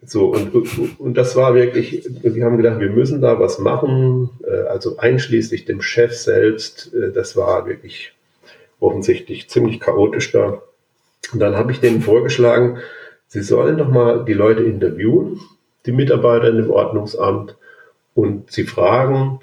So, 0.06 0.34
und, 0.34 1.00
und 1.00 1.18
das 1.18 1.36
war 1.36 1.56
wirklich, 1.56 2.08
wir 2.22 2.44
haben 2.44 2.58
gedacht, 2.58 2.80
wir 2.80 2.90
müssen 2.90 3.22
da 3.22 3.40
was 3.40 3.60
machen, 3.60 4.30
äh, 4.46 4.68
also 4.68 4.98
einschließlich 4.98 5.66
dem 5.66 5.82
Chef 5.82 6.14
selbst, 6.14 6.94
äh, 6.94 7.12
das 7.12 7.38
war 7.38 7.68
wirklich 7.68 8.14
offensichtlich 8.80 9.50
ziemlich 9.50 9.80
chaotisch 9.80 10.32
da. 10.32 10.62
Und 11.32 11.40
dann 11.40 11.56
habe 11.56 11.72
ich 11.72 11.80
denen 11.80 12.02
vorgeschlagen, 12.02 12.80
sie 13.28 13.42
sollen 13.42 13.78
doch 13.78 13.90
mal 13.90 14.26
die 14.26 14.34
Leute 14.34 14.64
interviewen, 14.64 15.40
die 15.86 15.92
Mitarbeiter 15.92 16.50
in 16.50 16.58
dem 16.58 16.72
Ordnungsamt, 16.72 17.56
und 18.20 18.52
sie 18.52 18.66
fragen, 18.66 19.40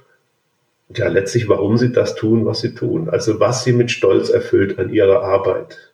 ja, 0.94 1.08
letztlich, 1.08 1.48
warum 1.48 1.78
sie 1.78 1.92
das 1.92 2.14
tun, 2.14 2.44
was 2.44 2.60
sie 2.60 2.74
tun. 2.74 3.08
Also, 3.08 3.40
was 3.40 3.64
sie 3.64 3.72
mit 3.72 3.90
Stolz 3.90 4.28
erfüllt 4.28 4.78
an 4.78 4.92
ihrer 4.92 5.22
Arbeit. 5.22 5.92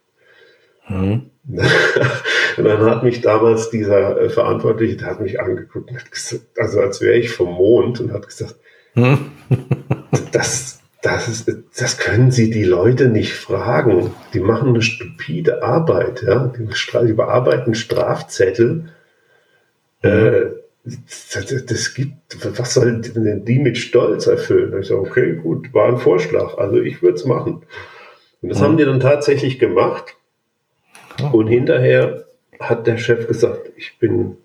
Mhm. 0.88 1.30
und 2.56 2.64
dann 2.64 2.80
hat 2.82 3.02
mich 3.02 3.20
damals 3.20 3.70
dieser 3.70 4.20
äh, 4.20 4.28
Verantwortliche, 4.28 4.96
der 4.96 5.08
hat 5.08 5.20
mich 5.20 5.40
angeguckt 5.40 5.90
und 5.90 5.96
hat 5.96 6.10
gesagt, 6.10 6.44
also 6.58 6.80
als 6.80 7.00
wäre 7.00 7.16
ich 7.16 7.30
vom 7.30 7.54
Mond 7.54 8.00
und 8.00 8.12
hat 8.12 8.26
gesagt, 8.26 8.56
mhm. 8.94 9.30
das, 10.32 10.80
das, 11.02 11.28
ist, 11.28 11.52
das 11.78 11.98
können 11.98 12.30
Sie 12.30 12.50
die 12.50 12.64
Leute 12.64 13.08
nicht 13.08 13.32
fragen. 13.32 14.12
Die 14.34 14.40
machen 14.40 14.70
eine 14.70 14.82
stupide 14.82 15.62
Arbeit, 15.62 16.22
ja. 16.22 16.52
Die, 16.56 16.66
die 17.06 17.12
bearbeiten 17.12 17.74
Strafzettel. 17.74 18.88
Äh, 20.02 20.50
das, 20.84 21.64
das, 21.66 21.94
gibt, 21.94 22.58
was 22.58 22.74
sollen 22.74 23.44
die 23.44 23.58
mit 23.60 23.78
Stolz 23.78 24.26
erfüllen? 24.26 24.74
Und 24.74 24.80
ich 24.80 24.88
sage, 24.88 25.00
okay, 25.00 25.36
gut, 25.36 25.72
war 25.72 25.88
ein 25.88 25.98
Vorschlag. 25.98 26.58
Also 26.58 26.80
ich 26.80 27.02
würde 27.02 27.16
es 27.16 27.24
machen. 27.24 27.62
Und 28.42 28.48
das 28.48 28.58
mhm. 28.58 28.64
haben 28.64 28.76
die 28.76 28.84
dann 28.84 29.00
tatsächlich 29.00 29.58
gemacht. 29.60 30.16
Oh. 31.22 31.38
Und 31.38 31.46
hinterher 31.46 32.24
hat 32.58 32.86
der 32.86 32.98
Chef 32.98 33.28
gesagt, 33.28 33.70
ich 33.76 33.98
bin, 33.98 34.36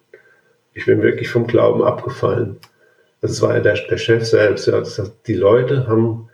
ich 0.73 0.85
bin 0.85 1.01
wirklich 1.01 1.29
vom 1.29 1.47
Glauben 1.47 1.83
abgefallen. 1.83 2.57
Das 3.21 3.41
war 3.41 3.55
ja 3.55 3.59
der, 3.59 3.73
der 3.73 3.97
Chef 3.97 4.25
selbst. 4.25 4.67
Er 4.67 4.77
hat 4.77 4.83
gesagt, 4.83 5.27
die 5.27 5.33
Leute 5.33 5.87
haben 5.87 6.29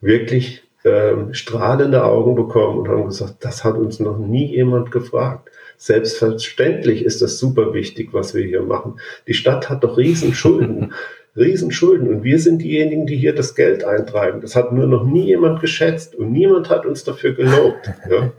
wirklich 0.00 0.62
ähm, 0.84 1.34
strahlende 1.34 2.04
Augen 2.04 2.34
bekommen 2.34 2.78
und 2.78 2.88
haben 2.88 3.06
gesagt, 3.06 3.44
das 3.44 3.64
hat 3.64 3.76
uns 3.76 4.00
noch 4.00 4.18
nie 4.18 4.46
jemand 4.46 4.90
gefragt. 4.90 5.50
Selbstverständlich 5.76 7.04
ist 7.04 7.22
das 7.22 7.38
super 7.38 7.74
wichtig, 7.74 8.10
was 8.12 8.34
wir 8.34 8.44
hier 8.44 8.62
machen. 8.62 9.00
Die 9.26 9.34
Stadt 9.34 9.68
hat 9.68 9.84
doch 9.84 9.96
Riesenschulden. 9.96 10.92
Riesenschulden 11.36 12.08
und 12.08 12.22
wir 12.22 12.38
sind 12.38 12.58
diejenigen, 12.62 13.06
die 13.06 13.16
hier 13.16 13.34
das 13.34 13.56
Geld 13.56 13.84
eintreiben. 13.84 14.40
Das 14.40 14.54
hat 14.54 14.72
nur 14.72 14.86
noch 14.86 15.04
nie 15.04 15.24
jemand 15.24 15.60
geschätzt 15.60 16.14
und 16.14 16.30
niemand 16.30 16.70
hat 16.70 16.86
uns 16.86 17.04
dafür 17.04 17.34
gelobt. 17.34 17.90
Ja? 18.10 18.32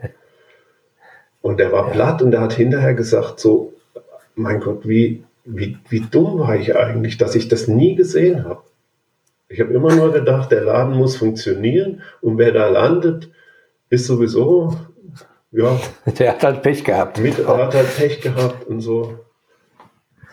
Und 1.42 1.60
der 1.60 1.72
war 1.72 1.92
platt 1.92 2.24
und 2.24 2.32
der 2.32 2.42
hat 2.42 2.54
hinterher 2.54 2.96
gesagt, 2.96 3.40
so, 3.40 3.74
mein 4.34 4.62
Gott, 4.62 4.88
wie, 4.88 5.24
wie, 5.44 5.78
wie 5.90 6.00
dumm 6.00 6.40
war 6.40 6.56
ich 6.56 6.76
eigentlich, 6.76 7.18
dass 7.18 7.36
ich 7.36 7.48
das 7.48 7.68
nie 7.68 7.96
gesehen 7.96 8.46
habe. 8.46 8.64
Ich 9.48 9.60
habe 9.60 9.74
immer 9.74 9.94
nur 9.94 10.12
gedacht, 10.12 10.52
der 10.52 10.64
Laden 10.64 10.96
muss 10.96 11.18
funktionieren 11.18 12.02
und 12.22 12.40
wer 12.40 12.52
da 12.52 12.68
landet, 12.68 13.30
ist 13.90 14.08
sowieso, 14.08 14.76
ja. 15.56 15.80
Der 16.12 16.32
hat 16.32 16.44
halt 16.44 16.62
Pech 16.62 16.84
gehabt. 16.84 17.20
Mit, 17.20 17.40
er 17.40 17.58
hat 17.58 17.74
halt 17.74 17.96
Pech 17.96 18.22
gehabt 18.22 18.68
und 18.68 18.82
so. 18.82 19.20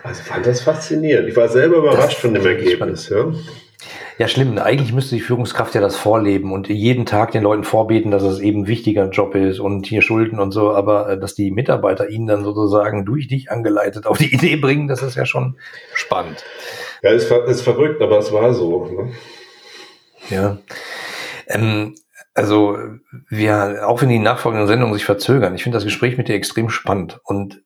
Also 0.03 0.23
fand 0.23 0.47
das 0.47 0.61
faszinierend. 0.61 1.29
Ich 1.29 1.37
war 1.37 1.49
selber 1.49 1.77
überrascht 1.77 2.15
das 2.15 2.15
von 2.15 2.35
dem 2.35 2.45
Ergebnis. 2.45 3.09
Ja. 3.09 3.33
Ja, 4.19 4.29
schlimm. 4.29 4.59
Eigentlich 4.59 4.93
müsste 4.93 5.15
die 5.15 5.21
Führungskraft 5.21 5.75
ja 5.75 5.81
das 5.81 5.97
vorleben 5.97 6.53
und 6.53 6.69
jeden 6.69 7.07
Tag 7.07 7.33
den 7.33 7.43
Leuten 7.43 7.65
vorbeten, 7.65 8.11
dass 8.11 8.23
es 8.23 8.41
eben 8.41 8.63
ein 8.63 8.67
wichtiger 8.67 9.09
Job 9.09 9.35
ist 9.35 9.59
und 9.59 9.87
hier 9.87 10.03
Schulden 10.03 10.39
und 10.39 10.53
so. 10.53 10.73
Aber 10.73 11.09
äh, 11.09 11.19
dass 11.19 11.35
die 11.35 11.51
Mitarbeiter 11.51 12.09
ihn 12.09 12.27
dann 12.27 12.45
sozusagen 12.45 13.05
durch 13.05 13.29
dich 13.29 13.51
angeleitet 13.51 14.07
auf 14.07 14.19
die 14.19 14.33
Idee 14.35 14.57
bringen, 14.57 14.89
das 14.89 15.03
ist 15.03 15.17
ja 15.17 15.25
schon 15.25 15.57
spannend. 15.95 16.45
Ja, 17.03 17.11
ist, 17.11 17.31
ist 17.31 17.63
verrückt, 17.63 18.03
aber 18.03 18.19
es 18.19 18.33
war 18.33 18.55
so. 18.55 18.87
Ne? 18.87 19.13
Ja. 20.31 20.59
Ähm, 21.49 21.95
also, 22.35 22.79
wir, 23.29 23.87
auch 23.87 24.01
wenn 24.03 24.09
die 24.09 24.19
nachfolgenden 24.19 24.67
Sendungen 24.67 24.95
sich 24.95 25.05
verzögern, 25.05 25.55
ich 25.55 25.63
finde 25.63 25.77
das 25.77 25.85
Gespräch 25.85 26.17
mit 26.17 26.29
dir 26.29 26.35
extrem 26.35 26.71
spannend. 26.71 27.21
Und 27.25 27.63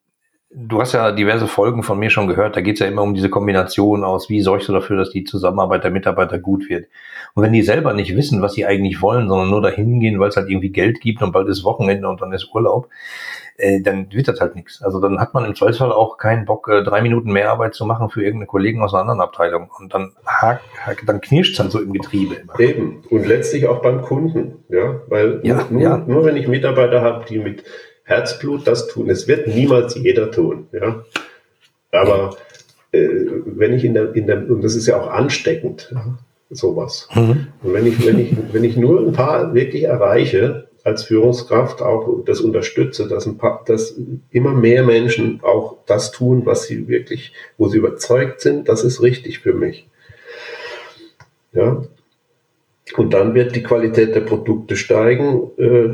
du 0.51 0.81
hast 0.81 0.93
ja 0.93 1.13
diverse 1.13 1.47
Folgen 1.47 1.83
von 1.83 1.99
mir 1.99 2.11
schon 2.11 2.29
gehört, 2.29 2.57
da 2.57 2.61
geht 2.61 2.75
es 2.75 2.81
ja 2.81 2.87
immer 2.87 3.03
um 3.03 3.15
diese 3.15 3.29
Kombination 3.29 4.05
aus, 4.05 4.31
wie 4.31 4.41
sorgst 4.41 4.69
du 4.69 4.73
dafür, 4.73 4.97
dass 4.97 5.11
die 5.11 5.25
Zusammenarbeit 5.25 5.85
der 5.85 5.91
Mitarbeiter 5.91 6.39
gut 6.39 6.69
wird. 6.69 6.87
Und 7.35 7.43
wenn 7.43 7.53
die 7.53 7.63
selber 7.63 7.93
nicht 7.93 8.17
wissen, 8.17 8.43
was 8.43 8.55
sie 8.55 8.65
eigentlich 8.65 9.03
wollen, 9.03 9.29
sondern 9.29 9.51
nur 9.51 9.61
dahin 9.61 10.01
gehen, 10.01 10.21
weil 10.21 10.29
es 10.29 10.37
halt 10.37 10.49
irgendwie 10.49 10.71
Geld 10.71 11.01
gibt 11.01 11.23
und 11.23 11.33
bald 11.33 11.49
ist 11.49 11.65
Wochenende 11.65 12.09
und 12.09 12.21
dann 12.21 12.33
ist 12.33 12.55
Urlaub, 12.55 12.89
äh, 13.59 13.81
dann 13.83 14.13
wird 14.13 14.29
das 14.29 14.41
halt 14.41 14.55
nichts. 14.55 14.83
Also 14.83 15.01
dann 15.01 15.19
hat 15.19 15.35
man 15.35 15.45
im 15.45 15.55
Zweifelsfall 15.55 15.93
auch 15.93 16.19
keinen 16.19 16.45
Bock, 16.45 16.69
äh, 16.69 16.83
drei 16.83 17.03
Minuten 17.03 17.33
mehr 17.33 17.51
Arbeit 17.51 17.75
zu 17.75 17.85
machen 17.85 18.09
für 18.09 18.23
irgendeine 18.23 18.47
Kollegen 18.47 18.83
aus 18.83 18.95
einer 18.95 19.03
anderen 19.03 19.21
Abteilung. 19.21 19.71
Und 19.79 19.93
dann, 19.95 20.13
dann 21.07 21.21
knirscht 21.21 21.55
es 21.55 21.61
halt 21.61 21.73
so 21.73 21.81
im 21.81 21.93
Getriebe 21.93 22.35
immer. 22.35 22.59
Eben. 22.61 23.03
Und 23.11 23.27
letztlich 23.27 23.67
auch 23.67 23.83
beim 23.83 24.03
Kunden. 24.03 24.65
Ja, 24.69 25.01
weil 25.09 25.41
ja, 25.43 25.67
nur, 25.71 25.83
ja. 25.83 25.97
nur 25.99 26.25
wenn 26.25 26.37
ich 26.37 26.49
Mitarbeiter 26.49 27.03
habe, 27.03 27.25
die 27.27 27.39
mit 27.39 27.65
Herzblut 28.07 28.67
das 28.67 28.87
tun, 28.87 29.11
es 29.11 29.27
wird 29.27 29.49
niemals 29.49 29.97
jeder 29.97 30.31
tun. 30.31 30.69
Ja, 30.73 31.05
aber 31.91 32.37
äh, 32.93 33.09
wenn 33.45 33.75
ich 33.75 33.85
in 33.85 33.95
der, 33.95 34.15
in 34.15 34.29
der, 34.29 34.49
und 34.49 34.63
das 34.63 34.77
ist 34.77 34.87
ja 34.87 35.01
auch 35.01 35.09
ansteckend, 35.09 35.91
ja, 35.93 36.17
sowas. 36.51 37.09
Mhm. 37.15 37.49
Und 37.63 37.73
wenn 37.73 37.87
ich, 37.87 38.07
wenn 38.07 38.19
ich, 38.21 38.33
wenn 38.53 38.63
ich 38.63 38.77
nur 38.77 39.01
ein 39.01 39.13
paar 39.13 39.55
wirklich 39.55 39.85
erreiche, 39.85 40.69
als 40.85 41.03
Führungskraft 41.03 41.83
auch 41.83 42.23
das 42.25 42.41
unterstütze, 42.41 43.09
dass, 43.09 43.27
ein 43.27 43.39
paar, 43.39 43.65
dass 43.67 43.99
immer 44.31 44.55
mehr 44.55 44.85
Menschen 44.85 45.41
auch 45.43 45.79
das 45.87 46.13
tun, 46.13 46.47
was 46.47 46.69
sie 46.69 46.87
wirklich, 46.87 47.33
wo 47.59 47.67
sie 47.67 47.79
überzeugt 47.79 48.41
sind, 48.41 48.69
das 48.69 48.85
ist 48.85 49.03
richtig 49.03 49.41
für 49.41 49.53
mich. 49.53 49.89
Ja. 51.53 51.83
Und 52.95 53.13
dann 53.15 53.35
wird 53.35 53.57
die 53.57 53.63
Qualität 53.63 54.15
der 54.15 54.21
Produkte 54.21 54.77
steigen, 54.77 55.51
äh, 55.59 55.89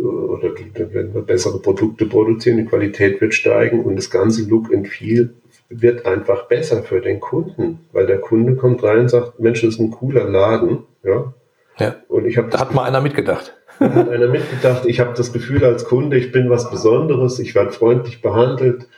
oder 0.00 0.50
wenn 0.74 1.12
wir 1.14 1.22
bessere 1.22 1.58
Produkte 1.58 2.06
produzieren, 2.06 2.58
die 2.58 2.64
Qualität 2.64 3.20
wird 3.20 3.34
steigen 3.34 3.84
und 3.84 3.96
das 3.96 4.10
ganze 4.10 4.48
Look 4.48 4.72
and 4.72 4.86
Feel 4.86 5.30
wird 5.68 6.06
einfach 6.06 6.46
besser 6.46 6.82
für 6.82 7.00
den 7.00 7.20
Kunden, 7.20 7.80
weil 7.92 8.06
der 8.06 8.20
Kunde 8.20 8.54
kommt 8.54 8.82
rein 8.84 9.00
und 9.00 9.10
sagt, 9.10 9.40
Mensch, 9.40 9.62
das 9.62 9.74
ist 9.74 9.80
ein 9.80 9.90
cooler 9.90 10.28
Laden, 10.28 10.84
ja. 11.02 11.34
Ja. 11.78 11.96
Und 12.08 12.26
ich 12.26 12.38
habe 12.38 12.48
da 12.50 12.60
hat 12.60 12.74
mal 12.74 12.84
einer 12.84 13.00
mitgedacht 13.00 13.58
hat 13.80 14.08
einer 14.08 14.28
mitgedacht, 14.28 14.86
ich 14.86 15.00
habe 15.00 15.14
das 15.16 15.32
Gefühl 15.32 15.64
als 15.64 15.84
Kunde, 15.84 16.16
ich 16.16 16.32
bin 16.32 16.50
was 16.50 16.70
Besonderes, 16.70 17.38
ich 17.38 17.54
werde 17.54 17.72
freundlich 17.72 18.22
behandelt 18.22 18.88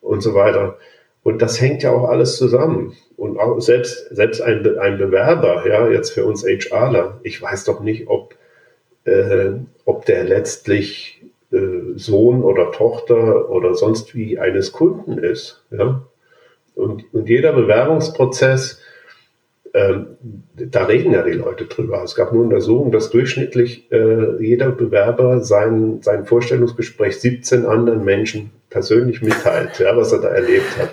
und 0.00 0.22
so 0.22 0.34
weiter. 0.34 0.78
Und 1.22 1.42
das 1.42 1.60
hängt 1.60 1.82
ja 1.82 1.92
auch 1.92 2.08
alles 2.08 2.36
zusammen. 2.36 2.96
Und 3.16 3.38
auch 3.38 3.60
selbst, 3.60 4.08
selbst 4.14 4.40
ein, 4.40 4.78
ein 4.78 4.98
Bewerber, 4.98 5.68
ja, 5.68 5.88
jetzt 5.88 6.10
für 6.10 6.24
uns 6.24 6.44
HRler, 6.44 7.20
ich 7.22 7.40
weiß 7.40 7.64
doch 7.64 7.80
nicht, 7.80 8.08
ob, 8.08 8.34
äh, 9.04 9.50
ob 9.84 10.06
der 10.06 10.24
letztlich 10.24 11.22
äh, 11.52 11.58
Sohn 11.96 12.42
oder 12.42 12.72
Tochter 12.72 13.50
oder 13.50 13.74
sonst 13.74 14.14
wie 14.14 14.38
eines 14.38 14.72
Kunden 14.72 15.18
ist. 15.18 15.62
Ja? 15.70 16.02
Und, 16.74 17.12
und 17.12 17.28
jeder 17.28 17.52
Bewerbungsprozess 17.52 18.80
ähm, 19.72 20.16
da 20.54 20.84
reden 20.84 21.12
ja 21.12 21.22
die 21.22 21.32
Leute 21.32 21.66
drüber. 21.66 22.02
Es 22.02 22.14
gab 22.14 22.32
eine 22.32 22.40
Untersuchung, 22.40 22.90
dass 22.90 23.10
durchschnittlich 23.10 23.90
äh, 23.92 24.42
jeder 24.42 24.70
Bewerber 24.70 25.42
sein, 25.42 26.02
sein 26.02 26.24
Vorstellungsgespräch 26.24 27.20
17 27.20 27.66
anderen 27.66 28.04
Menschen 28.04 28.50
persönlich 28.70 29.20
mitteilt, 29.20 29.78
ja, 29.78 29.96
was 29.96 30.12
er 30.12 30.20
da 30.20 30.28
erlebt 30.28 30.78
hat. 30.78 30.90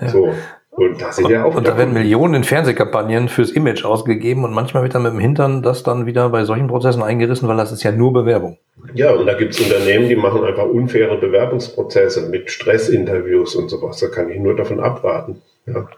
Ja. 0.00 0.08
So. 0.08 0.32
Und 0.70 1.00
da 1.00 1.10
sind 1.10 1.30
ja 1.30 1.44
auch. 1.44 1.54
Und 1.54 1.66
da 1.66 1.78
werden 1.78 1.94
Millionen 1.94 2.34
in 2.34 2.44
Fernsehkampagnen 2.44 3.30
fürs 3.30 3.50
Image 3.50 3.84
ausgegeben 3.86 4.44
und 4.44 4.52
manchmal 4.52 4.82
wird 4.82 4.94
dann 4.94 5.04
mit 5.04 5.12
dem 5.12 5.20
Hintern 5.20 5.62
das 5.62 5.82
dann 5.82 6.04
wieder 6.04 6.28
bei 6.28 6.44
solchen 6.44 6.66
Prozessen 6.66 7.02
eingerissen, 7.02 7.48
weil 7.48 7.56
das 7.56 7.72
ist 7.72 7.82
ja 7.82 7.92
nur 7.92 8.12
Bewerbung. 8.12 8.58
Ja, 8.92 9.12
und 9.12 9.26
da 9.26 9.32
gibt 9.32 9.54
es 9.54 9.60
Unternehmen, 9.60 10.08
die 10.08 10.16
machen 10.16 10.44
einfach 10.44 10.66
unfaire 10.66 11.16
Bewerbungsprozesse 11.16 12.28
mit 12.28 12.50
Stressinterviews 12.50 13.54
und 13.56 13.70
sowas. 13.70 14.00
Da 14.00 14.08
kann 14.08 14.28
ich 14.28 14.38
nur 14.38 14.54
davon 14.54 14.80
abraten. 14.80 15.40
Ja. 15.64 15.88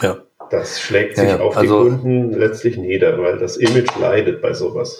Ja. 0.00 0.16
Das 0.50 0.80
schlägt 0.80 1.16
sich 1.16 1.28
ja, 1.28 1.40
auf 1.40 1.56
also, 1.56 1.84
die 1.84 1.90
Kunden 1.90 2.32
letztlich 2.32 2.76
nieder, 2.76 3.20
weil 3.20 3.38
das 3.38 3.56
Image 3.56 3.96
leidet 4.00 4.40
bei 4.40 4.52
sowas. 4.52 4.98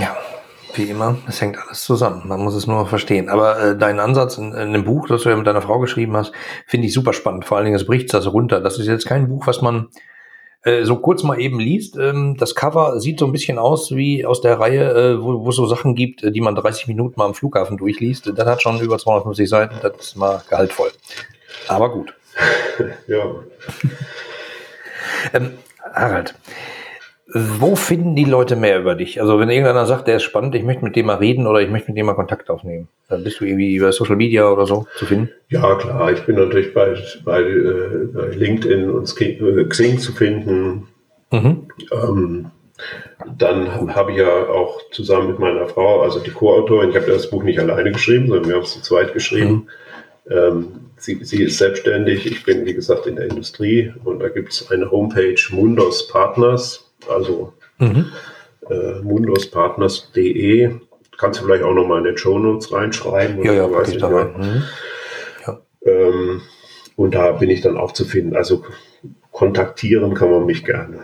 Ja. 0.00 0.16
Wie 0.74 0.84
immer, 0.84 1.18
es 1.28 1.40
hängt 1.40 1.56
alles 1.56 1.84
zusammen. 1.84 2.22
Man 2.26 2.40
muss 2.40 2.54
es 2.54 2.66
nur 2.66 2.86
verstehen. 2.86 3.28
Aber 3.28 3.60
äh, 3.60 3.78
dein 3.78 4.00
Ansatz 4.00 4.38
in, 4.38 4.52
in 4.52 4.72
dem 4.72 4.84
Buch, 4.84 5.06
das 5.06 5.22
du 5.22 5.28
ja 5.28 5.36
mit 5.36 5.46
deiner 5.46 5.62
Frau 5.62 5.78
geschrieben 5.78 6.16
hast, 6.16 6.32
finde 6.66 6.88
ich 6.88 6.92
super 6.92 7.12
spannend. 7.12 7.44
Vor 7.44 7.56
allen 7.56 7.64
Dingen, 7.64 7.76
es 7.76 7.86
bricht 7.86 8.12
das 8.12 8.32
runter. 8.32 8.60
Das 8.60 8.78
ist 8.78 8.86
jetzt 8.86 9.06
kein 9.06 9.28
Buch, 9.28 9.46
was 9.46 9.62
man 9.62 9.88
äh, 10.64 10.84
so 10.84 10.96
kurz 10.96 11.22
mal 11.22 11.38
eben 11.38 11.60
liest. 11.60 11.96
Ähm, 11.96 12.36
das 12.38 12.54
Cover 12.54 12.98
sieht 12.98 13.20
so 13.20 13.26
ein 13.26 13.32
bisschen 13.32 13.58
aus 13.58 13.94
wie 13.94 14.24
aus 14.26 14.40
der 14.40 14.58
Reihe, 14.58 14.90
äh, 14.90 15.22
wo, 15.22 15.44
wo 15.44 15.50
es 15.50 15.56
so 15.56 15.66
Sachen 15.66 15.94
gibt, 15.94 16.24
äh, 16.24 16.32
die 16.32 16.40
man 16.40 16.54
30 16.54 16.88
Minuten 16.88 17.14
mal 17.18 17.26
am 17.26 17.34
Flughafen 17.34 17.76
durchliest. 17.76 18.32
Das 18.34 18.46
hat 18.46 18.62
schon 18.62 18.80
über 18.80 18.98
250 18.98 19.48
Seiten. 19.48 19.76
Das 19.82 19.92
ist 20.00 20.16
mal 20.16 20.42
gehaltvoll. 20.48 20.90
Aber 21.68 21.92
gut. 21.92 22.14
ja. 23.06 23.24
ähm, 25.32 25.52
Harald, 25.92 26.34
wo 27.32 27.74
finden 27.74 28.14
die 28.14 28.24
Leute 28.24 28.54
mehr 28.54 28.78
über 28.78 28.94
dich? 28.94 29.20
Also 29.20 29.38
wenn 29.38 29.48
irgendeiner 29.48 29.86
sagt, 29.86 30.08
der 30.08 30.16
ist 30.16 30.24
spannend, 30.24 30.54
ich 30.54 30.62
möchte 30.62 30.84
mit 30.84 30.94
dem 30.94 31.06
mal 31.06 31.16
reden 31.16 31.46
oder 31.46 31.60
ich 31.60 31.70
möchte 31.70 31.90
mit 31.90 31.98
dem 31.98 32.06
mal 32.06 32.14
Kontakt 32.14 32.50
aufnehmen, 32.50 32.88
dann 33.08 33.24
bist 33.24 33.40
du 33.40 33.46
irgendwie 33.46 33.74
über 33.74 33.92
Social 33.92 34.16
Media 34.16 34.50
oder 34.50 34.66
so 34.66 34.86
zu 34.98 35.06
finden? 35.06 35.30
Ja, 35.48 35.74
klar. 35.76 36.12
Ich 36.12 36.20
bin 36.26 36.36
natürlich 36.36 36.74
bei, 36.74 36.94
bei, 37.24 37.40
äh, 37.40 38.34
LinkedIn 38.34 38.90
und 38.90 39.20
äh, 39.20 39.64
Xing 39.64 39.98
zu 39.98 40.12
finden. 40.12 40.88
Mhm. 41.30 41.68
Ähm, 41.92 42.50
dann 43.38 43.94
habe 43.94 44.12
ich 44.12 44.18
ja 44.18 44.48
auch 44.48 44.82
zusammen 44.90 45.28
mit 45.28 45.38
meiner 45.38 45.66
Frau, 45.66 46.02
also 46.02 46.18
die 46.20 46.30
Co-Autorin, 46.30 46.90
ich 46.90 46.96
habe 46.96 47.06
das 47.06 47.30
Buch 47.30 47.42
nicht 47.42 47.58
alleine 47.58 47.92
geschrieben, 47.92 48.28
sondern 48.28 48.48
wir 48.48 48.56
haben 48.56 48.64
es 48.64 48.74
zu 48.74 48.82
zweit 48.82 49.14
geschrieben. 49.14 49.68
Mhm. 50.26 50.32
Ähm, 50.36 50.66
sie, 50.98 51.24
sie, 51.24 51.44
ist 51.44 51.58
selbstständig, 51.58 52.26
ich 52.26 52.44
bin 52.44 52.66
wie 52.66 52.74
gesagt 52.74 53.06
in 53.06 53.16
der 53.16 53.30
Industrie 53.30 53.92
und 54.04 54.20
da 54.20 54.28
gibt 54.28 54.52
es 54.52 54.70
eine 54.70 54.90
Homepage 54.90 55.40
Mundos 55.50 56.08
Partners 56.08 56.84
also 57.08 57.52
mhm. 57.78 58.06
äh, 58.68 59.00
mundospartners.de. 59.02 60.76
Kannst 61.16 61.40
du 61.40 61.44
vielleicht 61.44 61.62
auch 61.62 61.74
nochmal 61.74 61.98
in 61.98 62.04
den 62.04 62.18
Show 62.18 62.38
Notes 62.38 62.72
reinschreiben? 62.72 63.42
Ja, 63.44 63.52
ja, 63.52 63.70
weiß 63.70 63.90
ich 63.90 63.98
da 63.98 64.08
rein. 64.08 64.34
Mhm. 64.36 64.62
Ja. 65.46 65.60
Ähm, 65.86 66.42
und 66.96 67.14
da 67.14 67.32
bin 67.32 67.50
ich 67.50 67.60
dann 67.60 67.76
auch 67.76 67.92
zu 67.92 68.04
finden. 68.04 68.36
Also 68.36 68.64
kontaktieren 69.30 70.14
kann 70.14 70.30
man 70.30 70.46
mich 70.46 70.64
gerne. 70.64 71.00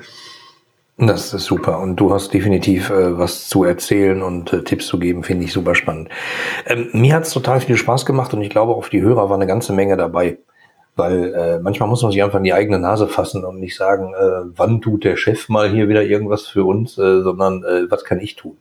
Das 0.97 1.33
ist 1.33 1.47
super. 1.47 1.81
Und 1.81 1.97
du 1.97 2.13
hast 2.13 2.35
definitiv 2.35 2.91
äh, 2.91 3.19
was 3.19 3.49
zu 3.49 3.65
erzählen 3.65 4.23
und 4.23 4.53
äh, 4.53 4.63
Tipps 4.63 4.87
zu 4.87 4.99
geben, 4.99 5.25
finde 5.25 5.45
ich 5.45 5.53
super 5.53 5.75
spannend. 5.75 6.11
Ähm, 6.67 6.91
mir 6.93 7.15
hat 7.15 7.25
es 7.25 7.33
total 7.33 7.61
viel 7.61 7.79
Spaß 7.79 8.05
gemacht 8.05 8.35
und 8.35 8.43
ich 8.43 8.51
glaube, 8.51 8.75
auf 8.75 8.91
die 8.91 9.01
Hörer 9.01 9.31
war 9.31 9.37
eine 9.37 9.47
ganze 9.47 9.73
Menge 9.73 9.97
dabei. 9.97 10.39
Weil 10.97 11.35
äh, 11.35 11.59
manchmal 11.61 11.89
muss 11.89 12.03
man 12.03 12.13
sich 12.13 12.23
einfach 12.23 12.39
in 12.39 12.45
die 12.45 12.53
eigene 12.53 12.79
Nase 12.79 13.09
fassen 13.09 13.45
und 13.45 13.59
nicht 13.59 13.77
sagen, 13.77 14.13
äh, 14.15 14.51
wann 14.57 14.81
tut 14.81 15.05
der 15.05 15.17
Chef 15.17 15.49
mal 15.49 15.71
hier 15.71 15.89
wieder 15.89 16.03
irgendwas 16.03 16.47
für 16.47 16.65
uns, 16.65 16.99
äh, 16.99 17.23
sondern 17.23 17.65
äh, 17.65 17.91
was 17.91 18.05
kann 18.05 18.21
ich 18.21 18.37
tun? 18.37 18.57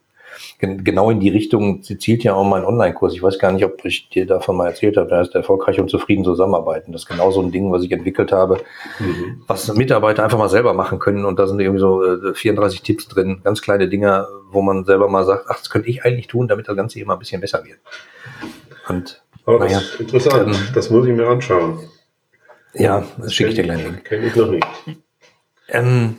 Gen 0.59 0.83
genau 0.83 1.09
in 1.09 1.19
die 1.19 1.29
Richtung 1.29 1.81
zielt 1.83 2.23
ja 2.23 2.33
auch 2.33 2.43
mein 2.43 2.65
Online-Kurs. 2.65 3.13
Ich 3.13 3.23
weiß 3.23 3.39
gar 3.39 3.51
nicht, 3.51 3.65
ob 3.65 3.83
ich 3.85 4.09
dir 4.09 4.25
davon 4.25 4.57
mal 4.57 4.67
erzählt 4.67 4.97
habe. 4.97 5.09
Da 5.09 5.17
heißt 5.17 5.35
erfolgreich 5.35 5.79
und 5.79 5.89
zufrieden 5.89 6.23
zusammenarbeiten. 6.23 6.91
Das 6.91 7.01
ist 7.03 7.07
genau 7.07 7.31
so 7.31 7.41
ein 7.41 7.51
Ding, 7.51 7.71
was 7.71 7.83
ich 7.83 7.91
entwickelt 7.91 8.31
habe, 8.31 8.61
mhm. 8.99 9.43
was 9.47 9.73
Mitarbeiter 9.73 10.23
einfach 10.23 10.37
mal 10.37 10.49
selber 10.49 10.73
machen 10.73 10.99
können. 10.99 11.25
Und 11.25 11.39
da 11.39 11.47
sind 11.47 11.59
irgendwie 11.59 11.79
so 11.79 12.03
äh, 12.03 12.33
34 12.33 12.81
Tipps 12.81 13.07
drin, 13.07 13.41
ganz 13.43 13.61
kleine 13.61 13.87
Dinge, 13.89 14.27
wo 14.51 14.61
man 14.61 14.85
selber 14.85 15.09
mal 15.09 15.25
sagt, 15.25 15.45
ach, 15.49 15.57
das 15.57 15.69
könnte 15.69 15.89
ich 15.89 16.03
eigentlich 16.03 16.27
tun, 16.27 16.47
damit 16.47 16.67
das 16.67 16.75
Ganze 16.75 16.99
hier 16.99 17.05
mal 17.05 17.13
ein 17.13 17.19
bisschen 17.19 17.41
besser 17.41 17.63
wird. 17.65 17.79
Und 18.87 19.21
das 19.45 19.59
naja, 19.59 19.81
interessant. 19.97 20.55
Ähm, 20.55 20.67
das 20.73 20.89
muss 20.89 21.07
ich 21.07 21.13
mir 21.13 21.27
anschauen. 21.27 21.79
Ja, 22.73 23.03
das 23.17 23.33
schicke 23.33 23.49
ich 23.49 23.55
dir 23.55 23.63
gleich 23.63 23.83
Link. 23.83 24.05
Kenne 24.05 24.27
ich 24.27 24.35
noch 24.35 24.49
nicht. 24.49 24.65
Ähm, 25.69 26.17